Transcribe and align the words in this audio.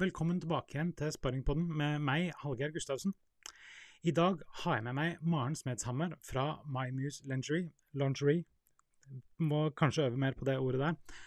velkommen 0.00 0.38
tilbake 0.40 0.72
igjen 0.72 0.94
til 0.96 1.10
Sparringpodden 1.12 1.66
med 1.76 2.00
meg, 2.00 2.30
Hallgeir 2.40 2.72
Gustavsen. 2.72 3.12
I 4.06 4.14
dag 4.16 4.40
har 4.62 4.78
jeg 4.78 4.84
med 4.86 4.96
meg 4.96 5.18
Maren 5.20 5.56
Smedshammer 5.58 6.14
fra 6.24 6.44
MyMuse 6.64 7.28
Lingerie. 7.28 7.68
Lingerie. 7.92 8.46
Må 9.44 9.66
kanskje 9.76 10.06
øve 10.08 10.20
mer 10.22 10.38
på 10.38 10.48
det 10.48 10.56
ordet 10.56 10.80
der. 10.80 11.20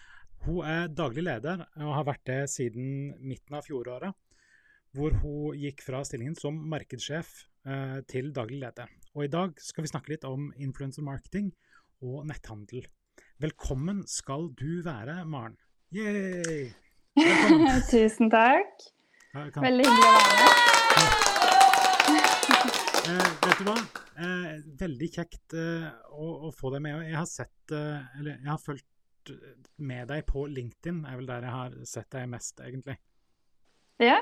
Hun 0.48 0.66
er 0.66 0.90
daglig 0.90 1.26
leder 1.28 1.68
og 1.84 1.94
har 2.00 2.08
vært 2.10 2.26
det 2.26 2.40
siden 2.50 3.14
midten 3.22 3.60
av 3.60 3.68
fjoråret, 3.68 4.18
hvor 4.98 5.22
hun 5.22 5.60
gikk 5.60 5.86
fra 5.86 6.02
stillingen 6.08 6.38
som 6.40 6.58
markedssjef 6.74 7.34
eh, 7.70 8.00
til 8.10 8.34
daglig 8.34 8.64
leder. 8.66 8.90
Og 9.14 9.28
i 9.28 9.34
dag 9.38 9.54
skal 9.62 9.86
vi 9.86 9.94
snakke 9.94 10.16
litt 10.16 10.26
om 10.26 10.50
influencer 10.58 11.06
marketing 11.06 11.54
og 12.02 12.24
netthandel. 12.32 12.90
Velkommen 13.38 14.02
skal 14.10 14.50
du 14.58 14.82
være, 14.82 15.22
Maren. 15.30 15.60
Yay! 15.94 16.74
Tusen 17.92 18.30
takk. 18.34 18.86
Kan- 19.34 19.64
Veldig 19.66 19.86
hyggelig 19.88 20.10
å 20.10 20.16
være 20.18 20.38
med. 20.40 20.50
Eh, 23.04 23.32
vet 23.44 23.58
du 23.60 23.66
hva? 23.68 23.74
Eh, 24.24 24.52
veldig 24.80 25.08
kjekt 25.12 25.54
eh, 25.60 25.90
å, 26.16 26.28
å 26.48 26.52
få 26.56 26.70
deg 26.72 26.86
med. 26.86 27.02
Jeg 27.04 27.18
har 27.18 27.26
sett 27.28 27.74
eh, 27.76 28.06
Eller 28.20 28.38
jeg 28.38 28.48
har 28.48 28.62
fulgt 28.64 29.32
med 29.84 30.08
deg 30.08 30.22
på 30.30 30.46
LinkedIn, 30.48 31.02
er 31.10 31.18
vel 31.20 31.28
der 31.28 31.44
jeg 31.44 31.52
har 31.52 31.76
sett 31.90 32.08
deg 32.16 32.30
mest, 32.32 32.62
egentlig. 32.64 32.96
Ja. 34.00 34.22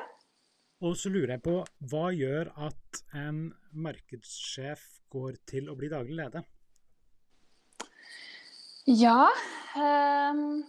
Og 0.82 0.98
så 0.98 1.12
lurer 1.14 1.36
jeg 1.36 1.44
på, 1.46 1.60
hva 1.92 2.08
gjør 2.14 2.50
at 2.70 3.04
en 3.22 3.44
markedssjef 3.86 4.82
går 5.14 5.38
til 5.50 5.70
å 5.70 5.78
bli 5.78 5.92
daglig 5.94 6.18
leder? 6.24 6.48
ja 8.90 9.28
ehm, 9.78 10.64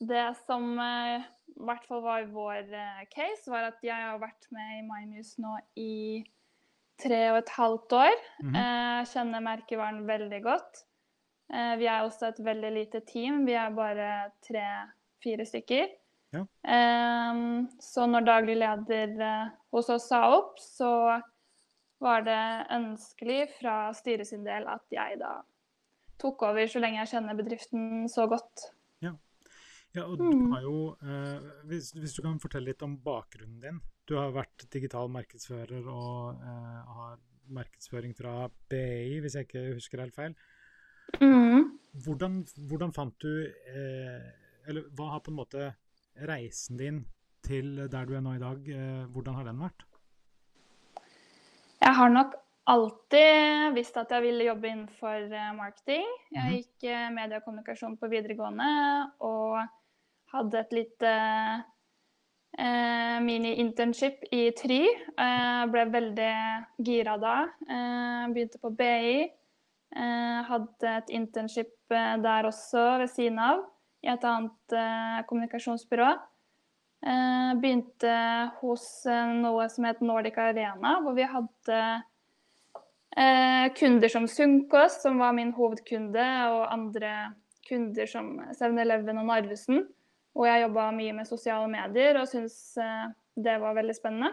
det 0.00 0.30
som 0.46 0.70
eh, 0.80 1.26
i 1.54 1.66
hvert 1.68 1.84
fall 1.88 2.02
var 2.04 2.24
vår 2.32 2.72
eh, 2.74 3.02
case, 3.12 3.50
var 3.50 3.68
at 3.70 3.84
jeg 3.84 3.94
har 3.94 4.18
vært 4.22 4.48
med 4.54 4.78
i 4.78 4.82
MyMuse 4.86 5.42
nå 5.42 5.54
i 5.80 6.24
tre 7.00 7.20
og 7.32 7.40
et 7.42 7.52
halvt 7.56 7.96
år. 7.98 8.16
Mhm. 8.42 8.56
Eh, 8.60 9.00
kjenner 9.10 9.44
merkevaren 9.44 10.02
veldig 10.08 10.42
godt. 10.44 10.84
Eh, 11.52 11.74
vi 11.80 11.86
er 11.90 12.02
også 12.02 12.30
et 12.30 12.40
veldig 12.44 12.72
lite 12.72 13.00
team. 13.06 13.44
Vi 13.46 13.52
er 13.58 13.74
bare 13.74 14.30
tre-fire 14.46 15.46
stykker. 15.46 15.92
Ja. 16.34 16.42
Eh, 16.66 17.42
så 17.80 18.06
når 18.10 18.26
daglig 18.26 18.58
leder 18.58 19.14
eh, 19.22 19.54
hos 19.74 19.90
oss 19.92 20.08
sa 20.10 20.24
opp, 20.34 20.58
så 20.58 21.20
var 22.02 22.24
det 22.26 22.44
ønskelig 22.74 23.48
fra 23.60 23.92
styret 23.96 24.28
sin 24.28 24.44
del 24.44 24.66
at 24.68 24.84
jeg 24.92 25.20
da 25.22 25.38
tok 26.20 26.42
over 26.46 26.66
så 26.70 26.82
lenge 26.82 27.00
jeg 27.02 27.14
kjenner 27.14 27.38
bedriften 27.38 28.08
så 28.10 28.26
godt. 28.30 28.70
Ja, 29.94 30.04
og 30.08 30.18
du 30.18 30.24
Mm. 30.24 30.50
har 30.52 30.62
jo, 30.62 30.96
eh, 31.02 31.40
hvis, 31.70 31.92
hvis 31.94 32.14
du 32.16 32.22
kan 32.22 32.38
fortelle 32.40 32.66
litt 32.72 32.82
om 32.82 32.96
bakgrunnen 32.98 33.60
din. 33.62 33.80
Du 34.06 34.16
har 34.16 34.32
vært 34.32 34.66
digital 34.70 35.08
markedsfører 35.08 35.86
og 35.86 36.40
eh, 36.42 36.94
har 36.96 37.18
markedsføring 37.48 38.14
fra 38.16 38.48
BI, 38.68 39.20
hvis 39.20 39.34
jeg 39.34 39.46
ikke 39.46 39.74
husker 39.74 40.00
helt 40.00 40.14
feil. 40.14 40.34
Mm. 41.20 41.78
Hvordan, 42.04 42.40
hvordan 42.68 42.92
fant 42.92 43.14
du 43.20 43.44
eh, 43.46 44.30
Eller 44.66 44.82
hva 44.96 45.10
har 45.12 45.20
på 45.20 45.30
en 45.30 45.36
måte 45.36 45.74
reisen 46.26 46.76
din 46.80 47.04
til 47.44 47.76
der 47.92 48.06
du 48.08 48.14
er 48.16 48.20
nå 48.24 48.32
i 48.34 48.40
dag, 48.40 48.68
eh, 48.68 49.04
hvordan 49.12 49.34
har 49.36 49.44
den 49.44 49.60
vært? 49.60 49.84
Jeg 51.84 51.94
har 51.94 52.08
nok 52.08 52.34
alltid 52.66 53.74
visst 53.76 53.96
at 54.00 54.08
jeg 54.10 54.22
ville 54.24 54.46
jobbe 54.48 54.70
innenfor 54.70 55.28
eh, 55.30 55.52
marketing. 55.54 56.06
Jeg 56.32 56.42
Mhm. 56.42 56.54
gikk 56.56 57.14
mediekommunikasjon 57.14 57.36
og 57.36 57.44
kommunikasjon 57.44 57.96
på 58.00 58.08
videregående 58.08 59.12
og 59.20 59.68
hadde 60.34 60.60
et 60.60 60.74
lite 60.74 61.12
eh, 62.58 63.16
mini-internship 63.24 64.26
i 64.34 64.48
Try. 64.58 64.82
Eh, 65.14 65.62
ble 65.72 65.86
veldig 65.94 66.34
gira 66.86 67.16
da. 67.22 67.36
Eh, 67.68 68.26
begynte 68.34 68.60
på 68.62 68.72
BI. 68.74 69.16
Eh, 69.94 70.38
hadde 70.50 70.94
et 70.98 71.10
internship 71.14 71.74
eh, 71.94 72.16
der 72.22 72.50
også 72.50 72.84
ved 73.02 73.10
siden 73.12 73.38
av, 73.38 73.62
i 74.02 74.10
et 74.10 74.24
annet 74.26 74.74
eh, 74.74 75.20
kommunikasjonsbyrå. 75.28 76.08
Eh, 77.04 77.52
begynte 77.60 78.16
hos 78.62 78.88
eh, 79.06 79.36
noe 79.44 79.68
som 79.70 79.86
het 79.86 80.02
Nordic 80.02 80.38
Arena, 80.40 80.96
hvor 81.04 81.14
vi 81.18 81.28
hadde 81.28 81.80
eh, 83.14 83.66
kunder 83.78 84.10
som 84.10 84.26
Sunkost, 84.30 85.04
som 85.04 85.20
var 85.22 85.36
min 85.36 85.52
hovedkunde, 85.54 86.28
og 86.50 86.72
andre 86.72 87.34
kunder 87.68 88.08
som 88.08 88.38
7-Eleven 88.56 89.20
og 89.20 89.28
Narvesen. 89.30 89.84
Og 90.34 90.48
jeg 90.48 90.64
jobba 90.64 90.88
mye 90.94 91.14
med 91.14 91.28
sosiale 91.28 91.68
medier 91.70 92.18
og 92.18 92.26
syntes 92.30 92.76
eh, 92.82 93.06
det 93.34 93.58
var 93.62 93.76
veldig 93.76 93.94
spennende. 93.96 94.32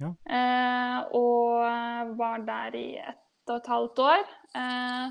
Ja. 0.00 0.12
Eh, 0.36 0.98
og 1.16 2.14
var 2.18 2.44
der 2.46 2.76
i 2.78 2.86
ett 2.98 3.50
og 3.50 3.58
et 3.58 3.72
halvt 3.72 4.04
år. 4.04 4.30
Eh, 4.56 5.10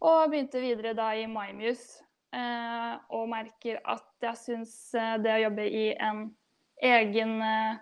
og 0.00 0.30
begynte 0.30 0.62
videre 0.62 0.94
da 0.96 1.10
i 1.18 1.26
MyMuse. 1.28 2.04
Eh, 2.30 2.92
og 3.10 3.26
merker 3.32 3.80
at 3.90 4.06
jeg 4.22 4.38
syns 4.38 4.74
eh, 4.94 5.16
det 5.18 5.32
å 5.34 5.44
jobbe 5.48 5.64
i 5.66 5.86
en 5.98 6.28
egen 6.86 7.40
eh, 7.42 7.80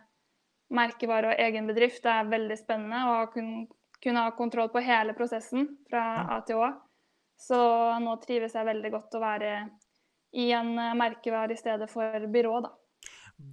merkevare 0.73 1.35
og 1.35 1.43
egen 1.45 1.69
bedrift 1.69 2.01
det 2.05 2.15
er 2.15 2.31
veldig 2.33 2.57
spennende. 2.57 3.03
Og 3.13 3.35
kun, 3.37 3.51
kunne 4.03 4.25
ha 4.25 4.33
kontroll 4.37 4.73
på 4.73 4.83
hele 4.85 5.15
prosessen 5.19 5.69
fra 5.91 6.05
A 6.33 6.41
til 6.49 6.63
Å. 6.65 6.73
Så 7.39 7.59
nå 8.03 8.17
trives 8.25 8.57
jeg 8.57 8.67
veldig 8.67 8.91
godt 8.95 9.15
å 9.15 9.23
være 9.23 9.53
i 10.33 10.51
en 10.53 10.75
merkevær 10.75 10.99
merkevare 10.99 11.55
i 11.55 11.61
stedet 11.61 11.89
for 11.91 12.29
byrå, 12.33 12.61
da. 12.67 12.75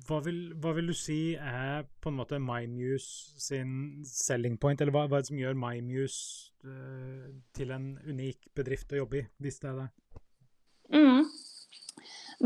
Hva 0.08 0.18
vil, 0.26 0.40
hva 0.58 0.72
vil 0.74 0.90
du 0.90 0.96
si 0.98 1.36
er 1.38 1.84
på 2.02 2.10
en 2.10 2.18
måte 2.18 2.40
MyMuse 2.42 3.38
sin 3.38 4.02
selling 4.10 4.58
point, 4.58 4.82
eller 4.82 4.96
hva, 4.96 5.04
hva 5.06 5.20
er 5.20 5.26
det 5.26 5.30
som 5.30 5.38
gjør 5.38 5.60
MyMuse 5.62 6.56
uh, 6.66 7.28
til 7.54 7.74
en 7.76 7.92
unik 8.08 8.50
bedrift 8.58 8.96
å 8.96 9.04
jobbe 9.04 9.20
i, 9.22 9.28
hvis 9.46 9.62
det 9.62 9.70
er 9.70 9.84
det? 9.84 9.88
Mm. 10.96 11.22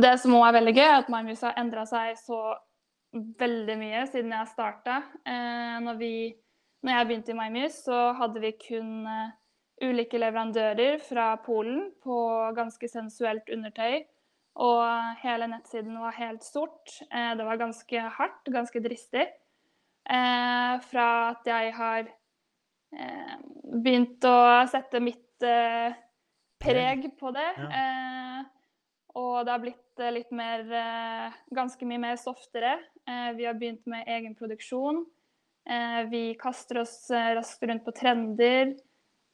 Det 0.04 0.14
som 0.20 0.36
òg 0.36 0.50
er 0.50 0.58
veldig 0.60 0.76
gøy, 0.76 0.84
er 0.84 0.98
at 0.98 1.14
MyMuse 1.14 1.48
har 1.48 1.64
endra 1.64 1.88
seg 1.88 2.20
så 2.20 2.42
veldig 3.16 3.80
mye 3.80 4.04
siden 4.12 4.36
jeg 4.36 4.52
starta. 4.52 5.00
Eh, 5.26 5.80
når, 5.82 6.04
når 6.86 6.94
jeg 6.94 7.08
begynte 7.08 7.34
i 7.34 7.38
MyMuse, 7.40 7.82
så 7.88 8.02
hadde 8.20 8.44
vi 8.44 8.52
kun 8.68 9.08
uh, 9.08 9.32
ulike 9.82 10.20
leverandører 10.22 11.00
fra 11.02 11.32
Polen 11.46 11.88
på 12.04 12.20
ganske 12.58 12.92
sensuelt 12.92 13.50
undertøy. 13.54 14.04
Og 14.60 15.20
hele 15.22 15.48
nettsiden 15.48 15.96
var 16.02 16.18
helt 16.18 16.44
sort. 16.44 16.98
Eh, 17.08 17.32
det 17.40 17.46
var 17.48 17.62
ganske 17.62 18.06
hardt, 18.18 18.50
ganske 18.52 18.82
dristig. 18.84 19.28
Eh, 20.10 20.74
fra 20.90 21.10
at 21.30 21.48
jeg 21.48 21.74
har 21.78 22.10
eh, 22.96 23.36
begynt 23.64 24.26
å 24.28 24.40
sette 24.72 25.00
mitt 25.04 25.26
preg 26.60 27.06
på 27.20 27.32
det. 27.32 27.52
Ja. 27.56 27.70
Eh, 27.80 28.42
og 29.20 29.46
det 29.46 29.54
har 29.54 29.62
blitt 29.64 30.02
litt 30.14 30.30
mer 30.36 30.62
Ganske 31.56 31.88
mye 31.88 32.00
mer 32.00 32.20
softere. 32.20 32.76
Eh, 33.10 33.32
vi 33.36 33.48
har 33.48 33.58
begynt 33.58 33.86
med 33.90 34.08
egen 34.08 34.36
produksjon. 34.36 35.06
Eh, 35.70 36.04
vi 36.12 36.24
kaster 36.40 36.82
oss 36.84 37.08
raskt 37.10 37.64
rundt 37.64 37.86
på 37.86 37.96
trender. 37.96 38.76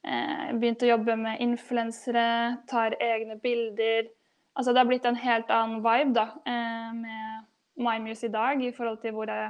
Eh, 0.05 0.53
begynt 0.53 0.83
å 0.85 0.89
jobbe 0.89 1.15
med 1.17 1.41
influensere, 1.41 2.57
tar 2.69 2.95
egne 3.01 3.39
bilder. 3.41 4.09
Altså 4.55 4.71
det 4.71 4.79
har 4.79 4.87
blitt 4.87 5.05
en 5.07 5.19
helt 5.19 5.51
annen 5.51 5.81
vibe 5.83 6.13
da, 6.15 6.29
eh, 6.47 6.91
med 6.95 7.45
MyMuse 7.75 8.29
i 8.29 8.31
dag 8.31 8.61
i 8.63 8.71
forhold 8.75 9.01
til 9.01 9.17
jeg, 9.27 9.49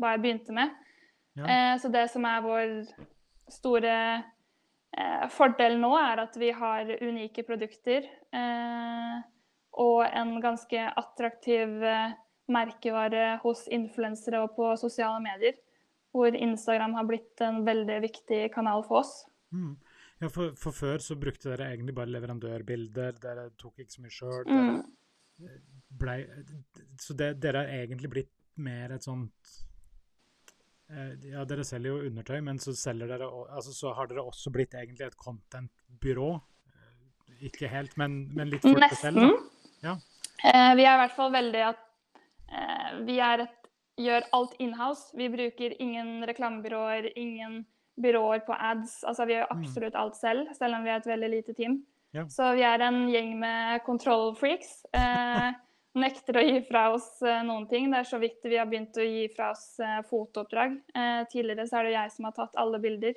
hva 0.00 0.14
jeg 0.14 0.22
begynte 0.22 0.56
med. 0.56 0.72
Ja. 1.36 1.44
Eh, 1.44 1.74
så 1.80 1.90
det 1.92 2.06
som 2.10 2.24
er 2.24 2.44
vår 2.44 2.72
store 3.52 3.96
eh, 4.96 5.26
fordel 5.28 5.76
nå, 5.80 5.92
er 6.00 6.24
at 6.24 6.38
vi 6.40 6.50
har 6.56 6.88
unike 7.02 7.44
produkter. 7.44 8.08
Og 9.76 10.06
en 10.08 10.40
ganske 10.40 10.82
attraktiv 10.96 11.82
merkevare 12.48 13.38
hos 13.42 13.66
influensere 13.68 14.40
og 14.40 14.54
på 14.56 14.70
sosiale 14.80 15.20
medier. 15.20 15.58
Hvor 16.16 16.32
Instagram 16.32 16.94
har 16.96 17.04
blitt 17.04 17.42
en 17.44 17.60
veldig 17.66 17.98
viktig 18.06 18.40
kanal 18.54 18.86
for 18.88 19.02
oss. 19.02 19.26
Mm. 19.52 19.76
Ja, 20.22 20.30
for, 20.32 20.54
for 20.56 20.72
før 20.72 21.02
så 21.04 21.16
brukte 21.20 21.50
dere 21.50 21.68
egentlig 21.74 21.94
bare 21.96 22.08
leverandørbilder, 22.14 23.18
dere 23.20 23.50
tok 23.60 23.82
ikke 23.82 23.92
så 23.92 24.04
mye 24.04 24.14
sjøl. 24.14 24.48
Mm. 24.48 24.78
Så 27.00 27.16
det, 27.18 27.34
dere 27.42 27.64
har 27.64 27.72
egentlig 27.82 28.10
blitt 28.14 28.32
mer 28.56 28.94
et 28.96 29.04
sånt 29.04 29.50
eh, 30.88 31.12
Ja, 31.34 31.44
dere 31.44 31.66
selger 31.68 31.92
jo 31.92 32.08
undertøy, 32.08 32.38
men 32.46 32.60
så 32.62 32.72
dere 32.96 33.28
altså 33.28 33.74
så 33.76 33.92
har 33.98 34.08
dere 34.08 34.24
også 34.24 34.52
blitt 34.54 34.74
egentlig 34.78 35.10
et 35.10 35.18
content-byrå. 35.20 36.30
Eh, 36.72 37.46
Ikke 37.50 37.68
helt, 37.68 37.98
men, 38.00 38.22
men 38.32 38.54
litt 38.54 38.64
for 38.64 38.80
dere 38.80 38.96
selv. 38.96 39.28
Ja. 39.84 39.98
Eh, 40.44 40.72
vi 40.80 40.88
er 40.88 40.96
i 40.96 41.02
hvert 41.04 41.16
fall 41.18 41.36
veldig 41.36 41.62
at 41.74 41.84
eh, 42.48 42.90
vi 43.04 43.20
er 43.20 43.44
et, 43.44 43.72
gjør 44.00 44.30
alt 44.36 44.56
inhouse. 44.64 45.12
Vi 45.16 45.28
bruker 45.32 45.76
ingen 45.76 46.24
reklamebyråer, 46.28 47.12
ingen 47.20 47.66
byråer 48.00 48.42
på 48.46 48.54
ads. 48.54 49.02
Altså 49.04 49.26
vi 49.26 49.34
gjør 49.36 49.46
Mm. 49.50 49.60
absolutt 49.60 49.94
alt 49.94 50.16
selv, 50.16 50.54
selv 50.54 50.74
om 50.74 50.84
vi 50.84 50.90
er 50.90 50.96
et 51.00 51.06
veldig 51.06 51.30
lite 51.30 51.54
team. 51.54 51.78
Ja. 52.12 52.24
Så 52.28 52.54
vi 52.54 52.62
er 52.62 52.80
en 52.80 53.08
gjeng 53.08 53.38
med 53.38 53.82
kontrollfreaks. 53.84 54.84
Eh, 54.94 55.52
nekter 55.96 56.36
å 56.36 56.44
gi 56.44 56.60
fra 56.68 56.90
oss 56.92 57.22
eh, 57.22 57.42
noen 57.42 57.66
ting. 57.68 57.90
Det 57.90 57.98
er 57.98 58.08
så 58.08 58.18
vidt 58.20 58.44
vi 58.44 58.56
har 58.56 58.66
begynt 58.68 58.96
å 58.96 59.04
gi 59.04 59.28
fra 59.34 59.50
oss 59.52 59.78
eh, 59.80 60.02
fotooppdrag. 60.10 60.76
Eh, 60.94 61.22
tidligere 61.32 61.66
så 61.68 61.78
er 61.80 61.84
det 61.88 61.92
jeg 61.96 62.12
som 62.12 62.24
har 62.28 62.32
tatt 62.36 62.56
alle 62.56 62.78
bilder. 62.78 63.14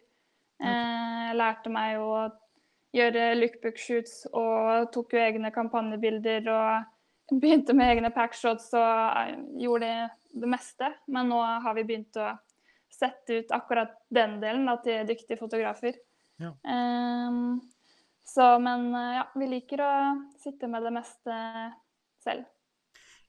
Jeg 0.59 1.35
lærte 1.39 1.69
meg 1.71 1.99
å 2.03 2.29
gjøre 2.91 3.35
lookbook-shoots 3.37 4.25
og 4.33 4.89
tok 4.91 5.13
jo 5.13 5.19
egne 5.21 5.51
kampanjebilder 5.55 6.49
og 6.51 7.37
begynte 7.39 7.75
med 7.77 7.93
egne 7.93 8.09
packshots 8.11 8.73
og 8.75 9.59
gjorde 9.61 10.09
det 10.33 10.49
meste. 10.51 10.89
Men 11.07 11.29
nå 11.31 11.39
har 11.63 11.77
vi 11.77 11.85
begynt 11.87 12.17
å 12.19 12.33
sette 12.99 13.41
ut 13.41 13.51
akkurat 13.55 13.95
den 14.13 14.37
delen 14.43 14.69
da, 14.69 14.77
til 14.83 15.07
dyktige 15.07 15.39
fotografer. 15.39 15.97
Ja. 16.39 16.53
Um, 16.63 17.59
så, 18.27 18.53
men 18.61 18.91
ja, 18.93 19.25
vi 19.39 19.49
liker 19.49 19.81
å 19.83 19.91
sitte 20.39 20.69
med 20.71 20.85
det 20.85 20.93
meste 20.99 21.37
selv. 22.23 22.47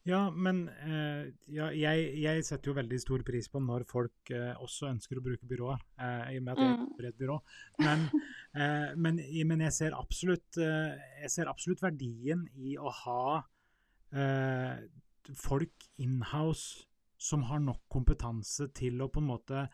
Ja, 0.08 0.20
men 0.32 0.62
eh, 0.80 1.28
ja, 1.52 1.66
jeg, 1.76 2.04
jeg, 2.22 2.44
setter 2.46 2.70
jo 2.70 2.76
veldig 2.78 2.98
stor 3.02 3.22
pris 3.26 3.50
på 3.52 3.60
når 3.60 3.84
folk 3.88 4.32
eh, 4.32 4.54
også 4.56 4.88
ønsker 4.88 5.20
å 5.20 5.24
bruke 5.24 5.48
byrået, 5.48 5.82
eh, 6.00 6.30
i 6.32 6.38
og 6.40 6.46
med 6.46 6.54
at 6.54 6.62
jeg 6.64 6.70
er 6.72 7.04
i 7.04 7.10
et 7.10 7.18
byrå. 7.20 7.36
Men, 7.84 8.06
eh, 8.62 8.88
men, 8.96 9.20
men 9.50 9.64
jeg, 9.66 9.76
ser 9.76 9.96
absolutt, 9.98 10.56
eh, 10.56 10.96
jeg, 11.26 11.32
ser 11.36 11.52
absolutt, 11.52 11.84
verdien 11.84 12.46
i 12.56 12.78
å 12.80 12.92
ha 13.02 13.24
eh, 14.16 14.80
folk 15.36 15.90
inhouse 16.00 16.88
som 17.20 17.44
har 17.48 17.60
nok 17.62 17.84
kompetanse 17.92 18.70
til 18.76 19.00
å 19.02 19.10
på 19.12 19.20
en 19.20 19.28
måte 19.28 19.66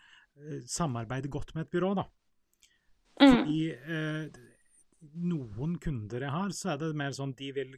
samarbeide 0.69 1.31
godt 1.33 1.55
med 1.55 1.65
et 1.65 1.73
byrå, 1.73 1.95
da. 1.97 2.05
Mm. 3.23 3.31
Fordi 3.31 3.61
noen 5.17 5.77
kunder 5.81 6.27
jeg 6.27 6.35
har, 6.35 6.55
så 6.57 6.75
er 6.75 6.81
det 6.83 6.91
mer 6.99 7.15
sånn 7.17 7.35
de 7.39 7.53
vil 7.57 7.77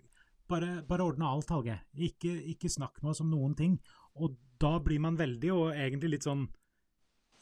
bare, 0.48 0.82
bare 0.88 1.06
ordne 1.06 1.28
alt, 1.28 1.50
Halge. 1.52 1.76
Ikke, 2.08 2.32
ikke, 2.54 2.70
snakk 2.72 3.02
med 3.02 3.12
oss 3.12 3.22
om 3.24 3.30
noen 3.32 3.56
ting. 3.58 3.76
Og 4.18 4.36
da 4.60 4.78
blir 4.82 5.02
man 5.02 5.18
veldig, 5.18 5.50
og 5.54 5.74
egentlig 5.74 6.16
litt 6.16 6.28
sånn 6.28 6.48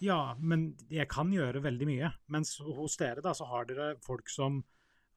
Ja, 0.03 0.37
men 0.37 0.75
jeg 0.93 1.09
kan 1.09 1.31
gjøre 1.33 1.63
veldig 1.65 1.87
mye. 1.89 2.11
Mens 2.33 2.59
hos 2.61 2.99
dere, 3.01 3.23
da, 3.25 3.33
så 3.37 3.47
har 3.49 3.69
dere 3.69 3.95
folk 4.05 4.29
som 4.29 4.61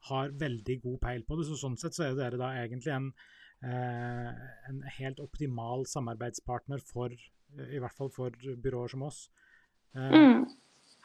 har 0.08 0.32
veldig 0.40 0.78
god 0.86 1.02
peil 1.04 1.26
på 1.28 1.36
det. 1.36 1.50
Så 1.50 1.58
sånn 1.60 1.76
sett 1.80 1.98
så 1.98 2.06
er 2.06 2.16
dere 2.16 2.40
da 2.40 2.54
egentlig 2.62 2.94
en, 2.96 3.10
eh, 3.10 3.39
en 3.62 4.84
helt 5.00 5.20
optimal 5.20 5.86
samarbeidspartner 5.90 6.80
for 6.86 7.12
I 7.12 7.80
hvert 7.82 7.98
fall 7.98 8.12
for 8.14 8.32
byråer 8.64 8.94
som 8.94 9.04
oss. 9.04 9.30
Eh, 9.96 10.14
mm. 10.14 10.46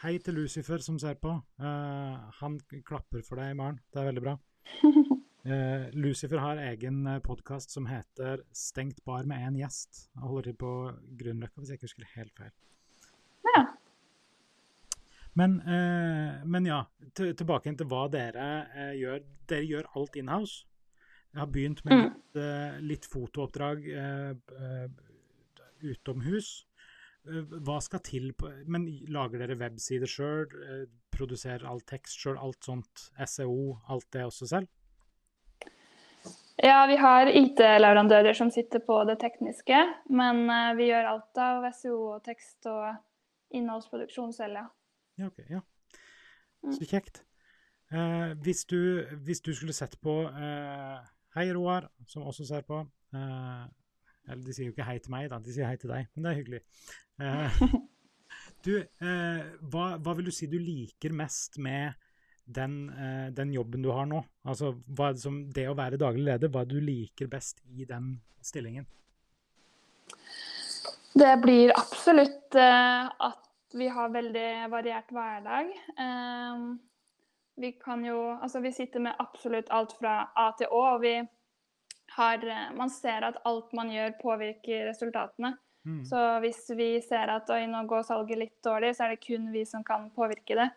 Hei 0.04 0.18
til 0.20 0.36
Lucifer 0.36 0.82
som 0.84 0.98
ser 1.00 1.16
på. 1.16 1.30
Han 1.58 2.58
klapper 2.84 3.22
for 3.24 3.40
deg, 3.40 3.54
i 3.54 3.56
morgen. 3.58 3.78
Det 3.88 4.02
er 4.02 4.10
veldig 4.10 4.24
bra. 4.24 4.34
Uh, 5.44 5.86
Lucifer 6.02 6.42
har 6.42 6.60
egen 6.60 7.06
eh, 7.06 7.20
podkast 7.24 7.72
som 7.72 7.86
heter 7.86 8.42
'Stengt 8.52 9.04
bar 9.04 9.24
med 9.24 9.40
én 9.40 9.56
gjest'. 9.60 10.08
Jeg 10.14 10.22
holder 10.22 10.42
til 10.42 10.56
på 10.60 10.72
Grünerløkka, 11.20 11.60
hvis 11.60 11.70
jeg 11.70 11.78
ikke 11.78 11.88
husker 11.88 12.12
helt 12.16 12.36
feil. 12.36 12.52
Ja. 13.54 13.64
Men, 15.34 15.60
uh, 15.60 16.44
men 16.46 16.66
ja, 16.66 16.82
tilbake 17.14 17.76
til 17.76 17.86
hva 17.86 18.08
dere 18.08 18.48
uh, 18.74 18.92
gjør. 18.98 19.24
Dere 19.48 19.64
gjør 19.68 19.90
alt 19.96 20.16
inhouse. 20.16 20.66
Jeg 21.34 21.42
har 21.42 21.50
begynt 21.50 21.82
med 21.84 21.98
mm. 21.98 22.04
litt, 22.06 22.84
litt 22.92 23.08
fotooppdrag 23.10 23.88
utomhus. 25.82 26.52
Hva 27.24 27.80
skal 27.82 28.02
til 28.04 28.28
på 28.38 28.50
Men 28.70 28.84
lager 29.10 29.42
dere 29.42 29.56
websider 29.58 30.10
sjøl? 30.10 30.46
Produserer 31.10 31.66
all 31.66 31.82
tekst 31.82 32.22
sjøl? 32.22 32.38
Alt 32.38 32.70
sånt? 32.70 33.08
SEO? 33.18 33.80
Alt 33.90 34.06
det 34.14 34.22
også 34.28 34.46
selv? 34.52 34.70
Ja, 36.56 36.86
vi 36.86 36.96
har 36.96 37.26
IT-leverandører 37.26 38.32
som 38.32 38.50
sitter 38.54 38.78
på 38.78 39.00
det 39.08 39.16
tekniske, 39.20 39.78
men 40.06 40.44
uh, 40.46 40.70
vi 40.78 40.86
gjør 40.86 41.10
alt 41.10 41.40
av 41.42 41.66
SEO 41.74 41.96
og 42.14 42.22
tekst 42.24 42.68
og 42.70 42.92
innholdsproduksjon 43.54 44.30
selv, 44.32 44.60
ja. 44.60 44.66
Ja, 45.18 45.30
ok. 45.32 45.40
Ja. 45.50 45.62
Mm. 46.62 46.76
Så 46.76 46.86
kjekt. 46.86 47.24
Uh, 47.92 48.38
hvis, 48.46 48.64
du, 48.70 49.02
hvis, 49.26 49.42
du, 49.42 49.50
skulle 49.54 49.74
sett 49.74 49.98
på 50.02 50.14
uh, 50.30 51.02
Hei, 51.34 51.48
Roar, 51.54 51.88
som 52.06 52.22
også 52.22 52.46
ser 52.46 52.62
på. 52.66 52.84
eller 53.14 54.42
de 54.44 54.54
sier 54.54 54.68
jo 54.68 54.74
ikke 54.74 54.86
hei 54.86 54.98
til 55.02 55.12
meg, 55.12 55.28
da. 55.32 55.40
De 55.42 55.52
sier 55.52 55.66
hei 55.66 55.76
til 55.80 55.90
deg, 55.90 56.06
men 56.14 56.24
det 56.24 56.30
er 56.30 56.40
hyggelig. 56.40 56.60
du, 58.66 58.74
hva, 59.72 59.86
hva 59.98 60.14
vil 60.16 60.30
du 60.30 60.34
si 60.34 60.46
du 60.50 60.56
liker 60.62 61.14
mest 61.16 61.58
med 61.62 61.94
den, 62.44 62.90
eh, 62.90 63.32
den, 63.32 63.52
jobben 63.52 63.82
du 63.82 63.90
har 63.90 64.06
nå? 64.06 64.22
Altså, 64.44 64.74
det, 64.86 65.18
som, 65.20 65.40
det 65.52 65.68
å 65.68 65.76
være 65.78 66.00
daglig 66.00 66.26
leder, 66.28 66.52
hva 66.52 66.64
du 66.68 66.76
liker 66.80 67.30
best 67.30 67.62
i 67.72 67.86
den 67.88 68.18
stillingen? 68.44 68.86
Det 71.14 71.34
blir 71.42 71.72
absolutt 71.78 72.58
eh, 72.58 73.06
at 73.28 73.40
vi 73.74 73.88
har 73.90 74.12
veldig 74.14 74.48
variert 74.70 75.14
hverdag. 75.14 75.70
Eh, 75.98 76.66
vi 77.56 77.72
kan 77.72 78.04
jo 78.04 78.38
Altså, 78.42 78.60
vi 78.60 78.72
sitter 78.72 79.00
med 79.00 79.14
absolutt 79.18 79.70
alt 79.70 79.92
fra 79.98 80.28
A 80.34 80.50
til 80.58 80.70
Å, 80.70 80.82
og 80.94 81.02
vi 81.04 81.16
har 82.16 82.46
Man 82.76 82.90
ser 82.90 83.26
at 83.26 83.40
alt 83.44 83.72
man 83.72 83.90
gjør, 83.90 84.16
påvirker 84.20 84.86
resultatene. 84.88 85.56
Mm. 85.84 86.04
Så 86.04 86.20
hvis 86.40 86.62
vi 86.76 86.88
ser 87.04 87.28
at 87.28 87.50
oi, 87.52 87.64
nå 87.68 87.82
går 87.88 88.04
salget 88.06 88.40
litt 88.40 88.56
dårlig, 88.64 88.94
så 88.96 89.04
er 89.04 89.14
det 89.14 89.24
kun 89.26 89.50
vi 89.52 89.64
som 89.68 89.84
kan 89.84 90.08
påvirke 90.14 90.56
det 90.56 90.70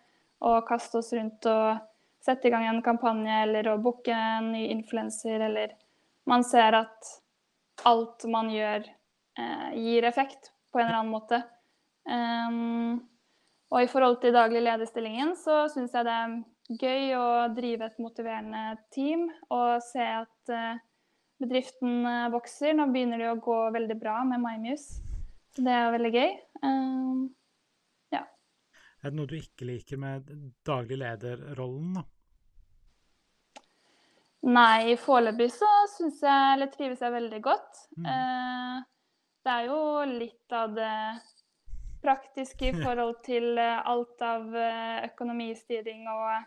og 0.45 0.67
kaste 0.67 0.99
oss 0.99 1.13
rundt 1.17 1.47
og 1.49 1.79
sette 2.21 2.49
i 2.49 2.51
gang 2.53 2.67
en 2.67 2.83
kampanje 2.85 3.39
eller 3.45 3.71
å 3.71 3.79
booke 3.81 4.13
en 4.13 4.51
ny 4.53 4.67
influenser, 4.69 5.41
eller 5.47 5.73
man 6.29 6.43
ser 6.45 6.75
at 6.77 7.13
alt 7.87 8.25
man 8.29 8.51
gjør, 8.51 8.85
eh, 9.39 9.69
gir 9.73 10.05
effekt 10.05 10.51
på 10.71 10.79
en 10.79 10.85
eller 10.87 10.99
annen 10.99 11.13
måte. 11.13 11.41
Um, 12.07 13.07
og 13.71 13.83
i 13.83 13.89
forhold 13.91 14.21
til 14.21 14.35
daglig 14.35 14.61
lederstillingen 14.63 15.33
så 15.39 15.65
syns 15.71 15.95
jeg 15.95 16.07
det 16.07 16.19
gøy 16.67 17.13
å 17.15 17.27
drive 17.55 17.87
et 17.87 18.01
motiverende 18.03 18.63
team 18.93 19.27
og 19.53 19.79
se 19.85 20.03
at 20.03 20.51
uh, 20.51 20.79
bedriften 21.39 22.03
uh, 22.03 22.27
vokser. 22.33 22.75
Nå 22.75 22.89
begynner 22.91 23.23
det 23.23 23.31
å 23.31 23.39
gå 23.43 23.57
veldig 23.75 23.97
bra 24.01 24.19
med 24.27 24.43
MyMuse. 24.43 24.99
Så 25.55 25.63
det 25.65 25.73
er 25.73 25.95
veldig 25.95 26.13
gøy. 26.13 26.35
Ja. 28.13 28.21
er 29.01 29.09
det 29.09 29.17
noe 29.17 29.29
du 29.29 29.37
ikke 29.39 29.65
liker 29.69 29.99
med 30.01 30.29
daglig 30.67 30.99
lederrollen, 31.01 31.97
da? 31.97 32.03
Nei, 34.47 34.95
foreløpig 35.01 35.49
så 35.51 35.69
syns 35.91 36.21
jeg, 36.23 36.51
eller 36.53 36.69
trives 36.71 37.01
jeg 37.03 37.13
veldig 37.15 37.39
godt. 37.43 37.81
Mm. 37.97 38.05
Eh, 38.11 38.77
det 39.43 39.55
er 39.55 39.65
jo 39.67 39.79
litt 40.11 40.55
av 40.55 40.75
det 40.77 40.93
praktiske 42.03 42.69
i 42.69 42.75
forhold 42.85 43.17
til 43.25 43.57
eh, 43.57 43.81
alt 43.91 44.23
av 44.23 44.55
eh, 44.55 45.07
økonomistyring 45.09 46.05
og 46.11 46.29
eh, 46.35 46.45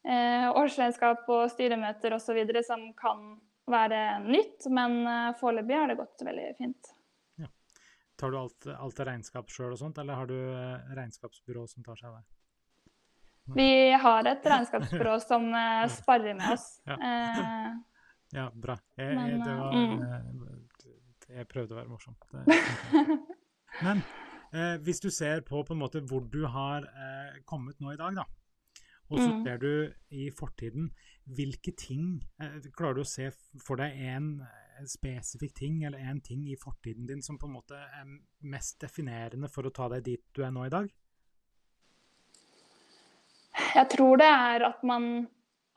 årsregnskap 0.00 1.28
og 1.28 1.50
styremøter 1.52 2.14
osv. 2.16 2.38
som 2.64 2.86
kan 2.96 3.24
være 3.70 4.00
nytt, 4.24 4.66
men 4.72 5.00
eh, 5.06 5.28
foreløpig 5.40 5.76
har 5.76 5.90
det 5.90 5.98
gått 6.00 6.26
veldig 6.26 6.48
fint. 6.58 6.92
Tar 8.20 8.34
du 8.34 8.36
alt, 8.36 8.66
alt 8.68 9.00
regnskap 9.08 9.48
sjøl 9.48 9.72
og 9.72 9.80
sånt, 9.80 9.98
eller 10.02 10.18
har 10.18 10.28
du 10.28 10.36
eh, 10.36 10.90
regnskapsbyrå 10.96 11.64
som 11.70 11.86
tar 11.86 12.00
seg 12.00 12.10
av 12.10 12.18
det? 12.18 12.26
Vi 13.56 13.70
har 14.02 14.28
et 14.28 14.48
regnskapsbyrå 14.52 15.14
som 15.30 15.46
sparer 15.90 16.36
med 16.38 16.52
oss. 16.54 16.66
Ja, 16.86 16.98
ja 18.36 18.48
bra. 18.54 18.76
Jeg, 19.00 19.16
men, 19.16 19.40
jeg, 19.40 19.56
var, 19.58 19.72
mm. 19.74 20.90
jeg, 21.32 21.48
prøvde 21.50 21.74
å 21.74 21.80
være 21.80 21.90
morsom. 21.90 22.18
Men 23.86 24.02
eh, 24.52 24.76
hvis 24.84 25.00
du 25.02 25.08
ser 25.14 25.40
på, 25.46 25.62
på 25.64 25.74
en 25.74 25.80
måte 25.80 26.02
hvor 26.04 26.26
du 26.28 26.44
har 26.50 26.86
kommet 27.48 27.80
nå 27.80 27.94
i 27.94 27.98
dag, 27.98 28.20
da, 28.20 28.26
og 29.10 29.18
så 29.18 29.28
mm. 29.28 29.44
ser 29.44 29.60
du 29.62 29.70
i 30.14 30.30
fortiden, 30.30 30.90
hvilke 31.30 31.74
ting 31.78 32.20
Klarer 32.76 33.00
du 33.00 33.02
å 33.02 33.10
se 33.10 33.28
for 33.58 33.78
deg 33.82 33.98
en 34.10 34.32
en 34.80 34.88
spesifikk 34.88 35.54
ting 35.54 35.82
eller 35.84 35.98
en 36.10 36.20
ting 36.24 36.46
i 36.48 36.56
fortiden 36.56 37.06
din 37.06 37.22
som 37.22 37.38
på 37.38 37.48
en 37.48 37.56
måte 37.58 37.76
er 37.76 38.08
mest 38.52 38.80
definerende 38.80 39.50
for 39.52 39.68
å 39.68 39.74
ta 39.74 39.90
deg 39.92 40.06
dit 40.06 40.22
du 40.36 40.42
er 40.46 40.54
nå 40.54 40.66
i 40.66 40.72
dag? 40.72 40.88
Jeg 43.74 43.86
tror 43.92 44.20
det 44.20 44.30
er 44.30 44.64
at 44.70 44.82
man 44.86 45.28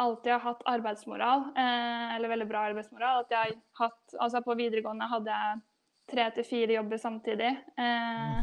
alltid 0.02 0.32
har 0.34 0.42
hatt 0.48 0.64
arbeidsmoral, 0.70 1.46
eh, 1.60 2.16
eller 2.16 2.32
veldig 2.32 2.48
bra 2.50 2.64
arbeidsmoral. 2.70 3.24
At 3.24 3.36
jeg 3.36 3.54
har 3.54 3.90
hatt, 3.90 4.16
altså 4.20 4.42
På 4.42 4.56
videregående 4.58 5.08
hadde 5.12 5.38
jeg 5.44 5.62
tre 6.14 6.30
til 6.36 6.48
fire 6.48 6.78
jobber 6.80 7.02
samtidig. 7.02 7.52
Eh, 7.78 8.40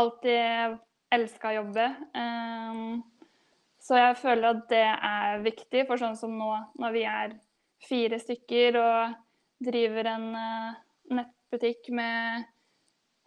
alltid 0.00 0.78
elska 1.16 1.52
jobbe. 1.56 1.86
Eh, 2.22 2.84
så 3.86 4.00
jeg 4.00 4.18
føler 4.18 4.48
at 4.50 4.64
det 4.72 4.82
er 4.82 5.44
viktig, 5.44 5.84
for 5.86 6.00
sånn 6.00 6.16
som 6.18 6.34
nå, 6.34 6.50
når 6.82 6.94
vi 6.94 7.04
er 7.06 7.36
fire 7.86 8.18
stykker 8.18 8.78
og 8.80 9.16
driver 9.62 10.10
en 10.10 10.26
uh, 10.34 10.78
nettbutikk 11.14 11.92
med 11.94 12.46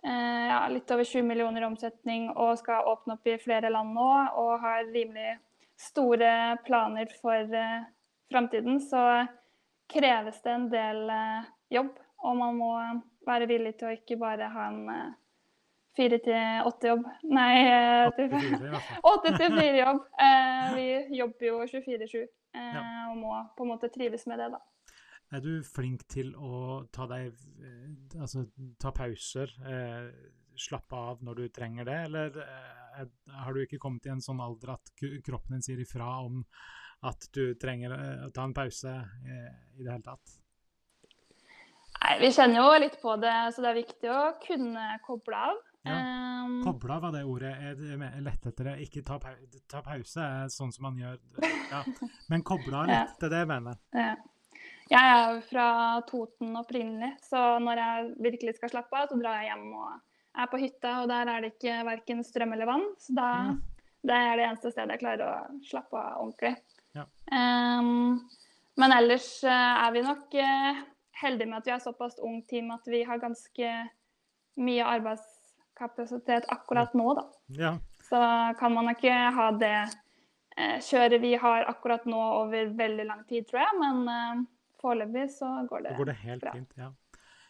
uh, 0.03 0.45
ja, 0.51 0.59
litt 0.73 0.91
over 0.91 1.07
20 1.07 1.23
millioner 1.29 1.63
i 1.63 1.69
omsetning 1.69 2.27
og 2.33 2.57
skal 2.59 2.89
åpne 2.91 3.15
opp 3.15 3.29
i 3.29 3.37
flere 3.39 3.71
land 3.71 3.95
nå 3.95 4.09
og 4.41 4.51
har 4.65 4.89
rimelig 4.89 5.37
store 5.79 6.57
planer 6.65 7.07
for 7.21 7.55
uh, 7.55 7.87
framtiden, 8.31 8.81
så 8.83 9.05
kreves 9.89 10.41
det 10.43 10.51
en 10.57 10.67
del 10.73 11.05
uh, 11.07 11.47
jobb. 11.71 11.95
Og 12.19 12.35
man 12.35 12.59
må 12.59 12.73
være 13.27 13.47
villig 13.47 13.77
til 13.79 13.89
å 13.89 13.95
ikke 13.95 14.19
bare 14.19 14.49
ha 14.51 14.67
en 14.67 14.89
eh, 14.91 15.11
fire 15.99 16.17
til 16.23 16.65
åtte-jobb. 16.69 17.05
Nei, 17.35 17.51
eh, 17.67 18.09
til- 18.15 18.31
84 18.31 18.65
i 18.65 18.73
hvert 18.73 18.87
fall. 18.89 19.05
åtte 19.11 19.35
til 19.37 19.55
fire-jobb. 19.59 20.01
Eh, 20.29 20.65
vi 20.75 21.17
jobber 21.19 21.47
jo 21.47 21.59
24-7 21.67 22.17
eh, 22.23 22.81
og 23.09 23.15
må 23.19 23.35
på 23.57 23.65
en 23.65 23.71
måte 23.73 23.89
trives 23.93 24.25
med 24.27 24.39
det, 24.41 24.49
da. 24.55 24.59
Er 25.35 25.43
du 25.45 25.51
flink 25.63 26.07
til 26.09 26.31
å 26.35 26.87
ta 26.91 27.05
deg 27.05 27.35
Altså 28.17 28.47
ta 28.81 28.89
pauser, 28.97 29.51
eh, 29.69 30.09
slappe 30.57 30.97
av 30.97 31.21
når 31.23 31.35
du 31.43 31.49
trenger 31.55 31.85
det, 31.85 31.97
eller 32.09 32.39
har 33.31 33.53
du 33.53 33.61
ikke 33.61 33.79
kommet 33.79 34.07
i 34.09 34.11
en 34.11 34.19
sånn 34.25 34.41
alder 34.43 34.73
at 34.73 34.89
kroppen 35.23 35.55
din 35.55 35.61
sier 35.63 35.79
ifra 35.79 36.09
om 36.25 36.41
at 37.07 37.29
du 37.31 37.53
trenger 37.55 37.93
å 38.25 38.31
ta 38.35 38.43
en 38.43 38.53
pause 38.57 38.91
i 39.23 39.83
det 39.85 39.87
hele 39.93 40.03
tatt? 40.03 40.33
Nei, 41.99 42.15
vi 42.25 42.31
kjenner 42.35 42.59
jo 42.63 42.75
litt 42.81 42.97
på 43.01 43.15
det, 43.21 43.35
så 43.53 43.63
det 43.63 43.69
er 43.71 43.79
viktig 43.79 44.11
å 44.11 44.19
kunne 44.43 44.85
koble 45.05 45.39
av. 45.51 45.57
Ja. 45.87 45.99
Koble 46.63 46.93
av 46.95 47.01
var 47.05 47.13
det 47.15 47.21
ordet. 47.29 47.53
Jeg 47.61 48.23
lette 48.25 48.51
etter 48.51 48.67
det. 48.71 48.73
Ikke 48.83 49.03
ta, 49.07 49.19
pa 49.21 49.31
ta 49.71 49.79
pause 49.85 50.19
er 50.25 50.49
sånn 50.51 50.73
som 50.75 50.89
man 50.89 50.97
gjør. 50.99 51.19
Ja. 51.71 51.83
Men 52.31 52.43
koble 52.47 52.75
av 52.81 52.89
litt, 52.89 53.15
det 53.21 53.29
er 53.29 53.33
det 53.35 53.41
jeg 53.45 53.51
mener. 53.53 53.79
Ja. 53.95 54.11
Jeg 54.89 55.09
er 55.13 55.35
jo 55.35 55.41
fra 55.45 55.65
Toten 56.09 56.55
opprinnelig, 56.57 57.11
så 57.21 57.59
når 57.61 57.77
jeg 57.83 58.07
virkelig 58.25 58.55
skal 58.57 58.71
slappe 58.73 58.97
av, 58.97 59.11
så 59.11 59.19
drar 59.21 59.37
jeg 59.37 59.51
hjem 59.51 59.67
og 59.77 59.91
er 60.39 60.49
på 60.49 60.59
hytta, 60.61 60.93
og 61.03 61.11
der 61.11 61.29
er 61.29 61.43
det 61.45 61.51
ikke 61.53 61.75
verken 61.85 62.23
strøm 62.25 62.55
eller 62.55 62.69
vann. 62.69 62.87
Så 62.97 63.13
da, 63.17 63.27
Ja. 63.45 63.53
det 64.09 64.17
er 64.17 64.39
det 64.39 64.47
eneste 64.47 64.71
stedet 64.73 64.95
jeg 64.97 65.03
klarer 65.03 65.25
å 65.27 65.61
slappe 65.69 65.93
av 66.01 66.23
ordentlig. 66.23 66.55
Ja. 66.97 67.05
Um, 67.29 68.25
men 68.81 68.95
ellers 68.95 69.29
eh, 69.45 69.75
er 69.85 69.93
vi 69.93 70.01
nok 70.01 70.33
eh, 70.41 70.81
heldige 71.21 71.51
med 71.51 71.59
at 71.61 71.69
vi 71.69 71.73
er 71.75 71.83
såpass 71.83 72.17
ung 72.25 72.41
team 72.49 72.71
at 72.73 72.87
vi 72.89 73.03
har 73.05 73.21
ganske 73.21 73.71
mye 74.59 74.85
arbeidskapasitet 75.79 76.45
akkurat 76.47 76.93
nå, 76.93 77.13
da. 77.13 77.25
Ja. 77.47 77.79
Så 78.09 78.19
kan 78.59 78.73
man 78.73 78.89
ikke 78.89 79.11
ha 79.11 79.51
det 79.51 79.75
eh, 80.57 80.79
kjøret 80.81 81.21
vi 81.21 81.35
har 81.35 81.67
akkurat 81.69 82.05
nå 82.05 82.19
over 82.19 82.73
veldig 82.75 83.05
lang 83.05 83.25
tid, 83.27 83.47
tror 83.47 83.61
jeg. 83.63 83.77
Men 83.79 84.07
eh, 84.07 84.41
foreløpig 84.81 85.29
så 85.31 85.67
går 85.69 85.85
det, 85.85 85.89
det 85.93 85.97
går 85.97 86.11
det 86.11 86.17
helt 86.23 86.41
bra. 86.41 86.55
fint. 86.57 86.73
ja. 86.77 86.91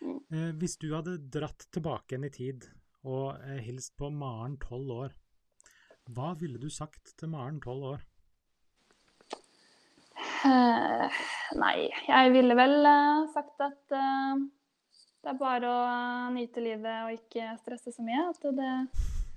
Mm. 0.02 0.20
Eh, 0.32 0.52
hvis 0.60 0.78
du 0.80 0.94
hadde 0.96 1.18
dratt 1.32 1.68
tilbake 1.74 2.16
igjen 2.16 2.30
i 2.30 2.32
tid 2.32 2.70
og 3.04 3.40
hilst 3.64 3.96
på 3.98 4.10
Maren 4.12 4.58
tolv 4.60 4.92
år, 4.92 5.18
hva 6.10 6.34
ville 6.40 6.60
du 6.60 6.70
sagt 6.74 7.14
til 7.20 7.30
Maren 7.32 7.60
tolv 7.64 7.94
år? 7.94 8.08
Uh, 10.40 11.08
nei, 11.60 11.90
jeg 12.08 12.32
ville 12.34 12.56
vel 12.56 12.78
uh, 12.84 13.28
sagt 13.32 13.60
at 13.64 13.96
eh, 13.96 14.42
det 15.20 15.34
er 15.34 15.40
bare 15.40 15.68
å 15.68 15.80
eh, 15.84 16.28
nyte 16.36 16.64
livet 16.64 17.06
og 17.06 17.16
ikke 17.18 17.54
stresse 17.60 17.92
så 17.92 18.04
mye. 18.06 18.30
At 18.32 18.46
det 18.56 18.74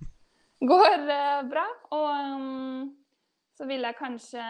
går 0.72 0.98
eh, 1.10 1.40
bra. 1.50 1.64
Og 1.96 2.08
um, 2.36 2.92
så 3.58 3.66
ville 3.68 3.90
jeg 3.90 3.98
kanskje 3.98 4.44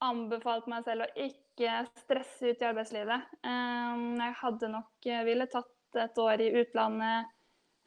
anbefalt 0.00 0.70
meg 0.72 0.86
selv 0.86 1.04
å 1.04 1.26
ikke 1.28 1.82
stresse 2.00 2.54
ut 2.54 2.62
i 2.62 2.68
arbeidslivet. 2.70 3.28
Um, 3.44 4.16
jeg 4.16 4.38
hadde 4.40 4.72
nok 4.72 5.10
ville 5.28 5.48
tatt 5.52 6.00
et 6.00 6.22
år 6.22 6.40
i 6.40 6.52
utlandet 6.62 7.36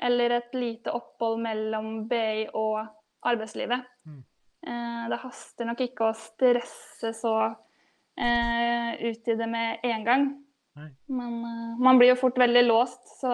eller 0.04 0.36
et 0.36 0.56
lite 0.58 0.92
opphold 0.94 1.40
mellom 1.42 2.04
BI 2.10 2.48
og 2.60 2.84
arbeidslivet. 3.26 3.86
Mm. 4.06 4.22
Uh, 4.64 5.04
det 5.10 5.20
haster 5.24 5.68
nok 5.68 5.82
ikke 5.84 6.12
å 6.12 6.18
stresse 6.18 7.14
så 7.18 7.36
uh, 7.50 8.90
ut 8.94 9.30
i 9.34 9.38
det 9.42 9.50
med 9.50 9.90
en 9.90 10.06
gang. 10.06 10.28
Men 10.76 11.40
uh, 11.46 11.80
man 11.82 12.00
blir 12.00 12.14
jo 12.14 12.20
fort 12.24 12.40
veldig 12.42 12.64
låst, 12.66 13.06
så 13.22 13.34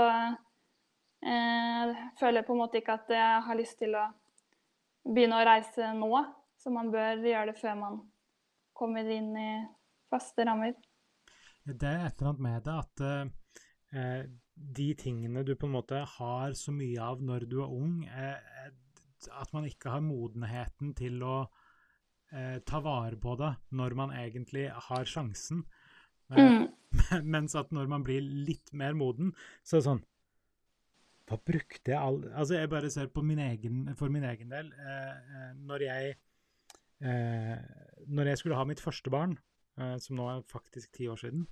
jeg 1.20 1.96
føler 2.20 2.46
på 2.48 2.56
en 2.56 2.62
måte 2.62 2.80
ikke 2.80 2.94
at 2.96 3.10
jeg 3.12 3.40
har 3.44 3.58
lyst 3.60 3.76
til 3.82 3.96
å 4.00 4.06
begynne 5.04 5.40
å 5.40 5.48
reise 5.48 5.90
nå. 5.98 6.12
Så 6.60 6.72
man 6.72 6.92
bør 6.92 7.20
gjøre 7.24 7.52
det 7.52 7.60
før 7.60 7.76
man 7.80 7.98
kommer 8.76 9.08
inn 9.12 9.34
i 9.36 9.50
faste 10.12 10.46
rammer. 10.48 10.78
Det 11.64 11.88
er 11.88 12.06
et 12.08 12.22
eller 12.22 12.32
annet 12.32 12.46
med 12.46 12.64
det 12.68 12.78
at 12.80 13.04
uh, 13.04 14.24
de 14.60 14.90
tingene 15.00 15.44
du 15.48 15.56
på 15.56 15.68
en 15.68 15.76
måte 15.78 16.02
har 16.18 16.54
så 16.58 16.74
mye 16.76 17.00
av 17.04 17.24
når 17.24 17.48
du 17.50 17.60
er 17.64 17.74
ung, 17.74 18.04
eh, 18.06 18.70
at 19.36 19.54
man 19.56 19.68
ikke 19.68 19.94
har 19.94 20.04
modenheten 20.04 20.94
til 20.98 21.24
å 21.24 21.38
eh, 22.32 22.60
ta 22.68 22.82
vare 22.84 23.20
på 23.20 23.36
det 23.40 23.54
når 23.76 23.96
man 24.00 24.16
egentlig 24.16 24.70
har 24.90 25.08
sjansen. 25.08 25.64
Eh, 26.32 26.40
Mm. 26.40 26.68
Mens 27.36 27.56
at 27.60 27.74
når 27.76 27.90
man 27.92 28.06
blir 28.06 28.24
litt 28.24 28.74
mer 28.74 28.98
moden, 28.98 29.34
så 29.64 29.78
er 29.78 29.82
det 29.82 29.88
sånn 29.90 30.02
Hva 31.30 31.40
brukte 31.46 31.94
jeg 31.94 32.00
all 32.00 32.20
Altså, 32.32 32.58
jeg 32.60 32.72
bare 32.72 32.92
ser 32.94 33.12
på 33.14 33.24
min 33.26 33.42
egen, 33.44 33.86
for 34.00 34.14
min 34.14 34.26
egen 34.30 34.52
del. 34.54 34.72
Eh, 34.74 35.36
eh, 35.38 35.52
når 35.70 35.86
jeg 35.86 36.16
eh, 37.04 37.56
Når 38.08 38.34
jeg 38.34 38.42
skulle 38.42 38.60
ha 38.60 38.68
mitt 38.68 38.84
første 38.84 39.14
barn, 39.14 39.38
eh, 39.80 39.98
som 40.02 40.20
nå 40.20 40.30
er 40.32 40.46
faktisk 40.50 40.94
ti 40.98 41.10
år 41.12 41.20
siden, 41.22 41.48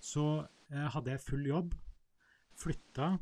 så 0.00 0.44
eh, 0.72 0.88
hadde 0.94 1.14
jeg 1.14 1.24
full 1.24 1.46
jobb. 1.48 1.74
Flytta 2.60 3.14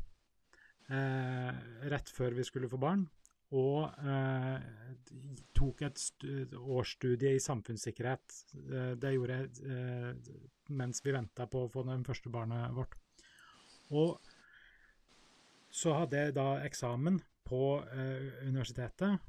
eh, 0.93 1.61
rett 1.91 2.11
før 2.13 2.35
vi 2.37 2.45
skulle 2.47 2.69
få 2.71 2.79
barn. 2.81 3.07
Og 3.53 3.85
eh, 4.01 4.63
tok 5.53 5.83
et 5.85 6.25
årsstudie 6.57 7.35
i 7.35 7.43
samfunnssikkerhet. 7.43 8.37
Eh, 8.63 8.93
det 8.97 9.13
gjorde 9.13 9.39
jeg 9.39 9.67
eh, 9.69 10.31
mens 10.73 11.03
vi 11.05 11.13
venta 11.13 11.45
på 11.49 11.65
å 11.65 11.71
få 11.71 11.83
det 11.87 11.99
første 12.07 12.31
barnet 12.33 12.73
vårt. 12.73 12.95
Og 13.93 14.17
så 15.73 15.93
hadde 15.97 16.19
jeg 16.19 16.35
da 16.37 16.47
eksamen 16.65 17.19
på 17.47 17.63
eh, 17.93 18.47
universitetet. 18.47 19.21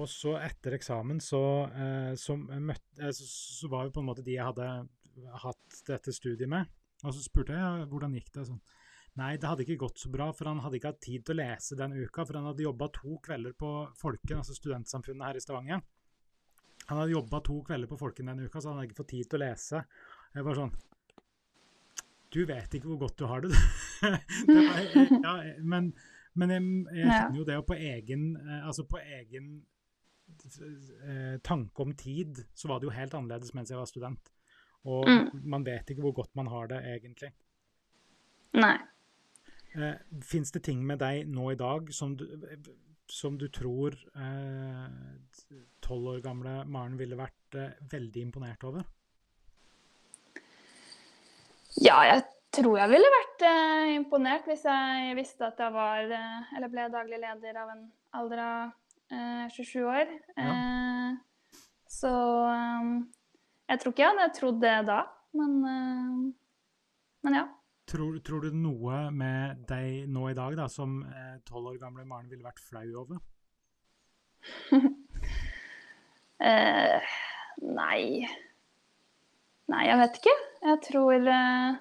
Og 0.00 0.08
så 0.08 0.38
etter 0.40 0.78
eksamen 0.78 1.20
så, 1.20 1.42
eh, 1.68 2.12
så, 2.16 2.36
møtte, 2.36 2.96
eh, 3.00 3.12
så, 3.12 3.68
var 3.72 3.86
jo 3.86 3.96
på 3.96 4.04
en 4.04 4.08
måte 4.08 4.24
de 4.24 4.38
jeg 4.38 4.48
hadde 4.48 4.68
hatt 5.44 5.82
dette 5.88 6.14
studiet 6.16 6.48
med. 6.48 6.70
Og 7.02 7.12
så 7.12 7.24
spurte 7.24 7.56
jeg 7.56 7.88
hvordan 7.90 8.16
gikk 8.16 8.30
det. 8.32 8.46
Sånn. 8.48 8.62
Nei, 9.20 9.34
det 9.36 9.44
hadde 9.44 9.64
ikke 9.66 9.76
gått 9.82 9.98
så 10.00 10.08
bra, 10.08 10.30
for 10.32 10.48
han 10.48 10.62
hadde 10.64 10.78
ikke 10.78 10.88
hatt 10.94 11.02
tid 11.04 11.24
til 11.26 11.34
å 11.36 11.42
lese 11.42 11.76
den 11.76 11.92
uka. 11.98 12.24
For 12.24 12.38
han 12.38 12.46
hadde 12.48 12.64
jobba 12.64 12.86
to 12.96 13.18
kvelder 13.26 13.52
på 13.60 13.72
Folken, 14.00 14.38
altså 14.40 14.54
studentsamfunnet 14.56 15.26
her 15.26 15.36
i 15.36 15.42
Stavanger. 15.44 15.82
Han 16.88 16.98
hadde 16.98 17.12
jobba 17.12 17.40
to 17.44 17.58
kvelder 17.66 17.90
på 17.90 17.98
Folken 18.00 18.30
den 18.32 18.40
uka, 18.46 18.60
så 18.60 18.70
han 18.72 18.78
hadde 18.80 18.88
ikke 18.88 19.02
fått 19.02 19.12
tid 19.12 19.28
til 19.28 19.38
å 19.38 19.42
lese. 19.44 19.82
Jeg 20.32 20.46
var 20.46 20.56
sånn 20.56 20.72
Du 22.32 22.40
vet 22.48 22.72
ikke 22.78 22.88
hvor 22.88 23.02
godt 23.04 23.18
du 23.20 23.26
har 23.28 23.44
det. 23.44 23.52
det 24.48 24.62
var, 24.64 24.80
ja, 25.12 25.34
men, 25.60 25.90
men 26.32 26.54
jeg, 26.54 26.62
jeg 26.96 27.10
kjenner 27.12 27.36
jo 27.42 27.44
det, 27.50 27.58
på 27.68 27.76
egen 27.76 28.24
eh, 28.40 28.62
Altså 28.64 28.86
på 28.88 28.96
egen 29.04 29.50
eh, 31.04 31.36
tanke 31.44 31.84
om 31.84 31.92
tid, 32.00 32.40
så 32.56 32.70
var 32.72 32.80
det 32.80 32.88
jo 32.88 32.94
helt 32.96 33.14
annerledes 33.18 33.52
mens 33.52 33.70
jeg 33.70 33.78
var 33.82 33.90
student. 33.90 34.32
Og 34.88 35.04
Mm. 35.06 35.28
man 35.52 35.62
vet 35.68 35.92
ikke 35.92 36.02
hvor 36.02 36.16
godt 36.22 36.32
man 36.34 36.48
har 36.50 36.66
det, 36.72 36.80
egentlig. 36.96 37.28
Nei. 38.56 38.78
Eh, 39.74 39.94
Fins 40.22 40.52
det 40.52 40.64
ting 40.66 40.82
med 40.86 41.00
deg 41.02 41.28
nå 41.32 41.52
i 41.52 41.58
dag 41.58 41.92
som 41.94 42.16
du, 42.16 42.26
som 43.08 43.38
du 43.40 43.46
tror 43.52 43.96
tolv 45.82 46.10
år 46.14 46.20
gamle 46.24 46.58
Maren 46.68 46.98
ville 47.00 47.18
vært 47.18 47.56
eh, 47.58 47.72
veldig 47.92 48.26
imponert 48.28 48.64
over? 48.68 48.84
Ja, 51.80 52.02
jeg 52.04 52.24
tror 52.52 52.76
jeg 52.76 52.92
ville 52.92 53.10
vært 53.14 53.44
eh, 53.48 53.94
imponert 53.96 54.48
hvis 54.48 54.64
jeg 54.68 55.16
visste 55.16 55.48
at 55.48 55.60
jeg 55.60 55.72
var 55.74 56.10
eh, 56.12 56.52
Eller 56.56 56.72
ble 56.72 56.88
daglig 56.92 57.20
leder 57.22 57.58
av 57.62 57.72
en 57.72 57.86
alder 58.18 58.42
av 58.44 58.74
eh, 59.08 59.48
27 59.54 59.86
år. 59.88 60.12
Eh, 60.36 61.08
så 61.88 62.12
eh, 62.52 62.92
jeg 63.72 63.80
tror 63.80 63.94
ikke 63.94 64.04
jeg 64.04 64.12
hadde 64.12 64.36
trodd 64.36 64.60
det 64.60 64.76
da, 64.88 65.00
men, 65.38 65.58
eh, 65.72 66.22
men 67.24 67.38
ja. 67.40 67.46
Tror, 67.92 68.16
tror 68.24 68.46
du 68.46 68.56
noe 68.56 69.10
med 69.12 69.66
deg 69.68 70.08
nå 70.08 70.30
i 70.30 70.36
dag 70.36 70.56
da, 70.56 70.64
som 70.72 71.02
tolv 71.44 71.74
år 71.74 71.80
gamle 71.82 72.06
Maren 72.08 72.30
ville 72.30 72.46
vært 72.46 72.62
flau 72.64 72.86
over? 73.04 73.20
Eh, 76.42 77.12
nei 77.62 78.26
Nei, 79.70 79.82
jeg 79.86 79.98
vet 80.00 80.16
ikke. 80.18 80.32
Jeg 80.66 80.78
tror 80.88 81.28
eh, 81.32 81.76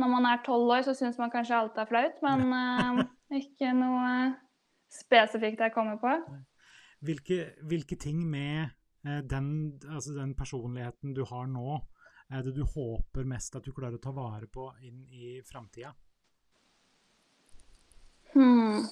når 0.00 0.10
man 0.10 0.26
er 0.28 0.42
tolv 0.44 0.72
år, 0.74 0.82
så 0.86 0.94
syns 0.96 1.18
man 1.20 1.32
kanskje 1.32 1.56
alt 1.56 1.78
er 1.80 1.88
flaut, 1.88 2.18
men 2.24 2.42
eh, 2.58 3.04
ikke 3.40 3.70
noe 3.78 4.10
spesifikt 4.92 5.62
jeg 5.64 5.74
kommer 5.74 6.00
på. 6.02 6.12
Hvilke, 7.04 7.38
hvilke 7.70 7.96
ting 8.00 8.24
med 8.30 8.66
eh, 9.06 9.22
den, 9.30 9.48
altså 9.88 10.16
den 10.18 10.34
personligheten 10.36 11.14
du 11.16 11.24
har 11.30 11.46
nå, 11.50 11.78
er 12.34 12.42
det 12.42 12.54
du 12.56 12.64
håper 12.66 13.26
mest 13.28 13.56
at 13.56 13.64
du 13.64 13.72
klarer 13.72 13.98
å 13.98 14.02
ta 14.02 14.12
vare 14.14 14.48
på 14.50 14.68
inn 14.86 15.04
i 15.14 15.38
framtida? 15.46 15.92
Hmm. 18.34 18.82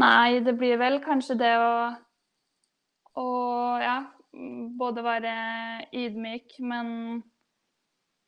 Nei, 0.00 0.40
det 0.44 0.54
blir 0.60 0.76
vel 0.80 0.98
kanskje 1.04 1.36
det 1.40 1.52
å, 1.60 1.72
å 3.20 3.28
ja, 3.80 3.96
både 4.80 5.04
være 5.04 5.34
ydmyk, 5.92 6.58
men 6.64 6.88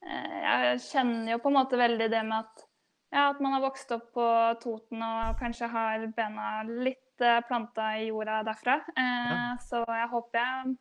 eh, 0.05 0.37
Jeg 0.45 0.81
kjenner 0.89 1.35
jo 1.35 1.41
på 1.45 1.53
en 1.53 1.59
måte 1.59 1.81
veldig 1.81 2.09
det 2.13 2.23
med 2.29 2.39
at, 2.43 2.67
ja, 3.15 3.29
at 3.31 3.41
man 3.45 3.57
har 3.57 3.65
vokst 3.65 3.93
opp 3.97 4.11
på 4.17 4.29
Toten 4.65 5.05
og 5.05 5.41
kanskje 5.41 5.71
har 5.73 6.05
bena 6.17 6.63
litt 6.69 7.25
eh, 7.25 7.41
planta 7.49 7.95
i 8.01 8.09
jorda 8.11 8.43
derfra. 8.49 8.81
Eh, 8.97 9.33
Ja. 9.35 9.43
Så 9.65 9.85
jeg 9.89 10.09
håper 10.13 10.41
jeg 10.41 10.77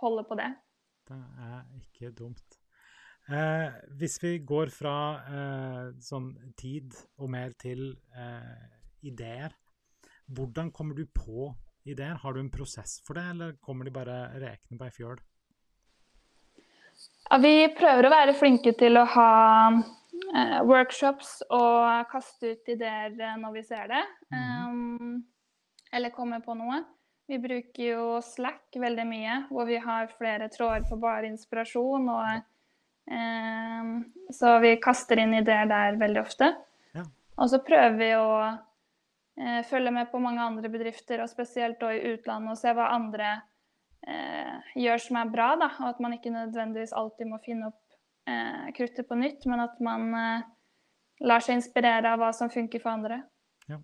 holder 0.00 0.28
på 0.28 0.40
det. 0.40 0.52
Det 1.08 1.16
er 1.16 1.60
ikke 1.80 2.12
dumt. 2.18 2.45
Eh, 3.26 3.70
hvis 3.98 4.20
vi 4.22 4.36
går 4.46 4.70
fra 4.70 4.96
eh, 5.26 5.86
sånn 5.98 6.30
tid 6.58 6.94
og 7.18 7.30
mer 7.34 7.56
til 7.58 7.88
eh, 8.14 8.66
ideer, 9.02 9.54
hvordan 10.30 10.70
kommer 10.74 10.94
du 10.94 11.08
på 11.10 11.50
ideer? 11.86 12.14
Har 12.22 12.34
du 12.34 12.40
en 12.40 12.52
prosess 12.54 13.00
for 13.06 13.18
det, 13.18 13.26
eller 13.34 13.56
kommer 13.62 13.86
de 13.86 13.94
bare 13.94 14.18
rekende 14.38 14.78
på 14.78 14.86
ei 14.86 14.94
fjøl? 14.94 15.18
Ja, 17.26 17.38
vi 17.42 17.54
prøver 17.74 18.06
å 18.06 18.14
være 18.14 18.38
flinke 18.38 18.72
til 18.78 18.98
å 19.00 19.06
ha 19.16 19.30
eh, 19.74 20.58
workshops 20.66 21.40
og 21.50 22.06
kaste 22.12 22.54
ut 22.54 22.74
ideer 22.76 23.10
eh, 23.10 23.38
når 23.42 23.56
vi 23.58 23.64
ser 23.66 23.90
det. 23.90 24.04
Um, 24.30 25.24
eller 25.90 26.14
kommer 26.14 26.46
på 26.46 26.54
noe. 26.54 26.84
Vi 27.26 27.40
bruker 27.42 27.82
jo 27.82 28.20
Slack 28.22 28.78
veldig 28.78 29.06
mye, 29.08 29.40
hvor 29.50 29.66
vi 29.66 29.80
har 29.82 30.12
flere 30.14 30.46
tråder 30.52 30.86
for 30.86 31.02
bare 31.02 31.26
inspirasjon. 31.26 32.06
Og, 32.06 32.46
så 34.34 34.58
vi 34.58 34.72
kaster 34.82 35.20
inn 35.22 35.34
ideer 35.38 35.68
der 35.70 35.98
veldig 36.00 36.22
ofte. 36.22 36.48
Ja. 36.96 37.04
Og 37.38 37.50
så 37.52 37.60
prøver 37.64 37.98
vi 38.00 38.08
å 38.18 38.30
eh, 38.42 39.60
følge 39.68 39.92
med 39.94 40.10
på 40.10 40.20
mange 40.22 40.42
andre 40.42 40.70
bedrifter, 40.72 41.22
og 41.22 41.30
spesielt 41.30 41.78
da 41.80 41.92
i 41.94 42.02
utlandet, 42.14 42.54
og 42.54 42.60
se 42.60 42.72
hva 42.74 42.90
andre 42.96 43.34
eh, 44.06 44.72
gjør 44.82 45.04
som 45.06 45.20
er 45.20 45.32
bra. 45.32 45.52
Da. 45.60 45.70
Og 45.82 45.92
at 45.92 46.02
man 46.02 46.16
ikke 46.16 46.34
nødvendigvis 46.34 46.96
alltid 46.96 47.30
må 47.30 47.40
finne 47.44 47.70
opp 47.70 47.98
eh, 48.28 48.66
kruttet 48.76 49.08
på 49.08 49.18
nytt, 49.20 49.46
men 49.50 49.62
at 49.66 49.78
man 49.84 50.10
eh, 50.18 50.50
lar 51.26 51.44
seg 51.44 51.60
inspirere 51.60 52.12
av 52.12 52.20
hva 52.22 52.32
som 52.36 52.52
funker 52.52 52.82
for 52.82 52.96
andre. 52.96 53.22
Ja. 53.70 53.80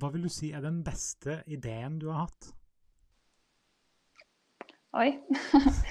hva 0.00 0.08
vil 0.12 0.26
du 0.26 0.32
si 0.32 0.50
er 0.52 0.64
den 0.64 0.82
beste 0.84 1.38
ideen 1.46 2.00
du 2.02 2.10
har 2.10 2.26
hatt? 2.26 2.50
Oi. 4.94 5.10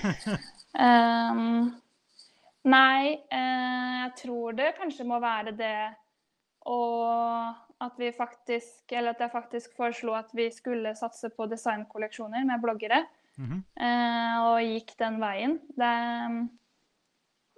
Ehm, 0.73 1.69
nei, 2.69 3.13
eh, 3.31 3.97
jeg 4.03 4.15
tror 4.23 4.55
det 4.57 4.73
kanskje 4.77 5.05
må 5.07 5.19
være 5.23 5.55
det 5.57 5.75
og 6.69 7.55
at 7.83 7.97
vi 7.99 8.11
faktisk 8.15 8.91
Eller 8.95 9.11
at 9.11 9.19
jeg 9.19 9.31
faktisk 9.33 9.75
foreslo 9.75 10.13
at 10.15 10.29
vi 10.33 10.47
skulle 10.51 10.95
satse 10.95 11.29
på 11.35 11.47
designkolleksjoner 11.51 12.45
med 12.47 12.61
bloggere. 12.63 13.05
Mhm. 13.37 13.63
eh, 13.81 14.35
og 14.45 14.61
gikk 14.61 14.93
den 14.99 15.19
veien. 15.19 15.59
Det, 15.75 16.49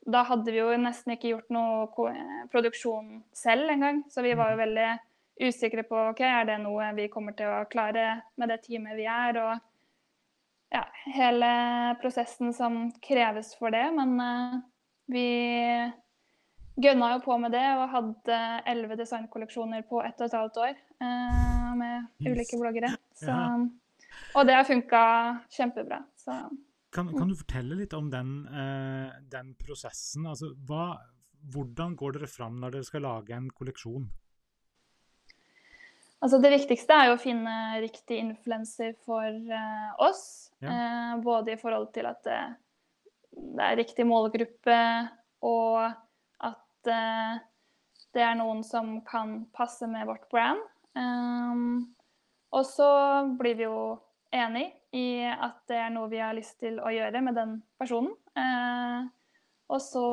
da 0.08 0.24
hadde 0.24 0.52
vi 0.52 0.58
jo 0.58 0.70
nesten 0.78 1.14
ikke 1.14 1.34
gjort 1.34 1.50
noe 1.52 2.14
produksjon 2.52 3.24
selv 3.34 3.70
engang, 3.70 4.04
så 4.10 4.24
vi 4.24 4.34
var 4.34 4.54
jo 4.54 4.62
veldig 4.62 4.90
usikre 5.42 5.84
på 5.84 6.00
ok, 6.14 6.22
er 6.22 6.46
det 6.46 6.60
noe 6.64 6.94
vi 6.96 7.10
kommer 7.12 7.36
til 7.36 7.52
å 7.52 7.66
klare 7.68 8.22
med 8.38 8.50
det 8.50 8.62
teamet 8.64 8.96
vi 8.96 9.04
er, 9.04 9.36
og 9.42 9.60
ja, 10.72 10.86
hele 11.12 11.50
prosessen 12.00 12.54
som 12.54 12.88
kreves 13.04 13.52
for 13.60 13.76
det. 13.76 13.84
Men 13.98 14.16
eh, 14.22 14.56
vi 15.12 15.26
gønna 16.82 17.14
jo 17.14 17.22
på 17.24 17.38
med 17.40 17.54
det 17.56 17.64
og 17.78 17.90
hadde 17.94 18.40
elleve 18.68 18.98
designkolleksjoner 19.00 19.86
på 19.88 20.02
ett 20.04 20.20
og 20.20 20.28
et 20.28 20.38
halvt 20.40 20.58
år 20.66 20.74
eh, 20.76 21.74
med 21.80 22.08
Yes. 22.20 22.32
ulike 22.32 22.60
bloggere. 22.60 22.92
Så, 23.16 23.28
Ja. 23.32 23.58
Og 24.36 24.46
det 24.48 24.56
har 24.56 24.64
funka 24.64 25.02
kjempebra. 25.52 26.02
Så 26.16 26.32
Kan, 26.92 27.10
kan 27.18 27.28
du 27.28 27.36
fortelle 27.36 27.76
litt 27.76 27.94
om 27.94 28.10
den, 28.10 28.48
eh, 28.48 29.12
den 29.30 29.54
prosessen? 29.60 30.26
Altså, 30.26 30.54
hva, 30.68 30.98
hvordan 31.52 31.96
går 31.96 32.14
dere 32.14 32.28
fram 32.32 32.60
når 32.62 32.72
dere 32.78 32.84
skal 32.88 33.02
lage 33.04 33.36
en 33.36 33.50
kolleksjon? 33.52 34.08
Altså 36.24 36.40
det 36.42 36.50
viktigste 36.56 36.96
er 36.96 37.10
jo 37.10 37.18
å 37.18 37.22
finne 37.22 37.56
riktig 37.84 38.18
influenser 38.22 38.96
for 39.06 39.26
eh, 39.28 39.90
oss. 40.00 40.52
Ja. 40.64 40.72
Eh, 40.72 41.18
både 41.22 41.54
i 41.54 41.60
forhold 41.60 41.92
til 41.94 42.08
at 42.10 42.24
det, 42.26 42.40
det 43.36 43.66
er 43.66 43.80
riktig 43.80 44.06
målgruppe, 44.08 44.80
og 45.46 45.82
at 46.44 46.92
eh, 46.92 47.38
det 48.16 48.24
er 48.24 48.38
noen 48.40 48.64
som 48.64 49.00
kan 49.08 49.44
passe 49.56 49.88
med 49.92 50.08
vårt 50.08 50.28
brand. 50.32 50.62
Um, 50.96 51.96
og 52.56 52.64
så 52.68 52.88
blir 53.36 53.58
vi 53.60 53.66
jo 53.66 53.98
enig 54.36 54.70
i 54.96 55.26
at 55.28 55.58
det 55.68 55.80
er 55.82 55.92
noe 55.92 56.08
vi 56.12 56.22
har 56.24 56.36
lyst 56.36 56.58
til 56.64 56.80
å 56.80 56.92
gjøre 56.94 57.22
med 57.26 57.36
den 57.36 57.58
personen. 57.80 58.14
Eh, 58.40 59.08
og 59.66 59.82
så 59.82 60.06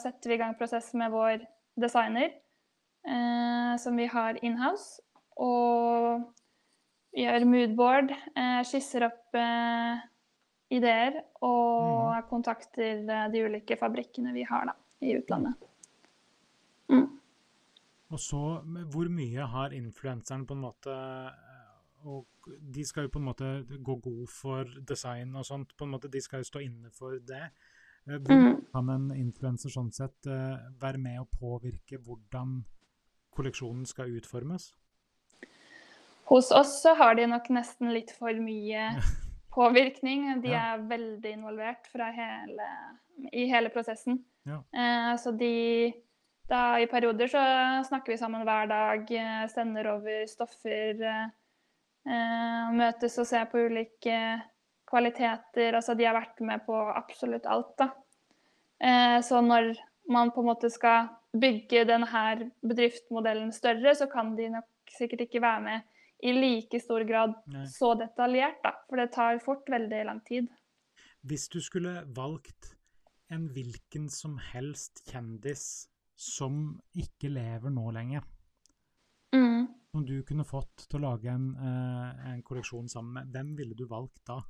setter 0.00 0.32
vi 0.32 0.38
i 0.38 0.40
gang 0.40 0.56
prosess 0.58 0.90
med 0.98 1.12
vår 1.14 1.44
designer, 1.78 2.32
eh, 3.06 3.74
som 3.78 3.98
vi 3.98 4.08
har 4.10 4.40
inhouse 4.42 5.02
og 5.38 6.24
gjør 7.14 7.46
moodboard, 7.48 8.12
eh, 8.12 8.60
skisser 8.66 9.06
opp 9.06 9.38
eh, 9.38 10.00
ideer 10.70 11.22
og 11.44 12.18
kontakter 12.28 13.00
eh, 13.08 13.26
de 13.32 13.44
ulike 13.46 13.76
fabrikkene 13.80 14.34
vi 14.36 14.44
har 14.48 14.68
da, 14.68 14.74
i 15.04 15.14
utlandet. 15.16 15.54
Mm. 16.92 17.06
Og 18.08 18.20
så, 18.20 18.42
hvor 18.92 19.08
mye 19.12 19.46
har 19.52 19.74
influenseren 19.76 20.46
på 20.48 20.56
en 20.56 20.64
måte 20.64 20.94
eh, 20.94 21.64
og 22.08 22.26
De 22.62 22.84
skal 22.86 23.04
jo 23.04 23.10
på 23.12 23.18
en 23.20 23.26
måte 23.26 23.48
gå 23.84 23.94
god 24.00 24.28
for 24.32 24.68
design 24.88 25.34
og 25.36 25.44
sånt. 25.44 25.74
på 25.76 25.84
en 25.84 25.90
måte 25.92 26.08
De 26.08 26.20
skal 26.22 26.40
jo 26.40 26.48
stå 26.48 26.62
inne 26.64 26.90
for 26.94 27.18
det. 27.18 27.50
Eh, 28.06 28.16
Hvor 28.16 28.34
Mm. 28.38 28.64
kan 28.72 28.90
en 28.90 29.10
influenser 29.16 29.68
sånn 29.70 29.92
sett 29.92 30.24
være 30.80 30.98
med 30.98 31.20
å 31.20 31.26
påvirke 31.28 31.98
hvordan 31.98 32.64
kolleksjonen 33.34 33.86
skal 33.86 34.14
utformes? 34.16 34.74
Hos 36.28 36.50
oss 36.52 36.82
så 36.82 36.94
har 36.94 37.14
de 37.14 37.26
nok 37.26 37.48
nesten 37.50 37.92
litt 37.92 38.10
for 38.12 38.32
mye 38.32 38.90
påvirkning. 39.58 40.26
De 40.42 40.52
Ja. 40.54 40.74
er 40.74 40.84
veldig 40.88 41.32
involvert 41.34 41.88
hele, 41.94 42.68
i 43.32 43.48
hele 43.50 43.68
prosessen. 43.74 44.22
Ja. 44.46 44.62
Eh, 44.72 45.16
så 45.16 45.36
de 45.36 45.92
da 46.48 46.78
I 46.80 46.86
perioder 46.86 47.28
så 47.28 47.40
snakker 47.84 48.14
vi 48.14 48.16
sammen 48.16 48.44
hver 48.46 48.68
dag, 48.70 49.10
eh, 49.12 49.46
sender 49.52 49.86
over 49.92 50.24
stoffer, 50.26 51.02
eh, 51.02 51.28
eh, 52.08 52.70
møtes 52.72 53.18
og 53.18 53.26
ser 53.26 53.44
på 53.50 53.58
ulike 53.68 54.42
kvaliteter. 54.88 55.74
Altså 55.74 55.94
de 55.96 56.04
har 56.04 56.14
vært 56.16 56.40
med 56.40 56.64
på 56.64 56.74
absolutt 56.96 57.46
alt, 57.46 57.76
da. 57.76 57.90
Eh, 58.80 59.20
så 59.20 59.42
når 59.44 59.76
man 60.08 60.30
på 60.30 60.40
en 60.40 60.46
måte 60.46 60.70
skal 60.72 61.10
bygge 61.36 61.84
denne 61.84 62.50
bedriftsmodellen 62.64 63.52
større, 63.52 63.94
så 63.94 64.10
kan 64.10 64.34
de 64.36 64.48
nok 64.48 64.64
sikkert 64.88 65.26
ikke 65.26 65.42
være 65.42 65.60
med 65.60 65.82
i 66.22 66.32
like 66.32 66.80
stor 66.80 67.04
grad 67.06 67.34
Nei. 67.46 67.64
så 67.66 67.92
detaljert, 67.98 68.62
da. 68.64 68.72
For 68.88 68.96
det 68.96 69.12
tar 69.12 69.38
fort 69.38 69.66
veldig 69.70 70.04
lang 70.06 70.20
tid. 70.26 70.48
Hvis 71.26 71.48
du 71.48 71.60
skulle 71.60 72.04
valgt 72.14 72.74
en 73.30 73.48
hvilken 73.52 74.08
som 74.10 74.38
helst 74.38 75.02
kjendis 75.10 75.88
som 76.16 76.80
ikke 76.96 77.28
lever 77.30 77.70
nå 77.70 77.90
lenger, 77.92 78.22
Mm. 79.34 79.68
som 79.92 80.04
du 80.06 80.22
kunne 80.24 80.44
fått 80.44 80.86
til 80.88 81.00
å 81.00 81.10
lage 81.10 81.26
en, 81.28 81.54
eh, 81.54 82.30
en 82.32 82.42
kolleksjon 82.42 82.88
sammen 82.88 83.12
med, 83.12 83.32
hvem 83.32 83.56
ville 83.56 83.74
du 83.76 83.86
valgt 83.86 84.24
da? 84.26 84.40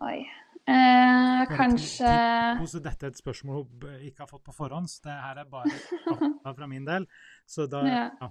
Oi. 0.00 0.18
Eh, 0.68 1.46
kanskje 1.56 2.08
ti- 2.66 2.80
Dette 2.82 3.04
er 3.06 3.08
et 3.12 3.20
spørsmål 3.20 3.66
hun 3.82 4.00
ikke 4.02 4.18
har 4.24 4.26
fått 4.26 4.42
på 4.44 4.54
forhånd. 4.54 4.88
så 4.88 5.02
Det 5.02 5.12
her 5.12 5.38
er 5.38 5.44
bare 5.44 5.70
fra 6.56 6.66
min 6.66 6.84
del. 6.84 7.06
Så 7.46 7.68
da 7.70 7.84
Ja. 7.86 8.10
ja. 8.20 8.28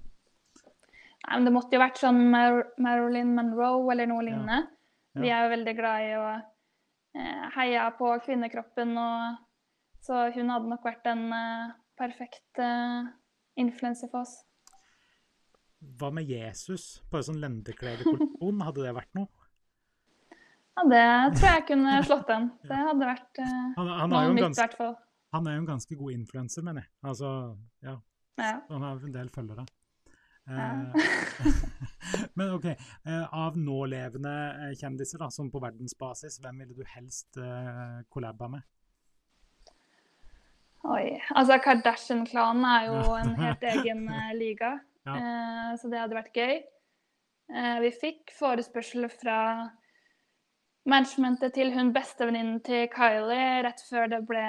Nei, 1.25 1.37
men 1.39 1.45
Det 1.47 1.53
måtte 1.55 1.73
jo 1.77 1.81
vært 1.81 1.97
sånn 2.01 2.19
Mar 2.29 2.59
Marilyn 2.81 3.31
Monroe 3.37 3.91
eller 3.93 4.09
noe 4.11 4.25
lignende. 4.25 4.59
Ja. 5.15 5.21
Vi 5.23 5.31
er 5.31 5.45
jo 5.45 5.53
veldig 5.55 5.73
glad 5.77 6.05
i 6.05 6.11
å 6.19 6.25
eh, 6.35 7.45
heie 7.55 7.85
på 7.97 8.11
kvinnekroppen, 8.25 8.91
og 8.99 9.37
så 10.05 10.25
hun 10.35 10.51
hadde 10.53 10.69
nok 10.69 10.83
vært 10.85 11.07
en 11.09 11.23
eh, 11.33 11.71
perfekt 11.97 12.59
eh, 12.61 13.07
influenser 13.61 14.11
for 14.11 14.25
oss. 14.25 14.35
Hva 15.99 16.11
med 16.13 16.29
Jesus? 16.29 16.99
Bare 17.11 17.25
sånn 17.27 17.39
lendeklederkollisjon, 17.41 18.61
hadde 18.67 18.85
det 18.85 18.93
vært 18.97 19.17
noe? 19.17 19.29
Ja, 20.75 20.83
det 20.91 21.39
tror 21.39 21.49
jeg 21.53 21.65
kunne 21.69 21.95
slått 22.03 22.31
an. 22.35 22.49
Det 22.69 22.75
hadde 22.89 23.07
vært 23.07 23.39
eh, 23.39 23.63
Han, 23.79 23.89
han, 24.01 24.11
noe 24.11 24.33
nytt, 24.35 24.51
i 24.51 24.59
hvert 24.59 24.75
fall. 24.77 24.93
han 25.37 25.47
er 25.47 25.55
jo 25.55 25.63
en 25.63 25.69
ganske 25.71 25.97
god 26.01 26.17
influenser, 26.17 26.65
mener 26.67 26.83
jeg. 26.83 26.91
Altså, 27.07 27.31
ja. 27.85 27.95
Ja. 28.35 28.57
Han 28.67 28.83
har 28.83 28.99
en 28.99 29.15
del 29.15 29.29
følgere. 29.31 29.63
Eh, 30.49 30.81
men 32.37 32.51
OK, 32.53 32.65
eh, 32.65 33.33
av 33.33 33.57
nålevende 33.57 34.33
eh, 34.67 34.73
kjendiser 34.77 35.21
da, 35.23 35.29
som 35.33 35.49
på 35.51 35.61
verdensbasis, 35.63 36.37
hvem 36.43 36.61
ville 36.61 36.77
du 36.77 36.83
helst 36.95 37.39
eh, 37.41 38.03
kollaba 38.13 38.49
med? 38.53 38.65
Oi. 40.85 41.15
Altså, 41.33 41.57
Kardashian-klanen 41.65 42.65
er 42.69 42.91
jo 42.91 43.15
en 43.17 43.33
helt 43.39 43.63
egen 43.73 44.05
liga, 44.37 44.75
Ja. 45.05 45.15
så 45.81 45.89
det 45.89 45.99
hadde 46.01 46.17
vært 46.17 46.37
gøy. 46.37 46.59
Vi 47.81 47.89
fikk 47.93 48.31
forespørsel 48.37 49.05
fra 49.09 49.37
managementet 50.89 51.53
til 51.57 51.71
hun 51.73 51.91
bestevenninnen 51.93 52.59
til 52.65 52.85
Kylie 52.93 53.63
rett 53.65 53.81
før 53.89 54.09
det 54.13 54.21
ble 54.29 54.45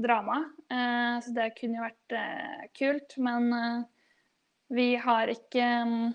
drama. 0.00 0.42
Eh, 0.68 1.16
så 1.24 1.32
det 1.36 1.50
kunne 1.56 1.80
jo 1.80 1.86
vært 1.88 2.16
kult. 2.76 3.16
Men 3.24 3.48
vi 4.68 4.96
har 5.00 5.30
ikke, 5.32 5.68
mm, 5.88 6.10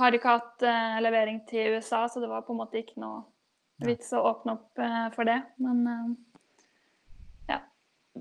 har 0.00 0.16
ikke 0.16 0.32
hatt 0.36 0.64
eh, 0.66 0.96
levering 1.04 1.42
til 1.48 1.76
USA, 1.76 2.04
så 2.08 2.22
det 2.22 2.30
var 2.30 2.42
på 2.46 2.54
en 2.54 2.60
måte 2.62 2.80
ikke 2.82 2.98
noe 3.02 3.22
vits 3.80 4.10
å 4.12 4.24
åpne 4.32 4.56
opp 4.58 4.78
eh, 4.82 5.06
for 5.14 5.28
det. 5.28 5.38
Men 5.62 5.86
eh, 5.86 6.10
ja. 7.54 7.60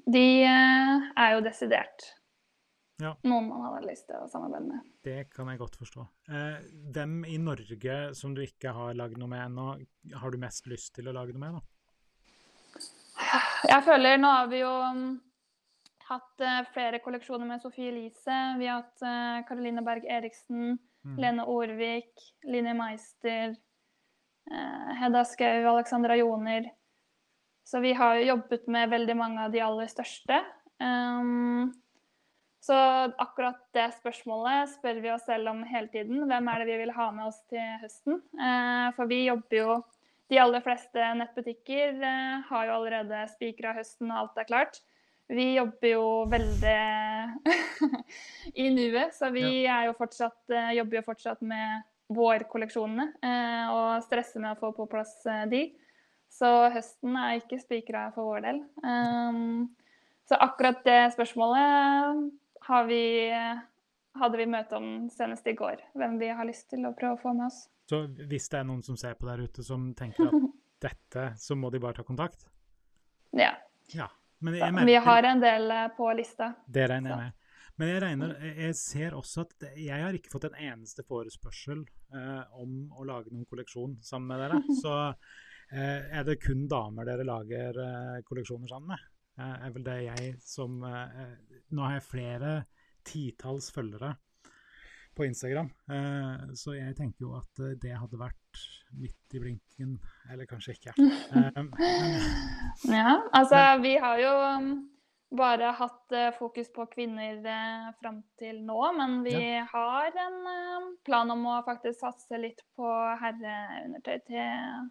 De 0.06 0.26
er 0.46 1.36
jo 1.36 1.44
desidert 1.46 2.14
Ja. 3.00 3.14
noen 3.24 3.48
man 3.48 3.62
hadde 3.64 3.88
lyst 3.88 4.08
til 4.10 4.18
å 4.20 4.28
samarbeide 4.32 4.68
med. 4.68 4.88
Det 5.08 5.18
kan 5.32 5.48
jeg 5.48 5.60
godt 5.62 5.78
forstå. 5.80 6.06
Eh, 6.30 6.58
hvem 6.96 7.22
i 7.26 7.38
Norge 7.40 8.00
som 8.16 8.34
du 8.36 8.42
ikke 8.44 8.74
har 8.76 8.98
lagd 9.00 9.18
noe 9.18 9.32
med 9.32 9.46
ennå, 9.48 9.68
har 10.20 10.32
du 10.32 10.38
mest 10.42 10.68
lyst 10.68 10.94
til 10.98 11.08
å 11.08 11.16
lage 11.16 11.32
noe 11.36 11.44
med? 11.46 11.60
da? 11.60 11.66
Jeg 13.70 13.84
føler 13.84 14.18
nå 14.20 14.30
har 14.32 14.48
vi 14.52 14.62
jo 14.62 14.72
mm, 14.96 15.08
hatt 16.10 16.44
eh, 16.44 16.62
flere 16.74 17.00
kolleksjoner 17.04 17.48
med 17.48 17.64
Sofie 17.64 17.94
Elise. 17.94 18.38
Vi 18.60 18.68
har 18.68 18.84
hatt 18.84 19.00
Karoline 19.00 19.46
Caroline 19.48 19.86
Berg 19.86 20.08
Eriksen, 20.10 20.78
Mm. 21.06 21.18
Lene 21.18 21.46
Orvik, 21.46 22.14
Line 22.44 22.74
Meister, 22.74 23.56
eh, 24.52 24.96
Hedda 25.00 25.26
Skau, 25.26 25.68
Alexandra 25.68 26.16
Joner. 26.16 26.72
Så 27.64 27.80
vi 27.80 27.94
har 27.94 28.16
jo 28.16 28.26
jobbet 28.34 28.68
med 28.68 28.90
veldig 28.90 29.16
mange 29.16 29.46
av 29.46 29.52
de 29.52 29.62
aller 29.62 29.88
største. 29.88 30.42
Um, 30.80 31.70
så 32.60 32.76
akkurat 33.20 33.60
det 33.76 33.92
spørsmålet 34.00 34.72
spør 34.74 35.02
vi 35.04 35.12
oss 35.14 35.28
selv 35.28 35.52
om 35.52 35.62
hele 35.68 35.88
tiden. 35.94 36.24
Hvem 36.28 36.50
er 36.50 36.60
det 36.60 36.68
vi 36.72 36.80
vil 36.82 36.96
ha 36.96 37.10
med 37.14 37.28
oss 37.30 37.40
til 37.52 37.78
høsten? 37.84 38.20
Uh, 38.34 38.90
for 38.98 39.12
vi 39.12 39.26
jobber 39.28 39.58
jo 39.64 39.80
De 40.30 40.38
aller 40.38 40.62
fleste 40.62 41.06
nettbutikker 41.18 41.96
uh, 42.04 42.44
har 42.46 42.68
jo 42.68 42.74
allerede 42.76 43.24
spikra 43.32 43.72
høsten, 43.74 44.12
og 44.12 44.20
alt 44.20 44.36
er 44.38 44.46
klart. 44.46 44.76
Vi 45.30 45.46
jobber 45.54 45.92
jo 45.92 46.06
veldig 46.30 46.78
i 48.64 48.70
nuet, 48.74 49.14
så 49.14 49.30
vi 49.34 49.46
er 49.70 49.86
jo 49.86 49.94
fortsatt, 49.98 50.40
eh, 50.50 50.72
jobber 50.80 51.00
jo 51.00 51.06
fortsatt 51.06 51.44
med 51.46 51.84
vårkolleksjonene 52.10 53.06
eh, 53.22 53.68
og 53.70 54.02
stresser 54.08 54.42
med 54.42 54.56
å 54.56 54.60
få 54.60 54.72
på 54.74 54.88
plass 54.90 55.14
eh, 55.30 55.46
de. 55.52 55.62
Så 56.34 56.50
høsten 56.74 57.18
er 57.18 57.38
ikke 57.38 57.62
spikra 57.62 58.08
for 58.16 58.32
vår 58.32 58.44
del. 58.46 58.62
Um, 58.82 59.70
så 60.30 60.38
akkurat 60.38 60.82
det 60.86 61.00
spørsmålet 61.16 62.20
har 62.70 62.86
vi, 62.90 63.04
hadde 64.22 64.38
vi 64.38 64.46
møte 64.50 64.78
om 64.78 65.08
senest 65.14 65.50
i 65.50 65.56
går. 65.58 65.82
Hvem 65.98 66.20
vi 66.22 66.30
har 66.30 66.46
lyst 66.46 66.70
til 66.74 66.86
å 66.86 66.94
prøve 66.98 67.18
å 67.18 67.22
få 67.22 67.34
med 67.34 67.48
oss. 67.48 67.64
Så 67.90 68.04
hvis 68.30 68.46
det 68.54 68.62
er 68.62 68.70
noen 68.70 68.86
som 68.86 68.98
ser 68.98 69.18
på 69.18 69.26
der 69.30 69.42
ute 69.42 69.66
som 69.66 69.90
tenker 69.98 70.30
at 70.30 70.50
dette, 70.86 71.26
så 71.42 71.58
må 71.58 71.74
de 71.74 71.82
bare 71.82 71.98
ta 71.98 72.06
kontakt? 72.06 72.46
Ja. 73.34 73.56
Ja. 73.94 74.10
Jeg 74.40 74.86
vi 74.88 74.96
har 75.04 75.28
en 75.28 75.44
del 75.44 75.72
eh, 75.76 75.86
på 75.98 76.08
lista. 76.16 76.54
Det 76.68 76.88
regner 76.92 77.12
jeg 77.12 77.26
med. 77.26 77.36
Men 77.80 77.90
jeg 77.94 78.02
regner, 78.04 78.32
jeg 78.60 78.76
ser 78.76 79.14
også 79.16 79.46
at 79.46 79.70
jeg 79.80 80.04
har 80.04 80.16
ikke 80.16 80.32
fått 80.34 80.50
en 80.50 80.58
eneste 80.60 81.06
forespørsel 81.08 81.86
eh, 82.12 82.42
om 82.60 82.90
å 82.92 83.06
lage 83.08 83.32
noen 83.32 83.48
kolleksjon 83.48 83.96
sammen 84.04 84.34
med 84.34 84.44
dere. 84.44 84.60
Så 84.82 84.96
eh, 85.08 86.10
er 86.20 86.28
det 86.28 86.42
kun 86.44 86.66
damer 86.72 87.08
dere 87.08 87.28
lager 87.28 87.80
eh, 87.84 88.20
kolleksjoner 88.28 88.72
sammen 88.72 88.96
med. 88.96 89.06
Eh, 89.40 89.56
er 89.68 89.76
vel 89.76 89.86
det 89.88 90.00
jeg 90.04 90.34
som 90.44 90.82
eh, 90.84 91.30
Nå 91.72 91.86
har 91.86 91.96
jeg 91.96 92.08
flere 92.10 92.52
titalls 93.08 93.70
følgere 93.72 94.12
på 95.16 95.26
Instagram, 95.28 95.72
eh, 95.92 96.52
så 96.60 96.76
jeg 96.76 96.96
tenker 96.96 97.26
jo 97.26 97.32
at 97.40 97.62
det 97.82 97.96
hadde 97.98 98.20
vært 98.20 98.39
midt 99.00 99.36
i 99.38 99.40
blinken, 99.44 99.98
eller 100.32 100.46
kanskje 100.50 100.74
ikke. 100.78 100.94
Eh, 101.36 102.94
Ja, 102.94 103.20
altså 103.36 103.60
vi 103.84 103.96
har 104.02 104.18
jo 104.22 104.32
um, 104.58 104.70
bare 105.38 105.72
hatt 105.78 106.12
eh, 106.16 106.32
fokus 106.38 106.70
på 106.74 106.86
kvinner 106.90 107.38
uh, 107.44 107.90
fram 108.02 108.22
til 108.40 108.62
nå, 108.66 108.80
men 108.98 109.20
vi 109.26 109.36
har 109.74 110.18
en 110.26 110.38
eh, 110.54 110.88
plan 111.06 111.30
om 111.36 111.46
å 111.52 111.60
faktisk 111.68 112.00
satse 112.02 112.40
litt 112.42 112.64
på 112.78 112.90
herreundertøy 113.22 114.18
til, 114.30 114.90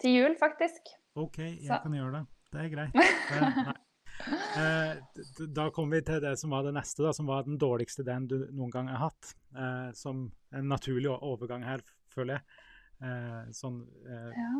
til 0.00 0.16
jul, 0.20 0.36
faktisk. 0.40 0.94
OK, 1.20 1.38
jeg 1.42 1.66
Så- 1.68 1.82
kan 1.84 1.96
gjøre 1.98 2.20
det. 2.20 2.26
Det 2.52 2.66
er 2.66 2.74
greit. 2.76 3.00
Det. 4.22 4.60
Eh, 4.60 5.46
da 5.56 5.64
kommer 5.74 5.96
vi 5.96 6.02
til 6.06 6.20
det 6.22 6.34
som 6.38 6.52
var 6.52 6.62
det 6.66 6.74
neste, 6.76 7.00
da, 7.02 7.10
som 7.16 7.26
var 7.26 7.42
den 7.46 7.56
dårligste 7.58 8.04
den 8.06 8.26
du 8.30 8.34
noen 8.52 8.70
gang 8.70 8.90
har 8.92 9.08
hatt. 9.08 9.30
Eh, 9.56 9.88
som 9.98 10.26
en 10.52 10.68
naturlig 10.68 11.10
overgang 11.16 11.64
her, 11.66 11.80
føler 12.14 12.38
jeg. 12.38 12.60
Eh, 13.02 13.50
sånn 13.56 13.82
eh, 14.06 14.30
Ja. 14.38 14.52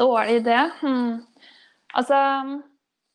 Dårlig 0.00 0.40
idé. 0.40 0.58
Hmm. 0.80 1.20
Altså, 1.94 2.18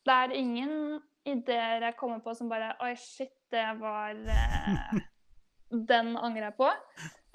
det 0.06 0.14
er 0.14 0.34
ingen 0.38 1.00
ideer 1.28 1.82
jeg 1.82 1.96
kommer 1.98 2.22
på 2.24 2.32
som 2.38 2.48
bare 2.50 2.70
Oi, 2.86 2.94
shit, 3.00 3.34
det 3.52 3.66
var 3.80 4.14
eh, 4.14 5.00
Den 5.90 6.14
angrer 6.16 6.48
jeg 6.48 6.56
på. 6.56 6.68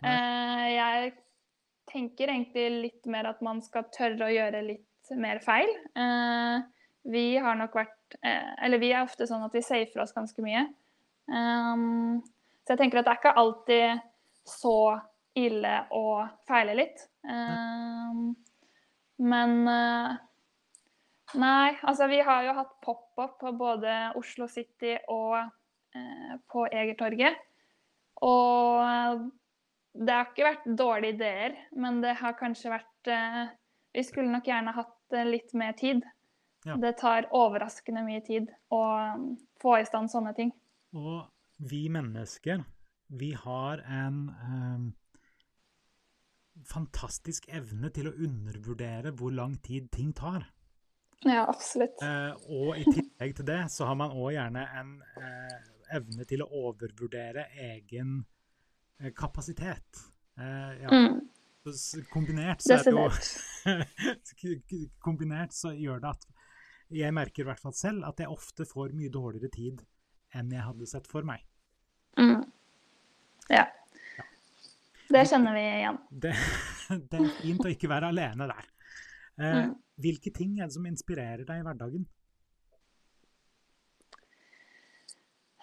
Eh, 0.03 0.67
jeg 0.73 1.11
tenker 1.91 2.31
egentlig 2.31 2.65
litt 2.87 3.11
mer 3.11 3.29
at 3.29 3.43
man 3.45 3.61
skal 3.61 3.85
tørre 3.93 4.25
å 4.25 4.33
gjøre 4.33 4.63
litt 4.65 5.11
mer 5.19 5.41
feil. 5.43 5.69
Eh, 5.99 6.63
vi 7.13 7.25
har 7.43 7.59
nok 7.59 7.75
vært 7.77 8.17
eh, 8.23 8.53
Eller 8.63 8.81
vi 8.81 8.89
er 8.95 9.03
ofte 9.03 9.27
sånn 9.29 9.43
at 9.45 9.53
vi 9.53 9.61
safer 9.61 10.01
oss 10.01 10.15
ganske 10.15 10.41
mye. 10.45 10.65
Så 11.29 12.73
jeg 12.73 12.79
tenker 12.79 12.99
at 12.99 13.05
det 13.07 13.13
er 13.13 13.19
ikke 13.21 13.39
alltid 13.39 14.01
så 14.47 14.75
ille 15.39 15.73
å 15.93 16.05
feile 16.47 16.75
litt. 16.77 17.07
Um, 17.23 18.33
men 19.23 19.59
uh, 19.67 20.13
Nei, 21.39 21.73
altså 21.81 22.05
vi 22.11 22.19
har 22.21 22.43
jo 22.45 22.53
hatt 22.59 22.73
pop-up 22.83 23.39
på 23.41 23.53
både 23.57 24.11
Oslo 24.19 24.45
City 24.51 24.91
og 25.09 25.39
uh, 25.39 26.33
på 26.51 26.67
Egertorget. 26.69 27.39
Og 28.21 29.23
det 29.93 30.13
har 30.13 30.29
ikke 30.29 30.45
vært 30.45 30.67
dårlige 30.77 31.15
ideer, 31.17 31.55
men 31.73 32.03
det 32.03 32.13
har 32.21 32.37
kanskje 32.37 32.75
vært 32.75 33.09
uh, 33.09 33.45
Vi 33.93 34.03
skulle 34.05 34.29
nok 34.33 34.45
gjerne 34.49 34.75
hatt 34.77 35.17
litt 35.29 35.53
mer 35.57 35.73
tid. 35.77 36.05
Ja. 36.65 36.77
Det 36.79 36.95
tar 37.01 37.27
overraskende 37.35 38.05
mye 38.05 38.21
tid 38.25 38.47
å 38.73 38.83
um, 39.17 39.33
få 39.61 39.79
i 39.81 39.87
stand 39.87 40.11
sånne 40.13 40.33
ting. 40.37 40.53
Og 40.95 41.25
vi 41.57 41.87
mennesker, 41.91 42.63
vi 43.07 43.33
har 43.37 43.83
en 43.85 44.17
eh, 44.29 44.85
fantastisk 46.67 47.47
evne 47.53 47.91
til 47.93 48.09
å 48.09 48.15
undervurdere 48.25 49.13
hvor 49.17 49.33
lang 49.35 49.55
tid 49.63 49.89
ting 49.93 50.13
tar. 50.15 50.47
Ja, 51.23 51.45
absolutt. 51.47 52.01
Eh, 52.03 52.33
og 52.51 52.79
i 52.79 52.83
tillegg 52.87 53.35
til 53.37 53.47
det 53.47 53.61
så 53.71 53.87
har 53.87 53.95
man 53.99 54.15
òg 54.15 54.33
gjerne 54.35 54.65
en 54.79 54.97
eh, 55.21 55.59
evne 55.97 56.27
til 56.27 56.43
å 56.43 56.49
overvurdere 56.67 57.47
egen 57.69 58.17
eh, 58.99 59.13
kapasitet. 59.15 60.03
Eh, 60.39 60.81
ja, 60.83 60.91
Mm, 60.91 61.21
så 61.63 62.01
kombinert 62.11 62.63
så 62.63 62.75
er 62.75 62.83
det 62.83 62.91
jo 62.91 64.63
Kombinert 65.05 65.53
så 65.55 65.71
gjør 65.71 66.01
det 66.03 66.09
at 66.11 66.25
jeg 66.93 67.15
merker 67.15 67.45
i 67.45 67.47
hvert 67.47 67.61
fall 67.61 67.75
selv 67.77 68.03
at 68.09 68.19
jeg 68.19 68.29
ofte 68.29 68.65
får 68.67 68.91
mye 68.97 69.11
dårligere 69.13 69.51
tid 69.53 69.85
enn 70.35 70.51
jeg 70.51 70.65
hadde 70.65 70.89
sett 70.89 71.07
for 71.09 71.25
meg. 71.25 71.45
Mm. 72.19 72.43
Ja. 73.53 73.67
Det 75.13 75.23
kjenner 75.29 75.53
vi 75.57 75.63
igjen. 75.69 75.97
Det, 76.09 76.33
det 77.11 77.19
er 77.21 77.31
fint 77.41 77.65
å 77.65 77.71
ikke 77.71 77.89
være 77.91 78.09
alene 78.13 78.49
der. 78.49 78.69
Eh, 79.39 79.59
Mm. 79.63 79.71
hvilke 80.01 80.29
ting 80.33 80.59
er 80.59 80.67
det 80.69 80.75
som 80.75 80.85
inspirerer 80.89 81.41
deg 81.47 81.61
i 81.61 81.65
hverdagen? 81.65 82.03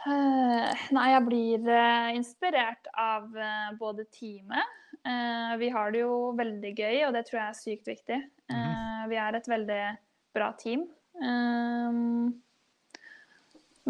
Eh, 0.00 0.84
Nei, 0.96 1.06
jeg 1.12 1.24
blir 1.26 1.66
eh, 1.68 2.10
inspirert 2.16 2.88
av 2.98 3.26
eh, 3.36 3.72
både 3.80 4.06
teamet. 4.14 4.76
Vi 5.60 5.68
har 5.72 5.92
det 5.94 6.02
jo 6.02 6.14
veldig 6.36 6.70
gøy, 6.76 6.96
og 7.06 7.14
det 7.16 7.22
tror 7.28 7.38
jeg 7.40 7.48
er 7.50 7.56
sykt 7.56 7.86
viktig. 7.88 8.18
Eh, 8.52 9.02
vi 9.08 9.16
er 9.16 9.36
et 9.38 9.46
veldig 9.48 9.80
bra 10.36 10.50
team. 10.60 10.82
Um, 11.20 12.34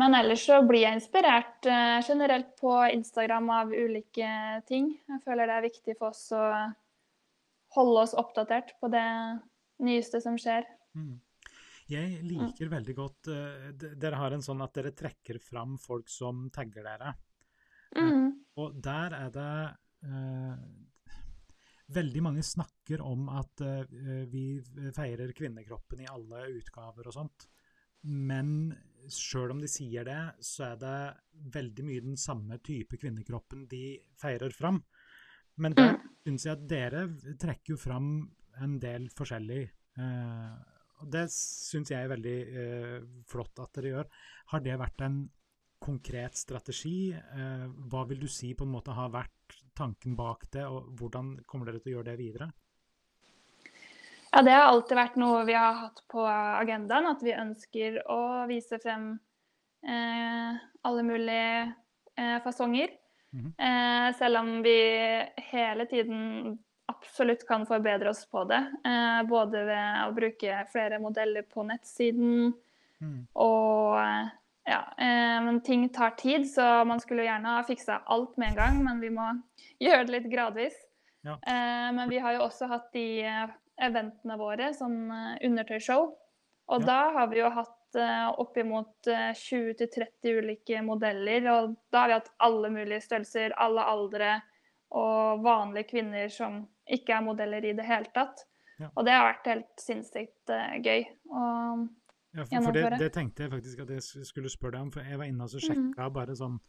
men 0.01 0.17
ellers 0.17 0.47
så 0.49 0.61
blir 0.67 0.87
jeg 0.87 0.99
inspirert 0.99 1.67
eh, 1.69 1.99
generelt 2.07 2.55
på 2.61 2.73
Instagram 2.89 3.51
av 3.53 3.73
ulike 3.73 4.31
ting. 4.69 4.95
Jeg 5.11 5.25
føler 5.27 5.51
det 5.51 5.59
er 5.59 5.67
viktig 5.69 5.97
for 5.99 6.15
oss 6.15 6.31
å 6.33 6.45
holde 7.77 8.05
oss 8.07 8.15
oppdatert 8.19 8.75
på 8.81 8.91
det 8.93 9.09
nyeste 9.85 10.23
som 10.25 10.39
skjer. 10.41 10.67
Mm. 10.97 11.19
Jeg 11.91 12.21
liker 12.23 12.71
veldig 12.71 12.95
godt 12.95 13.31
eh, 13.33 13.71
Dere 13.75 14.19
har 14.21 14.35
en 14.35 14.45
sånn 14.45 14.63
at 14.63 14.75
dere 14.77 14.93
trekker 14.97 15.41
fram 15.43 15.77
folk 15.83 16.11
som 16.11 16.47
tagger 16.55 16.87
dere. 16.87 17.15
Mm. 17.99 18.31
Og 18.63 18.77
der 18.79 19.17
er 19.19 19.33
det 19.35 19.55
eh, 20.07 20.61
Veldig 21.91 22.21
mange 22.23 22.45
snakker 22.47 23.03
om 23.03 23.27
at 23.35 23.65
eh, 23.67 24.23
vi 24.31 24.45
feirer 24.95 25.35
kvinnekroppen 25.35 26.05
i 26.05 26.11
alle 26.11 26.47
utgaver 26.55 27.11
og 27.11 27.17
sånt. 27.17 27.49
Men 28.07 28.71
sjøl 29.09 29.55
om 29.55 29.61
de 29.63 29.69
sier 29.71 30.07
det, 30.07 30.21
så 30.45 30.73
er 30.73 30.81
det 30.81 30.97
veldig 31.55 31.87
mye 31.87 32.05
den 32.05 32.19
samme 32.21 32.59
type 32.65 32.99
kvinnekroppen 33.01 33.67
de 33.71 33.85
feirer 34.21 34.53
fram. 34.55 34.83
Men 35.61 35.77
der 35.77 35.97
syns 36.25 36.47
jeg 36.47 36.57
at 36.57 36.69
dere 36.69 37.07
trekker 37.41 37.75
jo 37.75 37.81
fram 37.81 38.11
en 38.65 38.79
del 38.83 39.09
forskjellig. 39.17 39.63
Eh, 40.01 40.55
og 41.01 41.11
det 41.13 41.27
syns 41.33 41.93
jeg 41.93 42.05
er 42.05 42.13
veldig 42.13 42.39
eh, 42.63 42.97
flott 43.29 43.61
at 43.63 43.77
dere 43.77 43.95
gjør. 43.95 44.11
Har 44.53 44.65
det 44.65 44.81
vært 44.81 45.05
en 45.07 45.21
konkret 45.81 46.37
strategi? 46.37 47.13
Eh, 47.17 47.67
hva 47.93 48.05
vil 48.09 48.21
du 48.25 48.29
si 48.31 48.53
på 48.55 48.67
en 48.69 48.75
måte 48.75 48.97
har 48.97 49.13
vært 49.13 49.61
tanken 49.77 50.17
bak 50.19 50.47
det, 50.53 50.67
og 50.69 50.93
hvordan 51.01 51.39
kommer 51.49 51.71
dere 51.71 51.81
til 51.81 51.95
å 51.95 51.99
gjøre 51.99 52.13
det 52.13 52.21
videre? 52.21 52.51
Ja, 54.31 54.43
Det 54.43 54.55
har 54.55 54.69
alltid 54.71 54.97
vært 54.97 55.19
noe 55.19 55.43
vi 55.49 55.57
har 55.59 55.75
hatt 55.75 56.03
på 56.11 56.23
agendaen, 56.25 57.09
at 57.11 57.23
vi 57.23 57.35
ønsker 57.35 58.01
å 58.11 58.47
vise 58.51 58.79
frem 58.83 59.13
eh, 59.83 60.59
alle 60.87 61.03
mulige 61.07 61.73
eh, 62.17 62.39
fasonger. 62.45 62.95
Mm 63.33 63.45
-hmm. 63.45 63.53
eh, 63.67 64.15
selv 64.15 64.39
om 64.39 64.63
vi 64.63 64.79
hele 65.37 65.87
tiden 65.87 66.59
absolutt 66.87 67.47
kan 67.49 67.67
forbedre 67.67 68.11
oss 68.11 68.27
på 68.27 68.45
det. 68.45 68.61
Eh, 68.85 69.23
både 69.29 69.65
ved 69.65 70.09
å 70.09 70.13
bruke 70.13 70.67
flere 70.73 70.99
modeller 70.99 71.43
på 71.43 71.63
nettsiden 71.63 72.53
mm. 73.01 73.27
og 73.35 73.99
ja, 74.65 74.81
eh, 74.99 75.39
men 75.43 75.61
ting 75.61 75.89
tar 75.89 76.11
tid, 76.11 76.47
så 76.51 76.85
man 76.85 77.01
skulle 77.01 77.25
gjerne 77.27 77.57
ha 77.57 77.65
fiksa 77.67 78.03
alt 78.07 78.37
med 78.37 78.49
en 78.53 78.61
gang, 78.61 78.85
men 78.85 79.01
vi 79.01 79.11
må 79.11 79.27
gjøre 79.85 80.05
det 80.05 80.17
litt 80.19 80.31
gradvis. 80.33 80.77
Ja. 81.27 81.33
Eh, 81.33 81.89
men 81.97 82.09
vi 82.09 82.19
har 82.19 82.37
jo 82.37 82.47
også 82.47 82.69
hatt 82.71 82.93
de 82.93 83.25
eventene 83.83 84.37
våre, 84.41 84.73
sånn 84.77 84.99
eh, 85.15 85.37
undertøyshow. 85.49 86.11
Og 86.71 86.85
ja. 86.85 86.87
da 86.87 86.99
har 87.17 87.31
vi 87.33 87.41
jo 87.41 87.49
hatt 87.51 87.99
uh, 87.99 88.29
oppimot 88.39 89.09
20-30 89.09 90.05
eh, 90.07 90.37
ulike 90.39 90.83
modeller. 90.87 91.49
Og 91.51 91.75
da 91.91 92.05
har 92.05 92.13
vi 92.13 92.19
hatt 92.21 92.31
alle 92.47 92.71
mulige 92.71 93.03
størrelser, 93.03 93.57
alle 93.59 93.87
aldre 93.91 94.37
og 94.95 95.43
vanlige 95.43 95.91
kvinner 95.93 96.31
som 96.31 96.63
ikke 96.91 97.15
er 97.17 97.27
modeller 97.27 97.67
i 97.67 97.75
det 97.79 97.87
hele 97.87 98.11
tatt. 98.15 98.45
Ja. 98.81 98.89
Og 98.95 99.05
det 99.07 99.15
har 99.15 99.27
vært 99.33 99.51
helt 99.51 99.83
sinnssykt 99.83 100.55
uh, 100.55 100.77
gøy 100.79 101.09
å 101.31 101.47
ja, 102.31 102.45
for, 102.47 102.63
for 102.63 102.77
det, 102.77 102.99
det, 103.01 103.09
tenkte 103.11 103.43
jeg 103.43 103.51
faktisk 103.51 103.81
at 103.83 103.89
jeg 103.91 104.27
skulle 104.29 104.51
spørre 104.53 104.77
deg 104.77 104.85
om. 104.87 104.91
For 104.95 105.07
jeg 105.07 105.19
var 105.19 105.31
inne 105.31 105.47
og 105.47 105.55
sjekka 105.57 106.07
mm. 106.07 106.13
bare 106.15 106.37
sånn 106.39 106.61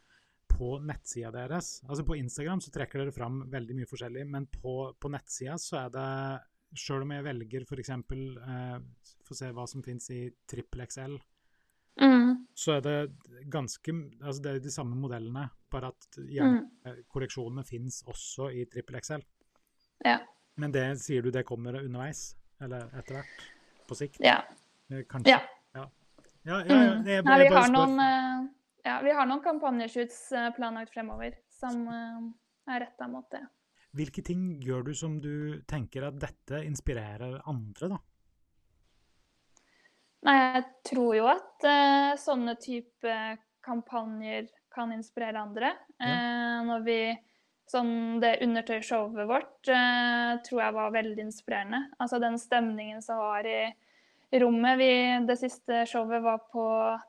på 0.52 0.72
nettsida 0.84 1.30
deres. 1.34 1.76
Altså 1.88 2.04
På 2.06 2.16
Instagram 2.18 2.60
så 2.60 2.72
trekker 2.74 3.02
dere 3.02 3.14
fram 3.14 3.42
veldig 3.50 3.76
mye 3.78 3.88
forskjellig, 3.90 4.24
men 4.28 4.48
på, 4.52 4.74
på 4.98 5.12
nettsida 5.12 5.56
så 5.60 5.84
er 5.84 5.94
det 5.94 6.08
Sjøl 6.78 7.04
om 7.04 7.12
jeg 7.12 7.24
velger 7.26 7.66
f.eks. 7.66 7.90
Eh, 7.92 8.78
for 9.22 9.34
å 9.34 9.38
se 9.38 9.50
hva 9.54 9.66
som 9.68 9.84
fins 9.84 10.08
i 10.14 10.22
trippel 10.48 10.84
XL, 10.86 11.16
mm. 12.00 12.30
så 12.56 12.78
er 12.78 12.84
det 12.86 12.96
ganske 13.52 13.94
Altså 14.22 14.44
det 14.44 14.54
er 14.54 14.62
de 14.64 14.72
samme 14.72 14.96
modellene, 14.98 15.46
bare 15.72 15.92
at 15.92 16.20
gjerne, 16.20 16.62
mm. 16.62 16.68
Eh, 16.88 17.00
kolleksjonene 17.12 17.64
fins 17.68 18.02
også 18.08 18.50
i 18.56 18.64
trippel 18.72 19.00
XL. 19.00 19.24
Ja. 20.06 20.18
Men 20.60 20.74
det 20.74 20.86
sier 21.00 21.24
du 21.24 21.30
det 21.32 21.44
kommer 21.48 21.80
underveis? 21.82 22.32
Eller 22.62 22.88
etter 22.98 23.20
hvert? 23.20 23.46
På 23.88 23.96
sikt? 23.98 24.20
Ja. 24.24 24.40
Eh, 24.90 25.04
kanskje? 25.08 25.36
Ja. 25.36 25.40
ja. 25.76 25.88
ja, 26.48 26.58
ja 26.58 26.60
jeg, 26.66 26.92
jeg, 27.06 27.22
jeg, 27.22 27.40
vi, 27.44 27.54
har 27.54 27.72
noen, 27.72 28.04
ja, 28.84 29.00
vi 29.04 29.16
har 29.16 29.28
noen 29.28 29.44
kampanjeshoots 29.44 30.22
planlagt 30.56 30.94
fremover 30.94 31.36
som 31.52 31.84
er 31.90 32.86
retta 32.86 33.08
mot 33.10 33.28
det. 33.32 33.42
Hvilke 33.92 34.24
ting 34.24 34.56
gjør 34.64 34.86
du 34.88 34.94
som 34.96 35.18
du 35.20 35.60
tenker 35.68 36.06
at 36.08 36.16
dette 36.20 36.62
inspirerer 36.64 37.42
andre, 37.50 37.92
da? 37.92 37.98
Nei, 40.22 40.36
jeg 40.38 40.64
tror 40.86 41.16
jo 41.18 41.26
at 41.28 41.66
uh, 41.66 42.12
sånne 42.20 42.54
type 42.62 43.16
kampanjer 43.62 44.46
kan 44.72 44.94
inspirere 44.94 45.42
andre. 45.42 45.74
Ja. 45.98 46.16
Uh, 46.16 46.58
når 46.70 46.88
vi 46.88 47.02
Sånn 47.72 48.18
det 48.20 48.42
undertøyshowet 48.44 49.28
vårt 49.30 49.68
uh, 49.70 50.34
tror 50.44 50.58
jeg 50.60 50.74
var 50.76 50.90
veldig 50.92 51.22
inspirerende. 51.24 51.78
Altså 52.02 52.18
den 52.20 52.34
stemningen 52.36 52.98
som 53.00 53.22
var 53.22 53.46
i 53.48 53.70
rommet. 54.42 54.76
Vi, 54.76 54.90
det 55.28 55.38
siste 55.40 55.84
showet 55.88 56.20
var 56.24 56.42
på 56.52 56.64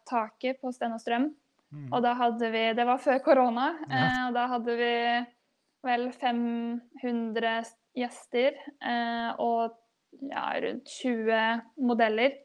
taket 0.08 0.62
på 0.62 0.72
Sten 0.72 0.96
og 0.96 1.02
Strøm. 1.04 1.26
Mm. 1.74 1.90
Og 1.90 2.00
da 2.06 2.14
hadde 2.16 2.52
vi 2.54 2.64
Det 2.78 2.86
var 2.88 3.02
før 3.02 3.20
korona. 3.26 3.74
Ja. 3.90 4.06
og 4.30 4.38
da 4.38 4.46
hadde 4.54 4.78
vi 4.78 4.94
vel 5.84 6.10
500 6.16 7.64
gjester 7.98 8.58
eh, 8.84 9.30
og 9.42 9.76
ja, 10.30 10.48
rundt 10.64 10.90
20 11.02 11.62
modeller. 11.84 12.40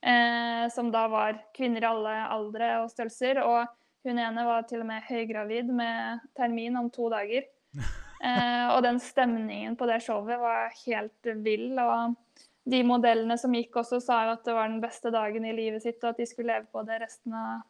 Eh, 0.00 0.68
som 0.72 0.88
da 0.92 1.04
var 1.12 1.36
kvinner 1.56 1.84
i 1.84 1.88
alle 1.90 2.14
aldre 2.32 2.70
og 2.82 2.90
størrelser. 2.92 3.42
Og 3.44 3.66
hun 4.06 4.20
ene 4.20 4.46
var 4.48 4.64
til 4.68 4.82
og 4.84 4.88
med 4.88 5.04
høygravid 5.08 5.72
med 5.76 6.24
termin 6.38 6.78
om 6.80 6.92
to 6.92 7.10
dager. 7.12 7.48
Eh, 8.20 8.66
og 8.74 8.82
den 8.84 8.98
stemningen 9.00 9.78
på 9.80 9.86
det 9.88 10.02
showet 10.04 10.36
var 10.36 10.74
helt 10.82 11.28
vill. 11.40 11.78
Og 11.80 12.42
de 12.68 12.82
modellene 12.84 13.38
som 13.40 13.54
gikk 13.56 13.78
også, 13.80 13.96
sa 14.04 14.18
jo 14.26 14.34
at 14.34 14.42
det 14.44 14.52
var 14.52 14.68
den 14.68 14.82
beste 14.82 15.08
dagen 15.14 15.46
i 15.48 15.54
livet 15.56 15.80
sitt, 15.86 16.02
og 16.02 16.10
at 16.10 16.20
de 16.20 16.26
skulle 16.28 16.52
leve 16.52 16.68
på 16.68 16.82
det 16.84 16.98
resten 17.00 17.32
av 17.32 17.62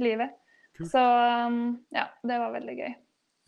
livet. 0.00 0.32
Kult. 0.78 0.88
Så 0.94 1.02
um, 1.02 1.60
ja, 1.92 2.06
det 2.24 2.40
var 2.40 2.56
veldig 2.56 2.78
gøy. 2.78 2.96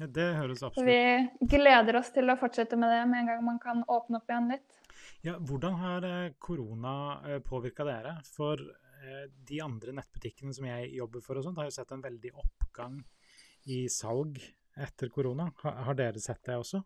Ja, 0.01 0.07
det 0.09 0.29
høres 0.39 0.63
absolutt 0.65 0.89
Vi 0.89 1.49
gleder 1.53 1.99
oss 1.99 2.09
til 2.15 2.33
å 2.33 2.39
fortsette 2.41 2.79
med 2.81 2.89
det 2.89 3.03
med 3.11 3.21
en 3.21 3.27
gang 3.29 3.43
man 3.45 3.59
kan 3.61 3.83
åpne 3.85 4.21
opp 4.21 4.31
igjen 4.33 4.49
litt. 4.55 4.79
Ja, 5.27 5.35
hvordan 5.37 5.77
har 5.83 6.07
eh, 6.09 6.31
korona 6.41 6.95
eh, 7.29 7.41
påvirka 7.45 7.85
dere? 7.85 8.15
For 8.25 8.63
eh, 8.65 9.27
de 9.29 9.61
andre 9.61 9.93
nettbutikkene 9.99 10.57
som 10.57 10.69
jeg 10.71 10.95
jobber 10.97 11.25
for, 11.25 11.37
og 11.37 11.45
sånt, 11.45 11.61
har 11.61 11.69
jo 11.69 11.77
sett 11.77 11.93
en 11.93 12.05
veldig 12.05 12.33
oppgang 12.33 12.97
i 13.69 13.83
salg 13.93 14.41
etter 14.81 15.13
korona. 15.13 15.51
Har, 15.61 15.93
dere 15.99 16.23
sett 16.23 16.41
det 16.49 16.57
også? 16.57 16.81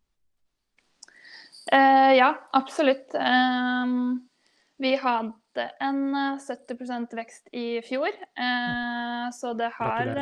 Eh, 1.71 2.13
ja, 2.19 2.33
absolutt. 2.59 3.15
Eh, 3.15 3.97
vi 4.83 4.97
hadde 4.99 5.71
en 5.87 6.05
70% 6.43 7.15
vekst 7.15 7.55
i 7.55 7.79
fjor, 7.87 8.11
eh, 8.11 9.27
så 9.39 9.55
det 9.55 9.71
har 9.79 10.17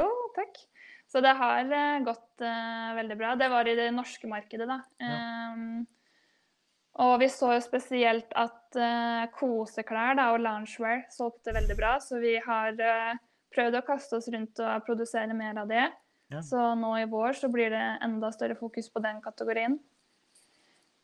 jo, 0.00 0.08
takk. 0.40 0.64
Så 1.12 1.20
det 1.20 1.34
har 1.36 1.66
uh, 1.68 2.04
gått 2.06 2.40
uh, 2.40 2.92
veldig 2.96 3.16
bra. 3.20 3.34
Det 3.36 3.48
var 3.52 3.68
i 3.68 3.76
det 3.76 3.90
norske 3.92 4.30
markedet, 4.30 4.68
da. 4.68 4.78
Ja. 5.02 5.18
Um, 5.52 5.82
og 7.02 7.18
vi 7.22 7.28
så 7.32 7.54
jo 7.54 7.64
spesielt 7.64 8.32
at 8.36 8.76
uh, 8.80 9.28
koseklær 9.36 10.16
da, 10.16 10.30
og 10.32 10.40
loungewear 10.44 11.06
solgte 11.12 11.54
veldig 11.56 11.76
bra, 11.76 11.94
så 12.04 12.20
vi 12.20 12.36
har 12.40 12.76
prøvd 13.52 13.78
å 13.78 13.84
kaste 13.84 14.18
oss 14.18 14.28
rundt 14.32 14.60
og 14.64 14.84
produsere 14.86 15.36
mer 15.36 15.60
av 15.60 15.68
det. 15.68 15.86
Ja. 16.32 16.40
Så 16.44 16.60
nå 16.80 16.94
i 16.96 17.08
vår 17.08 17.36
så 17.36 17.50
blir 17.52 17.72
det 17.72 17.86
enda 18.04 18.32
større 18.32 18.56
fokus 18.56 18.88
på 18.92 19.02
den 19.04 19.20
kategorien. 19.24 19.76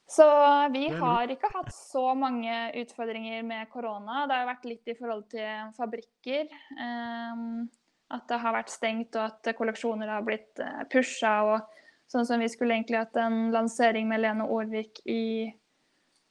Så 0.08 0.24
vi 0.72 0.86
har 0.88 1.28
ikke 1.28 1.50
hatt 1.52 1.68
så 1.74 2.14
mange 2.16 2.52
utfordringer 2.80 3.42
med 3.44 3.68
korona. 3.68 4.22
Det 4.24 4.38
har 4.38 4.48
vært 4.48 4.64
litt 4.64 4.88
i 4.88 4.96
forhold 4.96 5.26
til 5.28 5.74
fabrikker. 5.76 6.48
Um, 6.80 7.66
at 8.14 8.28
det 8.30 8.38
har 8.40 8.56
vært 8.56 8.72
stengt, 8.72 9.16
og 9.18 9.28
at 9.28 9.50
kolleksjoner 9.56 10.10
har 10.10 10.24
blitt 10.26 10.60
eh, 10.64 10.84
pusha. 10.92 11.34
Og 11.44 12.12
sånn 12.12 12.26
som 12.28 12.40
vi 12.40 12.48
skulle 12.52 12.76
egentlig 12.76 13.02
hatt 13.02 13.18
en 13.20 13.50
lansering 13.54 14.08
med 14.08 14.22
Lene 14.24 14.46
Aarvik 14.48 15.02
i, 15.04 15.48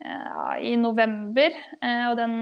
ja, 0.02 0.48
i 0.58 0.74
november. 0.80 1.54
Eh, 1.82 2.06
og 2.10 2.18
den 2.20 2.40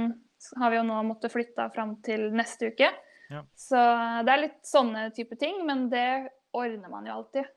har 0.61 0.71
vi 0.71 0.79
jo 0.79 0.85
nå 0.87 1.01
måttet 1.09 1.33
flytte 1.33 1.67
fram 1.75 1.97
til 2.05 2.29
neste 2.35 2.71
uke. 2.71 2.91
Ja. 3.33 3.41
Så 3.57 3.81
det 4.23 4.31
er 4.31 4.43
litt 4.43 4.59
sånne 4.67 5.09
type 5.15 5.37
ting, 5.41 5.63
men 5.67 5.87
det 5.91 6.29
ordner 6.55 6.91
man 6.91 7.07
jo 7.09 7.19
alltid. 7.19 7.47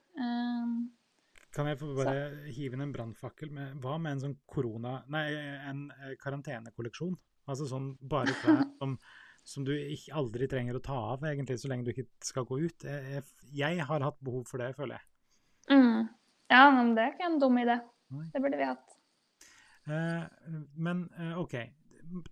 Kan 1.55 1.69
jeg 1.69 1.79
få 1.79 1.93
bare 1.95 2.15
så. 2.17 2.51
hive 2.57 2.75
inn 2.75 2.83
en 2.83 2.93
brannfakkel? 2.93 3.53
Hva 3.79 3.95
med 4.01 4.17
en 4.17 4.23
sånn 4.25 4.35
korona... 4.49 4.99
Nei, 5.13 5.27
en 5.69 5.85
karantenekolleksjon? 6.19 7.15
Altså 7.49 7.69
sånn 7.69 7.93
bare 8.01 8.35
klær 8.41 8.65
som 8.81 8.97
som 9.47 9.65
du 9.65 9.73
aldri 10.15 10.47
trenger 10.51 10.77
å 10.77 10.83
ta 10.83 10.97
av, 11.13 11.25
egentlig, 11.25 11.57
så 11.61 11.71
lenge 11.71 11.87
du 11.87 11.93
ikke 11.93 12.07
skal 12.25 12.45
gå 12.49 12.59
ut. 12.65 12.85
Jeg, 12.85 13.23
jeg 13.55 13.87
har 13.89 14.05
hatt 14.05 14.19
behov 14.25 14.45
for 14.49 14.61
det, 14.61 14.73
føler 14.77 14.99
jeg. 14.99 15.07
Mm. 15.69 16.07
Ja, 16.49 16.63
men 16.73 16.95
det 16.97 17.03
er 17.05 17.15
ikke 17.15 17.29
en 17.29 17.41
dum 17.41 17.59
idé. 17.61 17.79
Det 18.33 18.41
burde 18.41 18.57
vi 18.57 18.69
hatt. 18.69 18.95
Eh, 19.89 20.23
men 20.81 21.03
eh, 21.17 21.37
OK, 21.39 21.55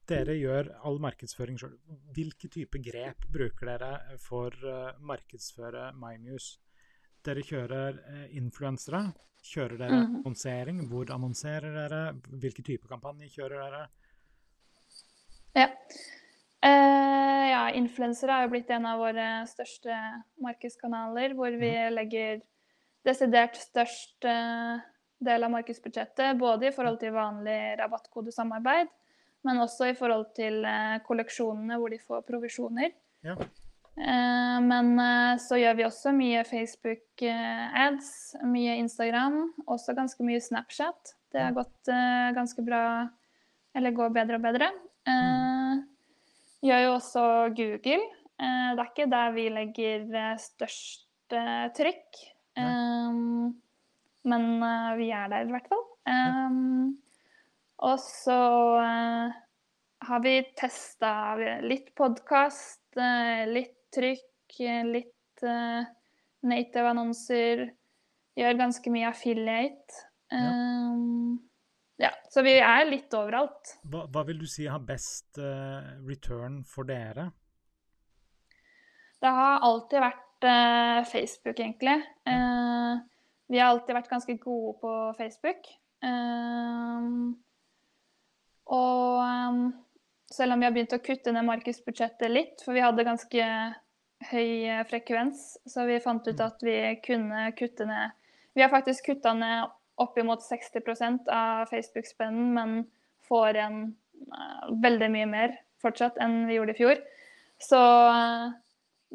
dere 0.09 0.35
gjør 0.37 0.71
all 0.89 0.99
markedsføring 1.03 1.59
sjøl. 1.61 1.75
Hvilke 2.15 2.49
type 2.53 2.81
grep 2.83 3.27
bruker 3.33 3.69
dere 3.71 4.17
for 4.21 4.53
å 4.65 4.77
uh, 4.89 5.03
markedsføre 5.05 5.91
MyMuse? 5.97 6.57
Dere 7.25 7.43
kjører 7.45 7.99
uh, 8.01 8.25
influensere. 8.39 9.03
Kjører 9.47 9.77
dere 9.83 9.99
mm. 10.01 10.15
annonsering? 10.21 10.83
Hvor 10.89 11.13
annonserer 11.13 11.77
dere? 11.77 12.01
Hvilke 12.41 12.65
type 12.65 12.89
kampanje 12.89 13.29
kjører 13.35 13.63
dere? 13.63 13.83
Ja. 15.57 15.69
Uh, 16.67 17.43
ja, 17.47 17.63
influensere 17.79 18.35
har 18.35 18.45
jo 18.45 18.51
blitt 18.51 18.71
en 18.75 18.87
av 18.89 18.99
våre 18.99 19.27
største 19.47 19.95
markedskanaler, 20.43 21.35
hvor 21.37 21.53
vi 21.55 21.71
mm. 21.71 21.95
legger 21.95 22.41
desidert 23.07 23.55
størst 23.59 24.27
uh, 24.27 24.81
del 25.23 25.47
av 25.47 25.53
markedsbudsjettet, 25.53 26.35
både 26.39 26.69
i 26.69 26.73
forhold 26.75 26.99
til 26.99 27.15
vanlig 27.15 27.77
rabattkodesamarbeid, 27.79 28.91
men 29.47 29.63
også 29.63 29.93
i 29.93 29.95
forhold 29.95 30.27
til 30.35 30.59
uh, 30.67 30.99
kolleksjonene 31.07 31.79
hvor 31.79 31.95
de 31.95 32.01
får 32.03 32.27
provisjoner. 32.27 32.91
Ja. 33.23 33.37
Eh, 33.97 34.57
men 34.61 34.93
eh, 35.01 35.35
så 35.41 35.57
gjør 35.57 35.77
vi 35.79 35.85
også 35.87 36.13
mye 36.13 36.43
Facebook-ads, 36.45 38.09
mye 38.45 38.75
Instagram, 38.83 39.39
også 39.65 39.95
ganske 39.97 40.25
mye 40.25 40.41
Snapchat. 40.43 41.15
Det 41.33 41.41
har 41.41 41.55
gått 41.55 41.89
eh, 41.89 42.29
ganske 42.37 42.61
bra, 42.65 42.83
eller 43.73 43.95
går 43.97 44.13
bedre 44.19 44.37
og 44.37 44.45
bedre. 44.45 44.69
Eh, 45.09 45.56
gjør 46.65 46.83
jo 46.85 46.93
også 46.95 47.25
Google. 47.57 48.01
Eh, 48.37 48.69
det 48.77 48.83
er 48.83 48.89
ikke 48.91 49.09
der 49.11 49.35
vi 49.35 49.47
legger 49.53 50.05
eh, 50.21 50.33
størst 50.41 51.35
eh, 51.35 51.67
trykk. 51.77 52.23
Um, 52.57 53.53
men 54.27 54.45
vi 54.97 55.11
er 55.13 55.29
der 55.29 55.45
i 55.45 55.53
hvert 55.53 55.69
fall. 55.69 55.83
Eh, 56.09 56.57
og 57.87 57.99
så 58.01 58.39
har 60.07 60.21
vi 60.23 60.39
testa 60.57 61.11
litt 61.61 61.91
podkast, 61.97 62.81
litt 63.53 63.75
trykk, 63.93 64.57
litt 64.89 65.45
native 66.47 66.89
annonser. 66.89 67.67
Gjør 68.37 68.57
ganske 68.57 68.93
mye 68.93 69.09
affiliate. 69.09 70.01
Eh, 70.33 71.37
ja, 71.97 72.11
så 72.29 72.43
vi 72.45 72.53
er 72.61 72.85
litt 72.85 73.13
overalt. 73.17 73.73
Hva, 73.89 74.03
hva 74.13 74.23
vil 74.27 74.37
du 74.41 74.45
si 74.49 74.67
har 74.69 74.83
best 74.85 75.39
uh, 75.41 75.97
return 76.05 76.61
for 76.69 76.85
dere? 76.85 77.31
Det 79.17 79.31
har 79.33 79.63
alltid 79.65 80.03
vært 80.03 80.45
uh, 80.45 80.99
Facebook, 81.09 81.57
egentlig. 81.57 81.97
Uh, 82.29 83.01
vi 83.49 83.57
har 83.57 83.71
alltid 83.71 83.97
vært 83.97 84.11
ganske 84.11 84.37
gode 84.43 84.75
på 84.83 84.93
Facebook. 85.17 85.71
Og 88.67 89.23
um, 89.23 89.61
selv 90.29 90.53
om 90.53 90.61
vi 90.61 90.67
har 90.67 90.75
begynt 90.75 90.93
å 90.93 91.01
kutte 91.01 91.33
ned 91.33 91.47
markedsbudsjettet 91.47 92.29
litt, 92.29 92.61
for 92.61 92.77
vi 92.77 92.83
hadde 92.83 93.07
ganske 93.07 93.47
høy 94.29 94.83
frekvens, 94.89 95.47
så 95.65 95.87
vi 95.87 95.97
fant 96.03 96.27
ut 96.27 96.43
at 96.43 96.61
vi 96.65 96.77
kunne 97.05 97.49
kutte 97.57 97.87
ned 97.89 98.13
Vi 98.57 98.63
har 98.65 98.71
faktisk 98.73 99.05
kutta 99.05 99.33
ned 99.37 99.71
oppimot 100.01 100.43
60% 100.45 101.29
av 101.33 101.65
Facebook-spennen, 101.71 102.53
men 102.53 102.77
får 103.27 103.57
igjen 103.57 103.79
uh, 104.31 104.69
veldig 104.83 105.09
mye 105.13 105.29
mer 105.29 105.57
fortsatt 105.81 106.17
enn 106.23 106.45
vi 106.49 106.57
gjorde 106.57 106.75
i 106.75 106.79
fjor. 106.79 107.01
Så 107.61 107.79
uh, 107.79 108.49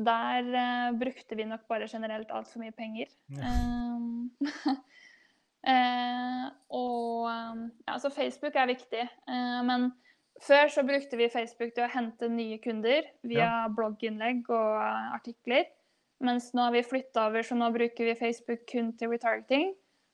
der 0.03 0.49
uh, 0.51 0.95
brukte 0.99 1.39
vi 1.39 1.47
nok 1.49 1.67
bare 1.71 1.91
generelt 1.91 2.33
altfor 2.35 2.65
mye 2.65 2.75
penger. 2.77 3.13
Ja. 3.39 3.53
Og 6.75 7.29
ja, 7.31 7.95
så 8.03 8.09
Facebook 8.11 8.57
er 8.59 8.67
viktig. 8.67 9.05
Men 9.63 9.93
før 10.43 10.73
så 10.75 10.83
brukte 10.83 11.15
vi 11.21 11.29
Facebook 11.31 11.71
til 11.77 11.85
å 11.85 11.93
hente 11.93 12.27
nye 12.27 12.57
kunder 12.65 13.07
via 13.23 13.69
blogginnlegg 13.71 14.51
og 14.51 14.81
artikler. 15.15 15.69
Mens 16.23 16.51
nå 16.55 16.67
har 16.67 16.75
vi 16.75 16.83
flytta 16.87 17.29
over, 17.29 17.47
så 17.47 17.55
nå 17.59 17.69
bruker 17.75 18.11
vi 18.11 18.19
Facebook 18.19 18.65
kun 18.73 18.91
til 18.99 19.15
retargeting. 19.15 19.71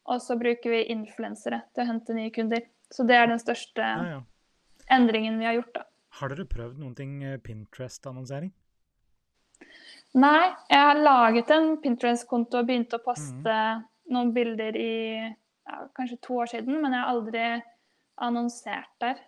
Og 0.08 0.20
så 0.24 0.36
bruker 0.40 0.72
vi 0.72 0.82
influensere 0.94 1.62
til 1.74 1.84
å 1.84 1.88
hente 1.90 2.14
nye 2.16 2.30
kunder. 2.32 2.62
Så 2.90 3.04
det 3.06 3.16
er 3.18 3.26
den 3.28 3.40
største 3.42 3.84
Ja, 3.84 4.04
ja. 4.14 4.20
endringen 4.96 5.38
vi 5.38 5.44
har 5.44 5.58
gjort, 5.58 5.74
da. 5.74 5.84
Har 6.18 6.32
dere 6.32 6.46
prøvd 6.48 6.78
noen 6.80 6.94
ting 6.96 7.18
eh, 7.22 7.36
Pinterest-annonsering? 7.44 8.48
Nei, 10.18 10.46
jeg 10.72 10.80
har 10.80 10.98
laget 11.04 11.50
en 11.52 11.74
Pinterest-konto 11.82 12.62
og 12.62 12.68
begynte 12.70 12.96
å 12.96 13.04
poste 13.04 13.56
noen 14.08 14.30
bilder 14.32 14.76
i 14.80 14.92
ja, 15.20 15.82
kanskje 15.96 16.16
to 16.24 16.38
år 16.40 16.48
siden, 16.54 16.78
men 16.80 16.94
jeg 16.96 17.02
har 17.04 17.12
aldri 17.12 17.42
annonsert 18.24 18.94
der. 19.04 19.20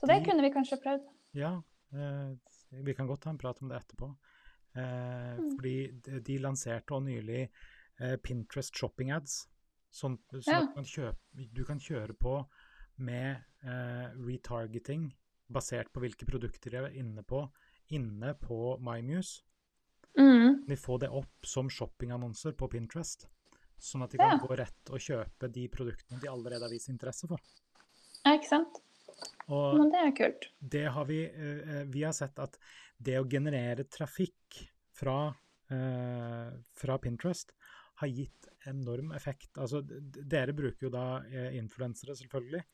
Så 0.00 0.08
det 0.08 0.22
De- 0.22 0.24
kunne 0.30 0.42
vi 0.46 0.50
kanskje 0.54 0.80
prøvd. 0.82 1.04
Ja, 1.36 1.52
eh, 1.92 2.32
vi 2.82 2.94
kan 2.96 3.06
godt 3.06 3.22
ta 3.26 3.30
en 3.30 3.38
prat 3.38 3.60
om 3.62 3.68
det 3.68 3.82
etterpå. 3.82 4.08
Eh, 4.74 5.36
Fordi 5.54 5.76
de, 6.26 6.38
lanserte 6.42 6.90
også 6.96 7.04
nylig 7.04 7.42
eh, 8.00 8.16
Pinterest 8.16 8.74
shopping 8.74 9.12
ads. 9.12 9.44
Sånn, 9.94 10.16
sånn 10.32 10.42
Ja. 10.50 10.60
at 10.76 10.88
kjøpe, 10.90 11.18
du 11.54 11.62
kan 11.64 11.78
kjøre 11.78 12.16
på 12.18 12.32
med 12.98 13.44
eh, 13.62 14.08
retargeting 14.26 15.12
basert 15.50 15.92
på 15.94 16.00
hvilke 16.02 16.26
produkter 16.26 16.70
de 16.74 16.76
er 16.88 16.96
inne 16.98 17.22
på, 17.22 17.44
inne 17.94 18.32
på 18.42 18.78
MyMuse. 18.82 19.42
Mm. 20.18 20.64
De 20.66 20.76
får 20.78 21.00
det 21.04 21.10
opp 21.10 21.46
som 21.46 21.68
shoppingannonser 21.70 22.52
på 22.58 22.68
Pinterest. 22.70 23.26
Sånn 23.78 24.02
at 24.04 24.10
de 24.14 24.18
kan 24.18 24.38
Ja. 24.38 24.38
gå 24.46 24.56
rett 24.56 24.90
og 24.90 24.98
kjøpe 25.02 25.50
de 25.52 25.68
produktene 25.68 26.20
de 26.20 26.28
allerede 26.28 26.62
har 26.62 26.70
vist 26.70 26.88
interesse 26.88 27.28
for. 27.28 27.38
Ja, 28.24 28.34
ikke 28.38 28.48
sant? 28.48 28.80
Og 29.48 29.76
Men 29.78 29.90
det 29.90 30.00
er 30.00 30.12
kult. 30.16 30.46
det 30.60 30.86
har 30.90 31.04
vi 31.04 31.24
eh, 31.26 31.84
Vi 31.84 32.02
har 32.02 32.12
sett 32.12 32.38
at 32.38 32.56
det 33.02 33.18
å 33.20 33.28
generere 33.28 33.84
trafikk 33.84 34.68
fra, 34.92 35.34
eh, 35.70 36.50
fra 36.72 36.98
Pinterest 36.98 37.52
har 38.00 38.10
gitt 38.10 38.48
enorm 38.66 39.12
effekt. 39.12 39.52
Altså, 39.60 39.82
dere 39.84 40.54
bruker 40.56 40.88
jo 40.88 40.92
da 40.92 41.06
eh, 41.28 41.54
influensere, 41.58 42.16
selvfølgelig. 42.18 42.64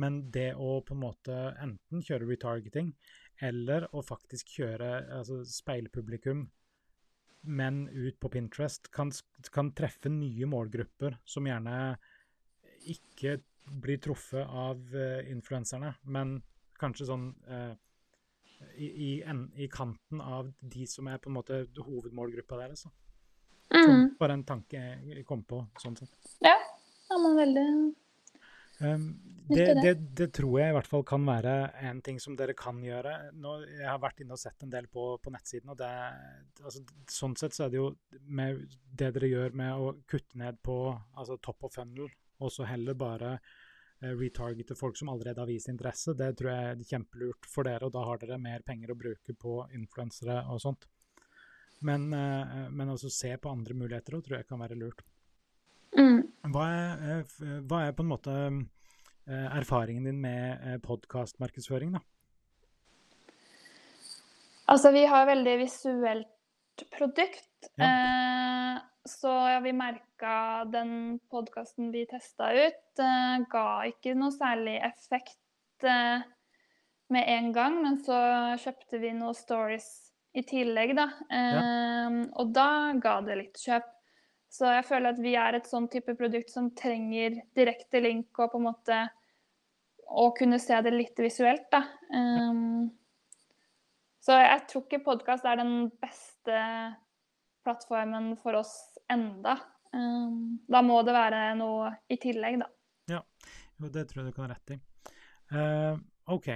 Men 0.00 0.22
det 0.32 0.52
å 0.56 0.78
på 0.86 0.96
en 0.96 1.02
måte 1.02 1.36
enten 1.60 2.04
kjøre 2.04 2.28
retargeting, 2.30 2.92
eller 3.42 3.88
å 3.92 4.04
faktisk 4.06 4.54
kjøre 4.56 4.92
altså, 5.18 5.42
speilpublikum, 5.48 6.46
men 7.42 7.84
ut 7.90 8.20
på 8.22 8.30
Pinterest, 8.30 8.88
kan, 8.94 9.10
kan 9.52 9.72
treffe 9.76 10.12
nye 10.12 10.46
målgrupper 10.46 11.18
som 11.26 11.48
gjerne 11.48 11.96
ikke 12.92 13.40
blir 13.82 13.98
truffet 14.02 14.46
av 14.46 14.78
uh, 14.94 15.20
influenserne, 15.30 15.92
men 16.02 16.36
kanskje 16.78 17.08
sånn 17.10 17.28
uh, 17.50 17.74
i, 18.76 18.86
i, 18.86 19.10
en, 19.26 19.48
i 19.58 19.68
kanten 19.70 20.22
av 20.22 20.52
de 20.60 20.86
som 20.86 21.10
er 21.10 21.18
på 21.22 21.30
en 21.30 21.38
måte 21.40 21.64
hovedmålgruppa 21.78 22.60
deres. 22.62 22.86
Da. 22.86 23.01
Mm. 23.72 24.06
bare 24.18 24.36
en 24.36 24.44
tanke 24.44 24.80
jeg 25.08 25.24
kom 25.28 25.42
på. 25.48 25.62
sånn 25.80 25.96
sett. 25.96 26.12
Ja. 26.44 26.56
ja, 27.08 27.18
men 27.18 27.38
veldig 27.38 27.66
Um, 28.82 29.20
det, 29.48 29.74
det. 29.82 29.94
det, 30.16 30.26
tror 30.34 30.56
jeg 30.58 30.72
i 30.72 30.74
hvert 30.74 30.88
fall 30.88 31.02
kan 31.06 31.24
være 31.26 31.52
en 31.86 32.00
ting 32.04 32.18
som 32.22 32.34
dere 32.38 32.54
kan 32.58 32.78
gjøre. 32.82 33.12
Nå, 33.38 33.56
jeg 33.68 33.86
har 33.86 34.00
vært 34.02 34.22
inne 34.24 34.36
og 34.36 34.40
sett 34.40 34.64
en 34.64 34.72
del 34.72 34.88
på, 34.90 35.04
på 35.22 35.32
nettsiden, 35.34 35.72
og 35.74 35.78
det, 35.78 35.90
altså, 36.62 36.82
sånn 37.10 37.36
sett 37.38 37.54
så 37.56 37.66
er 37.66 37.74
det 37.74 37.78
jo 37.80 37.90
med 38.26 38.62
det 38.88 39.12
dere 39.18 39.30
gjør 39.30 39.58
med 39.60 39.82
å 39.84 39.92
kutte 40.08 40.40
ned 40.40 40.58
på 40.64 40.78
altså, 40.90 41.38
top 41.42 41.68
of 41.68 41.76
funnel, 41.76 42.08
og 42.42 42.54
så 42.54 42.66
heller 42.70 42.96
bare 42.98 43.34
uh, 43.36 44.12
retargete 44.14 44.78
folk 44.78 44.98
som 44.98 45.12
allerede 45.12 45.44
har 45.44 45.50
vist 45.50 45.70
interesse, 45.70 46.16
det 46.18 46.32
tror 46.38 46.54
jeg 46.54 46.72
er 46.72 46.88
kjempelurt 46.94 47.50
for 47.50 47.68
dere, 47.68 47.86
og 47.86 47.94
da 47.94 48.06
har 48.08 48.22
dere 48.22 48.40
mer 48.42 48.66
penger 48.66 48.94
å 48.94 48.98
bruke 49.04 49.36
på 49.36 49.60
influensere 49.78 50.42
og 50.48 50.62
sånt. 50.64 50.88
Men, 51.82 52.12
eh, 52.14 52.68
men 52.70 52.92
også 52.92 53.10
se 53.10 53.32
på 53.36 53.50
andre 53.50 53.74
muligheter 53.74 54.16
òg 54.16 54.24
tror 54.26 54.38
jeg 54.38 54.48
kan 54.48 54.62
være 54.62 54.78
lurt. 54.78 55.02
mm. 55.98 56.20
Hva 56.52 56.68
er, 56.68 57.02
eh, 57.18 57.58
hva 57.68 57.86
er 57.86 57.92
på 57.96 58.02
en 58.02 58.12
måte 58.12 58.36
eh, 59.26 59.48
erfaringen 59.58 60.08
din 60.08 60.20
med 60.20 60.82
podkastmarkedsføring, 60.82 61.94
da? 61.98 62.02
Altså, 64.72 64.92
vi 64.94 65.04
har 65.06 65.26
veldig 65.26 65.58
visuelt 65.58 66.86
produkt. 66.96 67.70
Ja. 67.76 67.88
Eh, 67.88 68.80
så 69.08 69.32
ja, 69.50 69.58
vi 69.60 69.72
merka 69.74 70.64
den 70.70 71.18
podkasten 71.30 71.90
vi 71.92 72.06
testa 72.06 72.52
ut, 72.54 72.98
eh, 73.02 73.42
ga 73.50 73.66
ikke 73.90 74.14
noe 74.14 74.30
særlig 74.34 74.78
effekt 74.86 75.86
eh, 75.86 76.22
med 77.10 77.28
en 77.28 77.52
gang. 77.52 77.80
Men 77.82 77.98
så 78.06 78.18
kjøpte 78.62 79.02
vi 79.02 79.12
noen 79.18 79.36
stories 79.36 80.11
i 80.32 80.42
tillegg, 80.48 80.94
da. 80.96 81.08
Eh, 81.30 82.20
Og 82.40 82.52
da 82.54 82.92
ga 83.00 83.20
det 83.24 83.36
litt 83.38 83.60
kjøp. 83.60 83.88
Så 84.52 84.68
jeg 84.68 84.84
føler 84.84 85.14
at 85.14 85.20
vi 85.24 85.32
er 85.40 85.56
et 85.56 85.68
sånn 85.68 85.88
type 85.88 86.12
produkt 86.18 86.50
som 86.52 86.70
trenger 86.76 87.38
direkte 87.56 88.02
link 88.04 88.36
og 88.36 88.50
på 88.52 88.60
en 88.60 88.66
måte 88.66 88.98
å 90.12 90.26
kunne 90.36 90.58
se 90.60 90.76
det 90.84 90.92
litt 90.92 91.22
visuelt, 91.24 91.70
da. 91.72 91.80
Um, 92.12 92.90
så 94.20 94.36
jeg 94.42 94.66
tror 94.68 94.84
ikke 94.84 95.00
podkast 95.06 95.46
er 95.48 95.56
den 95.62 95.86
beste 96.02 96.58
plattformen 97.64 98.34
for 98.42 98.60
oss 98.60 98.74
enda. 99.10 99.56
Um, 99.96 100.58
da 100.68 100.82
må 100.84 101.00
det 101.06 101.16
være 101.16 101.46
noe 101.56 101.94
i 102.12 102.20
tillegg, 102.20 102.60
da. 102.60 102.68
Jo, 103.16 103.22
det 103.88 104.04
tror 104.10 104.22
jeg 104.22 104.34
du 104.34 104.36
kan 104.36 104.50
ha 104.50 104.52
rett 104.52 104.76
i. 104.76 104.78
Uh, 105.52 105.96
OK. 106.36 106.52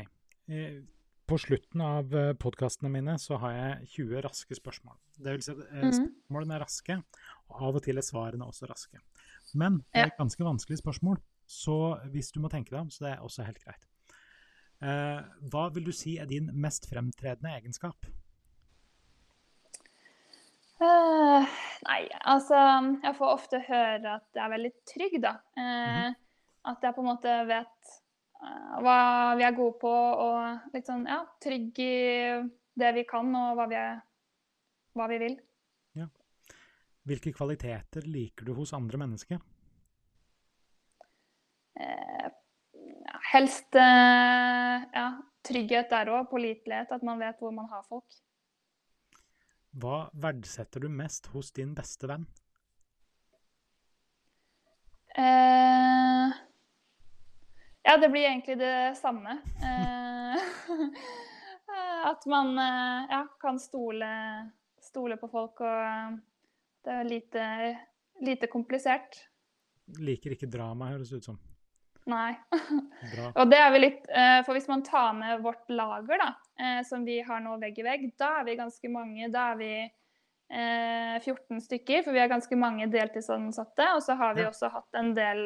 Eh, 1.26 1.28
på 1.28 1.38
slutten 1.38 1.80
av 1.80 2.14
uh, 2.14 2.32
podkastene 2.34 2.90
mine 2.90 3.16
så 3.18 3.36
har 3.38 3.52
jeg 3.52 3.88
20 4.06 4.22
raske 4.22 4.54
spørsmål. 4.54 4.96
Det 5.18 5.32
vil 5.32 5.42
si 5.42 5.52
at 5.52 5.58
eh, 5.72 5.82
Mhm. 5.82 5.92
spørsmålene 5.92 6.54
er 6.54 6.60
raske, 6.64 7.02
og 7.50 7.62
av 7.62 7.76
og 7.76 7.82
til 7.82 7.96
er 7.98 8.02
svarene 8.02 8.46
også 8.46 8.66
raske. 8.68 8.98
Men 9.54 9.84
det 9.92 10.04
er 10.04 10.12
ganske 10.18 10.44
vanskelige 10.44 10.82
spørsmål, 10.82 11.18
så 11.46 12.00
hvis 12.12 12.32
du 12.32 12.40
må 12.40 12.48
tenke 12.50 12.70
deg 12.70 12.80
om, 12.80 12.90
så 12.90 13.04
det 13.04 13.12
er 13.16 13.22
også 13.22 13.44
helt 13.44 13.62
greit. 13.64 13.84
Eh, 14.82 15.22
hva 15.50 15.72
vil 15.72 15.84
du 15.84 15.92
si 15.92 16.18
er 16.18 16.26
din 16.26 16.50
mest 16.52 16.86
fremtredende 16.86 17.54
egenskap? 17.56 17.96
Uh, 20.78 21.40
nei, 21.88 22.02
altså 22.20 22.54
Jeg 23.02 23.16
får 23.16 23.30
ofte 23.32 23.58
høre 23.66 24.16
at 24.18 24.26
jeg 24.34 24.44
er 24.44 24.50
veldig 24.50 24.72
trygg, 24.86 25.22
da. 25.22 25.38
Eh, 25.56 26.12
At 26.66 26.82
jeg 26.82 26.94
på 26.94 27.00
en 27.00 27.06
måte 27.06 27.46
vet 27.46 27.86
eh, 27.86 28.05
hva 28.84 28.98
vi 29.38 29.44
er 29.46 29.56
gode 29.56 29.78
på, 29.80 29.92
og 29.92 30.72
litt 30.74 30.88
sånn 30.88 31.06
ja, 31.08 31.22
trygg 31.42 31.80
i 31.82 31.94
det 32.76 32.92
vi 32.96 33.06
kan, 33.08 33.32
og 33.34 33.56
hva 33.58 33.68
vi 33.70 33.78
er 33.80 33.98
hva 34.96 35.08
vi 35.12 35.20
vil. 35.20 35.36
Hvilke 37.06 37.30
kvaliteter 37.30 38.06
liker 38.10 38.48
du 38.48 38.56
hos 38.58 38.72
andre 38.74 38.98
mennesker? 38.98 39.38
Eh, 41.78 42.30
helst 43.30 43.78
eh, 43.78 44.86
ja, 44.96 45.04
trygghet 45.46 45.92
der 45.92 46.10
òg, 46.10 46.24
pålitelighet, 46.32 46.90
at 46.96 47.04
man 47.06 47.22
vet 47.22 47.38
hvor 47.38 47.54
man 47.54 47.68
har 47.70 47.84
folk. 47.86 48.18
Hva 49.76 50.08
verdsetter 50.18 50.82
du 50.82 50.88
mest 50.90 51.30
hos 51.30 51.52
din 51.54 51.76
beste 51.78 52.10
venn? 52.10 52.26
Eh, 55.14 56.34
ja, 57.86 57.96
det 58.02 58.08
blir 58.12 58.26
egentlig 58.28 58.58
det 58.60 58.96
samme. 58.98 59.38
Eh, 59.62 60.36
at 62.10 62.26
man 62.26 62.52
eh, 62.58 63.06
ja, 63.10 63.22
kan 63.40 63.58
stole, 63.62 64.10
stole 64.82 65.16
på 65.20 65.28
folk, 65.30 65.60
og 65.64 65.82
eh, 65.86 66.16
det 66.86 66.94
er 67.00 67.08
lite, 67.10 67.44
lite 68.22 68.46
komplisert. 68.52 69.20
Liker 70.02 70.34
ikke 70.34 70.48
drama, 70.50 70.92
høres 70.94 71.10
det 71.14 71.20
ut 71.22 71.28
som. 71.30 71.38
Nei. 72.06 72.36
Bra. 73.14 73.30
Og 73.34 73.48
det 73.50 73.58
er 73.58 73.72
vi 73.74 73.78
litt 73.82 74.04
eh, 74.14 74.40
For 74.46 74.54
hvis 74.54 74.68
man 74.70 74.84
tar 74.86 75.10
med 75.18 75.40
vårt 75.42 75.66
lager, 75.74 76.20
da, 76.22 76.28
eh, 76.62 76.80
som 76.86 77.02
vi 77.06 77.16
har 77.26 77.40
nå 77.42 77.56
vegg 77.62 77.80
i 77.82 77.86
vegg, 77.86 78.04
da 78.18 78.36
er 78.40 78.46
vi 78.46 78.54
ganske 78.60 78.90
mange. 78.94 79.26
Da 79.34 79.48
er 79.54 79.58
vi 79.58 79.70
eh, 79.82 81.16
14 81.18 81.58
stykker, 81.64 82.04
for 82.06 82.14
vi 82.14 82.22
er 82.22 82.30
ganske 82.30 82.58
mange 82.58 82.86
deltidsansatte. 82.94 83.88
Og 83.96 84.04
så 84.06 84.14
har 84.22 84.38
vi 84.38 84.44
Ja. 84.46 84.52
også 84.52 84.70
hatt 84.70 85.00
en 85.02 85.10
del 85.18 85.42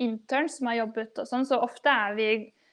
interns 0.00 0.56
som 0.58 0.66
har 0.70 0.78
jobbet 0.80 1.18
og 1.22 1.28
sånn, 1.28 1.44
så 1.48 1.58
ofte 1.62 1.92
er 1.92 2.16
vi 2.18 2.30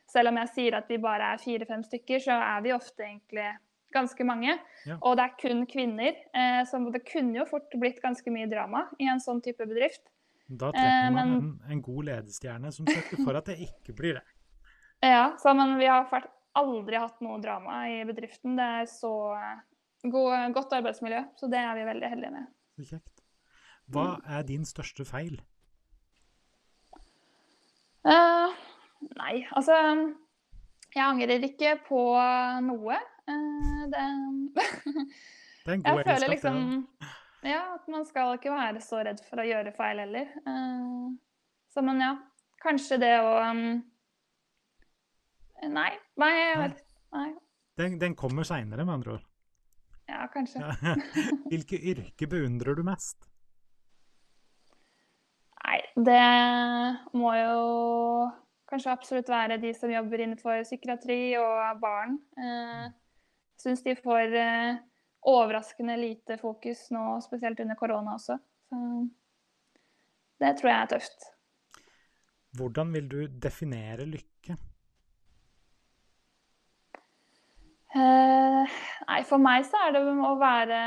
Selv 0.08 0.30
om 0.32 0.38
jeg 0.40 0.48
sier 0.54 0.76
at 0.78 0.86
vi 0.88 0.96
bare 1.04 1.34
er 1.34 1.38
fire-fem 1.44 1.82
stykker, 1.84 2.22
så 2.24 2.32
er 2.40 2.62
vi 2.64 2.72
ofte 2.72 3.04
egentlig 3.04 3.50
ganske 3.92 4.24
mange. 4.24 4.54
Ja. 4.88 4.96
Og 5.02 5.18
det 5.20 5.26
er 5.26 5.34
kun 5.42 5.66
kvinner. 5.68 6.16
Eh, 6.32 6.62
så 6.64 6.80
det 6.94 7.02
kunne 7.10 7.36
jo 7.36 7.44
fort 7.50 7.68
blitt 7.76 8.00
ganske 8.02 8.32
mye 8.32 8.48
drama 8.48 8.86
i 9.04 9.10
en 9.12 9.20
sånn 9.20 9.42
type 9.44 9.68
bedrift. 9.68 10.06
Da 10.48 10.70
Eh, 10.72 11.10
man 11.12 11.14
men- 11.18 11.34
en, 11.36 11.72
en 11.76 11.82
god 11.82 12.06
ledestjerne 12.08 12.72
som 12.72 12.88
sørger 12.88 13.20
for 13.26 13.36
at 13.36 13.52
det 13.52 13.58
ikke 13.68 13.94
blir 14.00 14.14
det. 14.22 14.24
Ja, 15.04 15.36
så, 15.44 15.52
men 15.54 15.76
vi 15.78 15.86
har 15.92 16.08
aldri 16.56 16.96
hatt 17.04 17.20
noe 17.22 17.42
drama 17.44 17.84
i 17.92 18.00
bedriften. 18.08 18.56
Det 18.56 18.64
er 18.80 18.86
så 18.88 19.12
eh, 19.36 19.60
god, 20.10 20.54
godt 20.56 20.72
arbeidsmiljø, 20.80 21.26
så 21.36 21.52
det 21.52 21.60
er 21.60 21.76
vi 21.76 21.84
veldig 21.92 22.10
heldige 22.16 22.32
med. 22.32 22.48
Så 22.80 22.88
kjekt. 22.96 23.22
Hva 23.92 24.08
er 24.26 24.48
din 24.48 24.64
største 24.64 25.04
feil? 25.04 25.36
Eh, 28.08 28.56
nei, 29.20 29.34
altså 29.52 29.76
Jeg 30.96 31.04
angrer 31.04 31.44
ikke 31.44 31.76
på 31.88 32.02
noe. 32.64 33.00
Uh, 33.28 33.84
det 33.92 34.04
Det 35.68 35.74
er 35.74 35.76
en 35.76 35.84
Jeg 35.84 35.98
god 35.98 36.04
føler 36.08 36.30
egenskap. 36.30 36.32
liksom. 36.32 36.88
Ja, 37.44 37.62
at 37.76 37.88
man 37.92 38.06
skal 38.08 38.38
ikke 38.38 38.54
være 38.54 38.82
så 38.82 39.02
redd 39.04 39.20
for 39.28 39.44
å 39.44 39.46
gjøre 39.48 39.74
feil 39.76 40.00
heller. 40.00 40.30
Uh, 40.48 41.12
så, 41.74 41.84
men 41.84 42.00
ja, 42.02 42.14
kanskje 42.64 42.98
det 43.04 43.14
å 43.20 43.34
um, 43.52 43.66
Nei. 45.68 45.90
Nei, 46.22 46.32
jeg 46.38 46.58
vet 46.62 46.84
Nei. 47.18 47.30
Den, 47.78 47.98
den 48.02 48.16
kommer 48.18 48.46
seinere, 48.48 48.86
med 48.86 49.00
andre 49.00 49.18
ord. 49.18 49.26
Ja, 50.08 50.24
kanskje. 50.32 50.64
Hvilke 51.52 51.78
yrke 51.92 52.30
beundrer 52.32 52.78
du 52.80 52.84
mest? 52.88 53.28
Det 55.98 56.26
må 57.18 57.32
jo 57.34 57.62
kanskje 58.70 58.92
absolutt 58.94 59.30
være 59.32 59.58
de 59.62 59.72
som 59.74 59.90
jobber 59.90 60.22
innenfor 60.22 60.62
psykiatri 60.68 61.22
og 61.40 61.80
barn. 61.82 62.20
Jeg 62.38 62.90
eh, 62.90 62.92
syns 63.58 63.82
de 63.86 63.96
får 63.98 64.36
eh, 64.38 64.82
overraskende 65.28 65.96
lite 65.98 66.38
fokus 66.38 66.88
nå, 66.94 67.18
spesielt 67.26 67.64
under 67.64 67.80
korona 67.80 68.14
også. 68.20 68.38
Så 68.38 68.82
det 70.38 70.54
tror 70.60 70.70
jeg 70.70 70.82
er 70.82 70.92
tøft. 70.92 71.28
Hvordan 72.58 72.94
vil 72.94 73.08
du 73.10 73.20
definere 73.42 74.06
lykke? 74.06 74.58
Eh, 77.98 78.78
nei, 79.08 79.22
for 79.26 79.42
meg 79.42 79.66
så 79.66 79.80
er 79.88 79.96
det 79.96 80.04
å 80.06 80.34
være 80.38 80.82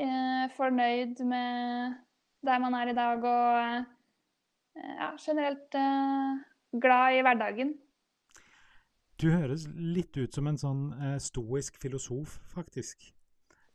eh, 0.00 0.44
fornøyd 0.56 1.20
med 1.28 2.00
der 2.46 2.60
man 2.62 2.76
er 2.78 2.90
i 2.90 2.96
dag, 2.96 3.24
og 3.24 3.58
eh, 3.60 3.88
ja, 4.98 5.10
generelt 5.20 5.76
eh, 5.78 6.44
glad 6.82 7.18
i 7.18 7.24
hverdagen. 7.26 7.74
Du 9.20 9.28
høres 9.30 9.68
litt 9.70 10.16
ut 10.18 10.34
som 10.34 10.48
en 10.50 10.58
sånn 10.60 10.86
eh, 10.98 11.18
stoisk 11.22 11.78
filosof, 11.82 12.38
faktisk. 12.54 13.06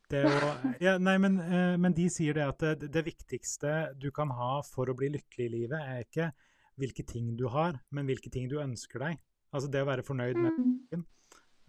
Det 0.09 0.25
å, 0.25 0.53
ja, 0.85 0.97
nei, 1.01 1.17
men, 1.21 1.37
men 1.81 1.95
de 1.95 2.07
sier 2.11 2.37
det 2.37 2.47
at 2.47 2.65
det, 2.65 2.89
det 2.91 3.05
viktigste 3.05 3.93
du 4.01 4.09
kan 4.15 4.31
ha 4.33 4.57
for 4.65 4.89
å 4.89 4.97
bli 4.97 5.11
lykkelig 5.13 5.47
i 5.47 5.53
livet, 5.53 5.79
er 5.79 6.05
ikke 6.07 6.31
hvilke 6.79 7.05
ting 7.05 7.35
du 7.37 7.45
har, 7.51 7.77
men 7.93 8.07
hvilke 8.09 8.31
ting 8.33 8.47
du 8.49 8.57
ønsker 8.61 9.03
deg. 9.03 9.21
Altså 9.53 9.69
det 9.71 9.83
å 9.83 9.89
være 9.89 10.05
fornøyd 10.05 10.37
med 10.39 10.65
Mm. 10.89 11.05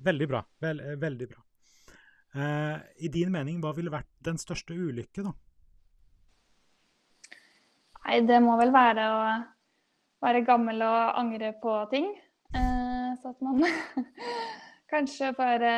Veldig 0.01 0.27
bra. 0.31 0.39
Vel, 0.65 0.79
veldig 0.97 1.27
bra. 1.29 1.43
Eh, 2.35 2.77
I 3.05 3.09
din 3.13 3.33
mening, 3.33 3.59
hva 3.61 3.73
ville 3.77 3.93
vært 3.93 4.09
den 4.25 4.39
største 4.41 4.73
ulykke, 4.73 5.25
da? 5.27 5.35
Nei, 8.11 8.25
det 8.27 8.41
må 8.43 8.57
vel 8.59 8.73
være 8.75 9.03
å 9.07 9.19
være 10.25 10.41
gammel 10.43 10.81
og 10.83 11.19
angre 11.21 11.53
på 11.63 11.75
ting. 11.93 12.09
Eh, 12.51 13.11
så 13.23 13.31
at 13.31 13.45
man 13.47 13.63
kanskje 14.91 15.29
bare 15.39 15.75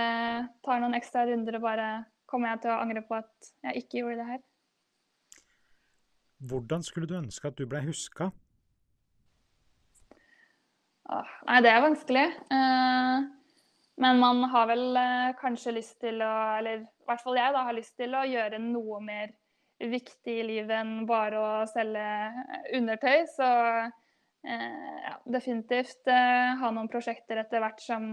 tar 0.64 0.80
noen 0.80 0.96
ekstra 0.96 1.26
runder 1.28 1.58
og 1.60 1.66
bare 1.68 1.90
Kommer 2.32 2.54
jeg 2.54 2.62
til 2.62 2.70
å 2.72 2.78
angre 2.80 3.02
på 3.04 3.18
at 3.18 3.48
jeg 3.66 3.82
ikke 3.82 3.98
gjorde 3.98 4.22
det 4.22 4.28
her? 4.30 4.38
Hvordan 6.48 6.86
skulle 6.86 7.10
du 7.10 7.18
ønske 7.18 7.50
at 7.50 7.58
du 7.58 7.66
ble 7.68 7.82
huska? 7.84 8.30
Åh, 11.12 11.34
nei, 11.50 11.58
det 11.60 11.74
er 11.74 11.84
vanskelig. 11.84 12.24
Eh, 12.56 13.26
men 14.00 14.24
man 14.24 14.40
har 14.54 14.72
vel 14.72 14.96
eh, 14.96 15.34
kanskje 15.42 15.76
lyst 15.76 15.98
til 16.00 16.24
å 16.24 16.32
Eller 16.56 16.80
i 16.80 17.10
hvert 17.10 17.20
fall 17.20 17.36
jeg 17.36 17.52
da, 17.52 17.66
har 17.68 17.76
lyst 17.76 17.98
til 18.00 18.16
å 18.16 18.24
gjøre 18.24 18.64
noe 18.64 19.04
mer 19.04 19.36
viktig 19.90 20.34
i 20.40 20.46
livet 20.46 20.74
enn 20.76 21.06
bare 21.08 21.38
å 21.40 21.50
selge 21.70 22.04
undertøy. 22.78 23.24
Så 23.30 23.48
eh, 24.46 24.98
ja, 25.06 25.16
definitivt 25.36 26.10
eh, 26.10 26.52
ha 26.60 26.70
noen 26.74 26.90
prosjekter 26.92 27.42
etter 27.42 27.62
hvert 27.62 27.82
som 27.82 28.12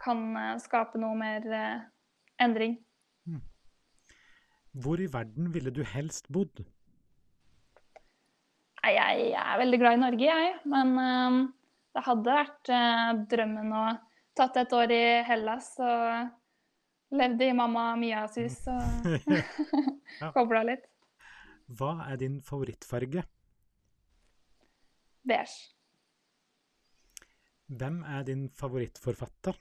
kan 0.00 0.24
eh, 0.40 0.54
skape 0.62 1.00
noe 1.00 1.16
mer 1.18 1.48
endring. 2.42 2.78
Hvor 4.74 4.98
i 4.98 5.06
verden 5.06 5.52
ville 5.54 5.70
du 5.70 5.84
helst 5.86 6.26
bodd? 6.34 6.64
Jeg 8.84 9.28
er 9.38 9.60
veldig 9.60 9.78
glad 9.80 9.96
i 9.96 10.00
Norge, 10.02 10.24
jeg. 10.26 10.56
Men 10.68 10.90
det 11.94 12.02
hadde 12.04 12.34
vært 12.36 12.72
drømmen 13.30 13.70
å 13.72 13.84
tatt 14.36 14.58
et 14.60 14.74
år 14.76 14.92
i 14.92 15.04
Hellas 15.24 15.70
og 15.78 17.14
levd 17.14 17.46
i 17.46 17.52
mamma 17.56 17.92
Mias 17.96 18.36
hus 18.40 18.58
og 18.68 19.06
Ja. 20.20 20.30
kobla 20.36 20.62
litt. 20.66 20.84
Hva 21.66 21.94
er 22.10 22.18
din 22.20 22.40
favorittfarge? 22.44 23.24
Beige. 25.24 25.70
Hvem 27.66 28.02
er 28.04 28.26
din 28.28 28.48
favorittforfatter? 28.52 29.56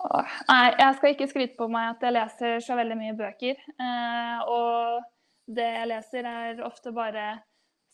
Åh, 0.00 0.34
Nei, 0.48 0.66
jeg 0.80 0.96
skal 0.96 1.14
ikke 1.14 1.28
skryte 1.28 1.56
på 1.58 1.68
meg 1.72 1.94
at 1.94 2.04
jeg 2.04 2.16
leser 2.16 2.60
så 2.64 2.76
veldig 2.76 2.96
mye 3.00 3.16
bøker. 3.16 3.56
Eh, 3.56 4.38
og 4.48 5.00
det 5.48 5.66
jeg 5.66 5.88
leser, 5.90 6.28
er 6.28 6.62
ofte 6.64 6.92
bare 6.96 7.26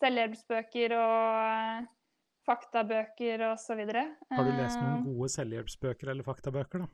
selvhjelpsbøker 0.03 0.95
og 0.99 1.39
eh, 1.47 1.89
faktabøker 2.47 3.47
osv. 3.53 3.83
Har 3.87 4.47
du 4.47 4.53
lest 4.55 4.79
noen 4.83 5.03
gode 5.07 5.31
selvhjelpsbøker 5.35 6.13
eller 6.13 6.27
faktabøker, 6.27 6.87
da? 6.87 6.91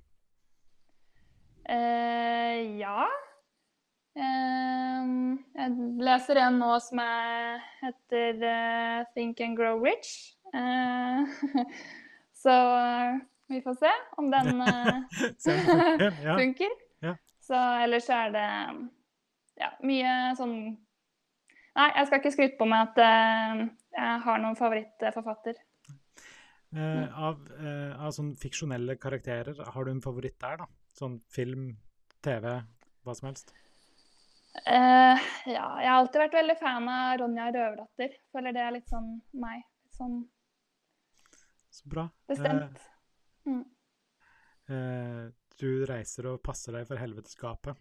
Eh, 1.72 2.78
ja. 2.80 3.08
Eh, 4.12 5.10
jeg 5.56 5.90
leser 6.04 6.40
en 6.42 6.58
nå 6.60 6.70
som 6.84 7.00
er, 7.00 7.62
heter 7.80 8.42
uh, 8.44 9.10
Think 9.16 9.40
and 9.44 9.56
Grow 9.56 9.80
Rich. 9.82 10.34
Eh, 10.52 11.64
så 12.42 12.56
vi 13.52 13.62
får 13.64 13.74
se 13.74 13.92
om 14.16 14.30
den 14.30 14.60
eh, 14.68 15.02
det 15.98 16.12
funker. 16.40 16.78
Ja. 17.00 17.16
Så 17.40 17.58
ellers 17.84 18.08
er 18.12 18.32
det 18.34 18.48
ja, 19.60 19.74
mye 19.84 20.32
sånn 20.38 20.56
Nei, 21.72 21.86
jeg 21.96 22.04
skal 22.04 22.18
ikke 22.20 22.30
skryte 22.34 22.58
på 22.58 22.66
meg 22.68 22.90
at 22.90 22.98
eh, 23.00 23.60
jeg 23.96 24.16
har 24.26 24.40
noen 24.42 24.58
favorittforfatter. 24.58 25.56
Eh, 26.76 27.06
av, 27.16 27.38
eh, 27.56 27.94
av 27.96 28.12
sånne 28.12 28.36
fiksjonelle 28.36 28.98
karakterer, 29.00 29.56
har 29.72 29.88
du 29.88 29.92
en 29.94 30.02
favoritt 30.04 30.36
der, 30.44 30.60
da? 30.60 30.66
Sånn 30.92 31.14
film, 31.32 31.70
TV, 32.20 32.58
hva 33.08 33.14
som 33.16 33.30
helst? 33.30 33.54
Eh, 34.52 35.18
ja, 35.48 35.66
jeg 35.80 35.88
har 35.88 35.96
alltid 35.96 36.20
vært 36.26 36.34
veldig 36.36 36.56
fan 36.60 36.88
av 36.92 37.14
Ronja 37.22 37.46
Røverdatter. 37.54 38.16
Føler 38.34 38.52
det 38.52 38.60
er 38.66 38.74
litt 38.76 38.90
sånn 38.92 39.14
meg. 39.40 39.62
Sånn 39.96 40.18
Så 41.72 41.88
bra. 41.88 42.04
bestemt. 42.28 42.82
Mm. 43.48 43.62
Eh, 44.68 44.74
eh, 44.76 45.30
du 45.58 45.86
reiser 45.88 46.28
og 46.32 46.42
passer 46.44 46.72
deg 46.76 46.86
for 46.90 47.00
helveteskapet. 47.00 47.80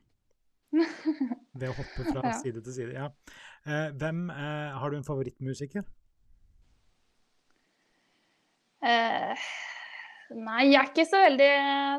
Ved 1.60 1.68
å 1.68 1.76
hoppe 1.76 2.06
fra 2.08 2.22
Ja. 2.30 2.32
side 2.40 2.64
til 2.64 2.74
side. 2.74 2.94
Ja. 2.96 3.10
Hvem 3.92 4.30
Har 4.32 4.90
du 4.90 4.96
en 4.98 5.04
favorittmusiker? 5.04 5.84
Nei, 10.32 10.64
jeg 10.72 10.80
er 10.80 10.88
ikke 10.90 11.06
så 11.06 11.20
veldig 11.22 11.50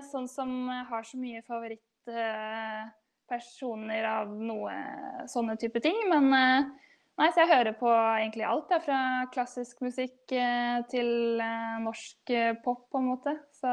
sånn 0.08 0.28
som 0.30 0.54
har 0.88 1.04
så 1.04 1.18
mye 1.20 1.42
favorittpersoner 3.32 4.04
av 4.04 4.32
noe 4.32 4.72
sånne 5.28 5.56
type 5.56 5.80
ting. 5.80 5.96
Men 6.10 6.32
eh, 6.36 6.66
nei, 7.18 7.30
så 7.32 7.42
jeg 7.42 7.52
hører 7.52 7.76
på 7.78 7.88
egentlig 7.90 8.44
alt, 8.44 8.70
ja, 8.70 8.80
fra 8.82 9.00
klassisk 9.32 9.80
musikk 9.82 10.32
eh, 10.32 10.82
til 10.90 11.40
eh, 11.40 11.78
norsk 11.82 12.34
pop, 12.64 12.88
på 12.90 13.00
en 13.00 13.08
måte. 13.08 13.36
Så 13.52 13.72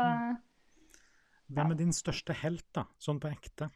Hvem 1.49 1.74
er 1.74 1.78
din 1.80 1.93
største 1.93 2.34
helt, 2.43 2.68
da? 2.74 2.86
Sånn 2.99 3.20
på 3.20 3.32
ekte? 3.32 3.72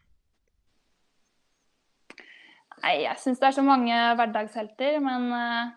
nei, 2.84 2.98
jeg 3.06 3.16
syns 3.16 3.38
det 3.40 3.46
er 3.48 3.54
så 3.56 3.62
mange 3.64 3.96
hverdagshelter. 4.18 4.98
Men 5.00 5.72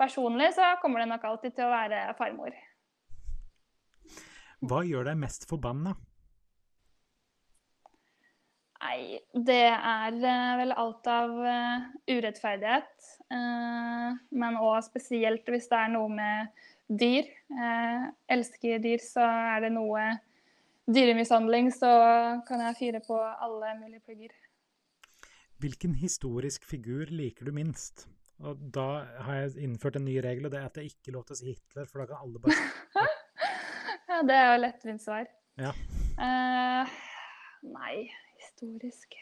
personlig 0.00 0.54
så 0.56 0.74
kommer 0.80 1.02
det 1.02 1.10
nok 1.10 1.26
alltid 1.28 1.58
til 1.58 1.66
å 1.66 1.74
være 1.74 2.14
farmor. 2.16 2.56
Hva 4.62 4.80
gjør 4.86 5.10
deg 5.10 5.18
mest 5.20 5.44
forbanna? 5.50 5.92
Nei, 8.82 9.20
det 9.46 9.62
er 9.70 10.16
eh, 10.26 10.52
vel 10.58 10.72
alt 10.74 11.06
av 11.06 11.32
eh, 11.46 11.84
urettferdighet. 12.10 13.10
eh, 13.30 14.08
men 14.34 14.58
òg 14.58 14.80
spesielt 14.88 15.46
hvis 15.46 15.68
det 15.70 15.78
er 15.78 15.92
noe 15.92 16.10
med 16.10 16.64
dyr. 16.90 17.28
Jeg 17.54 18.08
elsker 18.34 18.82
dyr, 18.82 19.04
så 19.04 19.22
er 19.54 19.66
det 19.66 19.70
noe 19.76 20.08
dyremishandling, 20.90 21.70
så 21.72 21.92
kan 22.48 22.64
jeg 22.66 22.78
fyre 22.80 23.02
på 23.06 23.20
alle 23.22 23.76
mulige 23.78 24.02
plugger. 24.02 24.34
Hvilken 25.62 25.94
historisk 25.94 26.66
figur 26.66 27.06
liker 27.14 27.46
du 27.46 27.54
minst? 27.54 28.08
Og 28.42 28.58
da 28.74 29.04
har 29.22 29.38
jeg 29.44 29.62
innført 29.62 30.00
en 30.00 30.08
ny 30.08 30.16
regel, 30.24 30.48
og 30.48 30.52
det 30.52 30.58
er 30.58 30.66
at 30.66 30.74
det 30.80 30.88
ikke 30.90 31.14
lov 31.14 31.28
til 31.28 31.36
å 31.36 31.38
si 31.38 31.52
Hitler, 31.52 31.86
for 31.86 32.02
da 32.02 32.08
kan 32.10 32.26
alle 32.26 32.42
bare 32.42 32.58
Ja, 34.10 34.18
det 34.26 34.34
er 34.36 34.50
jo 34.50 34.58
lettvint 34.64 35.04
svar. 35.04 35.30
Ja. 35.62 35.70
Uh, 36.18 36.90
nei, 37.70 38.10
historisk. 38.62 39.14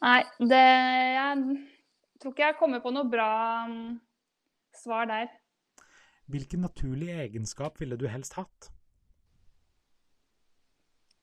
Nei, 0.00 0.22
det 0.38 0.60
Jeg 0.60 2.20
tror 2.20 2.32
ikke 2.32 2.46
jeg 2.46 2.56
kommer 2.58 2.82
på 2.84 2.92
noe 2.92 3.08
bra 3.08 3.66
mm, 3.68 3.96
svar 4.76 5.08
der. 5.08 5.30
Hvilken 6.26 6.60
naturlig 6.60 7.08
egenskap 7.14 7.80
ville 7.80 7.96
du 7.96 8.06
helst 8.08 8.36
hatt? 8.36 8.70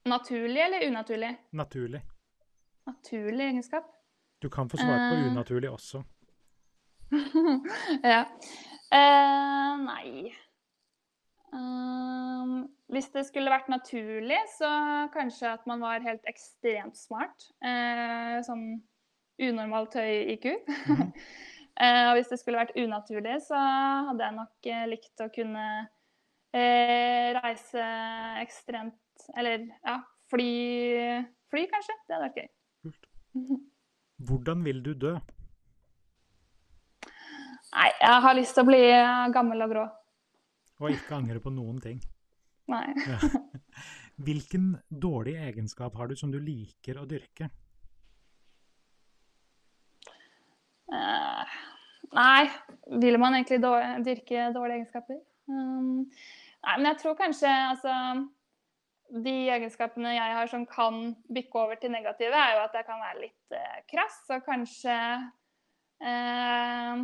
Naturlig 0.05 0.61
eller 0.65 0.88
unaturlig? 0.88 1.36
Naturlig. 1.51 2.01
Naturlig 2.88 3.45
egenskap? 3.45 3.86
Du 4.41 4.49
kan 4.49 4.69
få 4.69 4.78
svare 4.78 5.09
på 5.09 5.19
uh, 5.19 5.28
unaturlig 5.32 5.69
også. 5.69 6.03
ja. 8.13 8.26
Uh, 8.93 9.86
nei 9.86 10.34
Ehm, 11.53 12.67
Hvis 12.94 13.10
det 13.14 13.24
skulle 13.26 13.50
vært 13.50 13.72
naturlig, 13.72 14.38
så 14.54 14.70
kanskje 15.14 15.50
at 15.56 15.64
man 15.70 15.82
var 15.82 16.04
helt 16.06 16.26
ekstremt 16.30 16.98
smart. 17.00 17.48
Eh, 17.66 18.38
sånn 18.46 18.68
unormalt 19.41 19.98
høy 19.98 20.36
IQ. 20.36 20.52
Mm. 20.86 21.10
Eh, 21.74 22.04
og 22.12 22.20
hvis 22.20 22.28
det 22.30 22.38
skulle 22.38 22.60
vært 22.60 22.76
unaturlig, 22.78 23.39
så 23.41 23.58
hadde 23.58 24.22
jeg 24.22 24.36
nok 24.36 24.68
eh, 24.70 24.84
likt 24.91 25.24
å 25.26 25.30
kunne 25.34 25.64
eh, 26.54 27.34
reise 27.34 27.86
ekstremt 28.44 29.26
Eller 29.34 29.64
ja, 29.80 29.96
fly, 30.30 30.52
fly 31.50 31.64
kanskje. 31.72 31.98
Det 32.06 32.14
hadde 32.14 32.28
vært 32.28 32.38
gøy. 32.44 32.52
Kult. 32.86 33.10
Hvordan 34.30 34.62
vil 34.70 34.86
du 34.86 34.94
dø? 34.94 35.16
Nei, 37.74 37.89
jeg 37.89 38.22
har 38.28 38.38
lyst 38.38 38.54
til 38.54 38.68
å 38.68 38.70
bli 38.70 38.84
eh, 38.86 39.28
gammel 39.34 39.66
og 39.66 39.74
grå. 39.74 39.89
Og 40.84 40.94
ikke 40.94 41.18
angre 41.18 41.41
på 41.41 41.58
noen 41.58 41.82
ting. 41.82 41.98
Nei. 42.72 42.93
Hvilken 44.26 44.78
dårlig 44.89 45.36
egenskap 45.41 45.95
har 45.97 46.07
du 46.07 46.16
som 46.16 46.32
du 46.32 46.39
liker 46.39 46.99
å 47.01 47.07
dyrke? 47.09 47.49
Uh, 50.93 51.55
nei, 52.14 52.43
vil 53.01 53.18
man 53.18 53.34
egentlig 53.34 53.59
dårlig, 53.64 54.03
dyrke 54.05 54.51
dårlige 54.53 54.84
egenskaper? 54.84 55.20
Um, 55.49 56.05
nei, 56.64 56.76
men 56.78 56.88
jeg 56.91 56.99
tror 57.01 57.18
kanskje 57.20 57.49
altså 57.51 57.93
De 59.24 59.34
egenskapene 59.51 60.14
jeg 60.14 60.36
har 60.38 60.47
som 60.51 60.64
kan 60.70 61.01
bikke 61.34 61.66
over 61.66 61.82
til 61.82 61.91
negative, 61.93 62.38
er 62.38 62.55
jo 62.55 62.61
at 62.64 62.78
jeg 62.78 62.88
kan 62.88 63.01
være 63.01 63.26
litt 63.26 63.57
eh, 63.57 63.82
krass 63.91 64.22
og 64.34 64.45
kanskje 64.47 64.95
eh, 66.01 67.03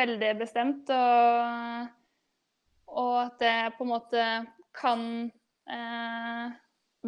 veldig 0.00 0.32
bestemt. 0.42 0.90
Og, 0.92 1.86
og 2.88 3.14
at 3.26 3.38
det 3.42 3.76
på 3.78 3.84
en 3.84 3.90
måte 3.92 4.24
kan 4.78 5.02
eh, 5.70 6.50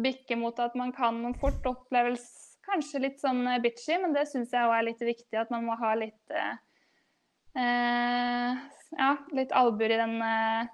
bikke 0.01 0.37
mot 0.39 0.57
at 0.59 0.75
man 0.75 0.91
kan 0.95 1.33
fort 1.41 1.65
oppleves 1.65 2.25
kanskje 2.65 3.01
litt 3.01 3.19
sånn 3.19 3.43
bitchy, 3.63 3.97
men 4.01 4.13
det 4.13 4.27
syns 4.29 4.51
jeg 4.53 4.63
òg 4.67 4.75
er 4.77 4.85
litt 4.89 5.01
viktig. 5.01 5.33
At 5.41 5.49
man 5.51 5.65
må 5.65 5.75
ha 5.79 5.93
litt 5.97 6.29
eh, 6.31 6.53
eh, 7.57 8.61
ja, 8.97 9.11
litt 9.35 9.51
albuer 9.57 9.93
i 9.95 9.99
den 9.99 10.15
eh, 10.25 10.69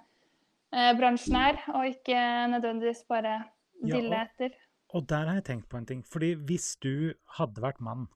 eh, 0.76 0.92
bransjen 1.00 1.38
her, 1.40 1.60
og 1.74 1.88
ikke 1.94 2.20
nødvendigvis 2.54 3.06
bare 3.10 3.38
Ja, 3.84 3.96
dille 3.96 4.16
og- 4.16 4.28
etter. 4.28 4.56
Og 4.96 5.04
der 5.08 5.26
har 5.28 5.36
jeg 5.36 5.44
tenkt 5.44 5.68
på 5.70 5.78
en 5.78 5.86
ting. 5.86 6.02
Fordi 6.04 6.34
hvis 6.48 6.78
du 6.80 7.14
hadde 7.38 7.62
vært 7.62 7.82
mann, 7.82 8.08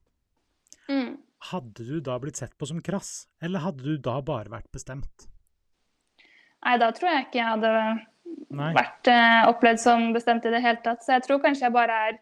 Mm. 0.90 1.18
hadde 1.52 1.86
du 1.86 2.00
da 2.02 2.18
blitt 2.20 2.36
sett 2.38 2.58
på 2.58 2.66
som 2.68 2.80
krass? 2.82 3.28
Eller 3.42 3.60
hadde 3.60 3.84
du 3.84 3.98
da 3.98 4.20
bare 4.22 4.50
vært 4.50 4.72
bestemt? 4.72 5.28
Nei, 6.62 6.76
da 6.82 6.92
tror 6.94 7.10
jeg 7.10 7.28
ikke 7.28 7.40
jeg 7.40 7.50
hadde 7.50 7.72
Nei. 8.54 8.74
vært 8.78 9.10
eh, 9.10 9.40
opplevd 9.50 9.82
som 9.82 10.12
bestemt 10.16 10.46
i 10.46 10.54
det 10.54 10.62
hele 10.62 10.82
tatt. 10.86 11.02
Så 11.06 11.16
jeg 11.16 11.26
tror 11.26 11.42
kanskje 11.44 11.68
jeg 11.68 11.76
bare 11.76 12.02
er 12.10 12.20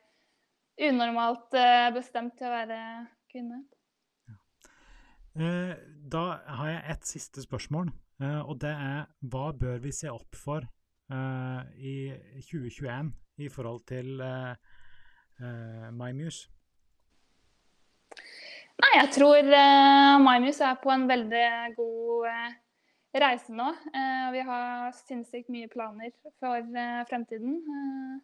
unormalt 0.89 1.57
eh, 1.59 1.89
bestemt 1.95 2.37
til 2.39 2.47
å 2.47 2.53
være 2.53 2.79
kvinne. 3.31 3.63
Eh, 5.39 5.73
da 6.11 6.23
har 6.57 6.69
jeg 6.69 6.83
et 6.91 7.07
siste 7.07 7.41
spørsmål, 7.45 7.91
eh, 8.21 8.41
og 8.41 8.57
det 8.61 8.71
er 8.73 9.05
hva 9.31 9.51
bør 9.55 9.77
vi 9.83 9.91
se 9.95 10.09
opp 10.11 10.35
for 10.35 10.65
eh, 10.65 11.61
i 11.77 11.95
2021 12.41 13.13
i 13.39 13.49
forhold 13.49 13.85
til 13.87 14.19
MyMuse? 15.95 16.49
Nei, 18.79 18.89
jeg 18.97 19.11
tror 19.15 19.47
MyMuse 20.25 20.65
er 20.65 20.81
på 20.83 20.91
en 20.91 21.07
veldig 21.07 21.45
god 21.77 22.57
reise 23.13 23.49
nå. 23.55 23.69
Eh, 23.93 24.31
vi 24.35 24.41
har 24.45 24.91
sinnssykt 24.93 25.49
mye 25.49 25.67
planer 25.71 26.11
for 26.39 26.57
eh, 26.57 27.01
fremtiden. 27.09 27.55
Eh, 27.57 28.19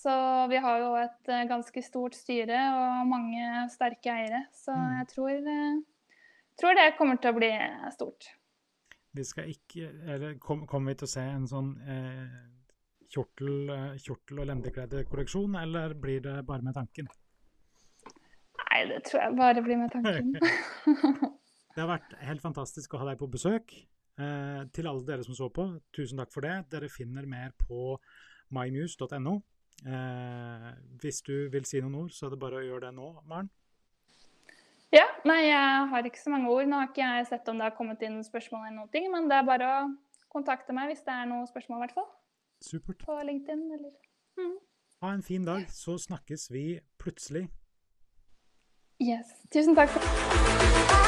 så 0.00 0.12
vi 0.50 0.56
har 0.62 0.78
jo 0.80 0.94
et 0.96 1.30
ganske 1.50 1.82
stort 1.84 2.14
styre 2.16 2.58
og 2.74 3.06
mange 3.10 3.68
sterke 3.70 4.10
eiere. 4.14 4.44
Så 4.54 4.72
Mm. 4.72 4.98
jeg 4.98 5.08
tror, 5.08 5.82
tror 6.60 6.74
det 6.78 6.96
kommer 6.96 7.16
til 7.20 7.32
å 7.32 7.36
bli 7.36 7.50
stort. 7.92 8.30
Vi 9.12 9.24
skal 9.24 9.44
ikke 9.50 9.90
Eller 10.08 10.34
kom- 10.38 10.66
kommer 10.66 10.92
vi 10.92 10.94
til 11.02 11.06
å 11.06 11.10
se 11.10 11.20
en 11.20 11.46
sånn 11.46 11.72
eh, 11.82 12.28
kjortel, 13.10 13.96
kjortel- 13.98 14.38
og 14.40 14.46
lendekleddekolleksjon, 14.46 15.56
eller 15.60 15.94
blir 15.94 16.20
det 16.22 16.46
bare 16.46 16.62
med 16.62 16.74
tanken? 16.74 17.08
Nei, 18.70 18.84
det 18.86 19.02
tror 19.04 19.20
jeg 19.24 19.36
bare 19.36 19.62
blir 19.62 19.76
med 19.76 19.90
tanken. 19.90 20.32
Det 21.74 21.82
har 21.84 21.88
vært 21.98 22.14
helt 22.26 22.42
fantastisk 22.42 22.94
å 22.94 22.98
ha 22.98 23.04
deg 23.10 23.18
på 23.18 23.28
besøk. 23.30 23.74
Eh, 24.20 24.64
til 24.74 24.88
alle 24.90 25.06
dere 25.06 25.24
som 25.24 25.36
så 25.36 25.48
på, 25.52 25.64
tusen 25.96 26.20
takk 26.20 26.32
for 26.34 26.44
det. 26.44 26.56
Dere 26.72 26.90
finner 26.92 27.28
mer 27.28 27.54
på 27.56 27.94
mymuse.no. 28.52 29.34
Eh, 29.86 30.70
hvis 31.00 31.22
du 31.24 31.48
vil 31.52 31.64
si 31.64 31.80
noen 31.80 32.02
ord, 32.02 32.12
så 32.12 32.26
er 32.26 32.34
det 32.34 32.40
bare 32.42 32.60
å 32.60 32.66
gjøre 32.66 32.88
det 32.88 32.94
nå, 32.98 33.08
Maren. 33.30 33.48
ja, 34.92 35.06
nei, 35.24 35.40
jeg 35.46 35.88
har 35.92 36.06
ikke 36.10 36.20
så 36.20 36.34
mange 36.34 36.50
ord. 36.52 36.68
Nå 36.68 36.82
har 36.82 36.90
ikke 36.90 37.06
jeg 37.06 37.30
sett 37.30 37.48
om 37.48 37.60
det 37.60 37.68
har 37.70 37.76
kommet 37.78 38.02
inn 38.04 38.20
spørsmål 38.26 38.66
eller 38.66 38.82
noe, 38.82 39.12
men 39.14 39.30
det 39.30 39.38
er 39.38 39.48
bare 39.48 39.70
å 39.70 39.80
kontakte 40.30 40.76
meg 40.76 40.92
hvis 40.92 41.04
det 41.06 41.14
er 41.14 41.30
noen 41.30 41.48
spørsmål, 41.48 41.78
i 41.78 41.86
hvert 41.86 41.96
fall. 41.96 42.10
Supert. 42.60 43.00
På 43.06 43.16
LinkedIn 43.24 43.70
eller 43.78 43.94
Ha 45.00 45.14
en 45.14 45.22
fin 45.24 45.44
dag, 45.44 45.64
så 45.72 45.96
snakkes 45.96 46.50
vi 46.52 46.80
plutselig. 47.00 47.48
Yes. 49.00 49.32
Tusen 49.48 49.74
takk. 49.74 49.88
for 49.88 51.00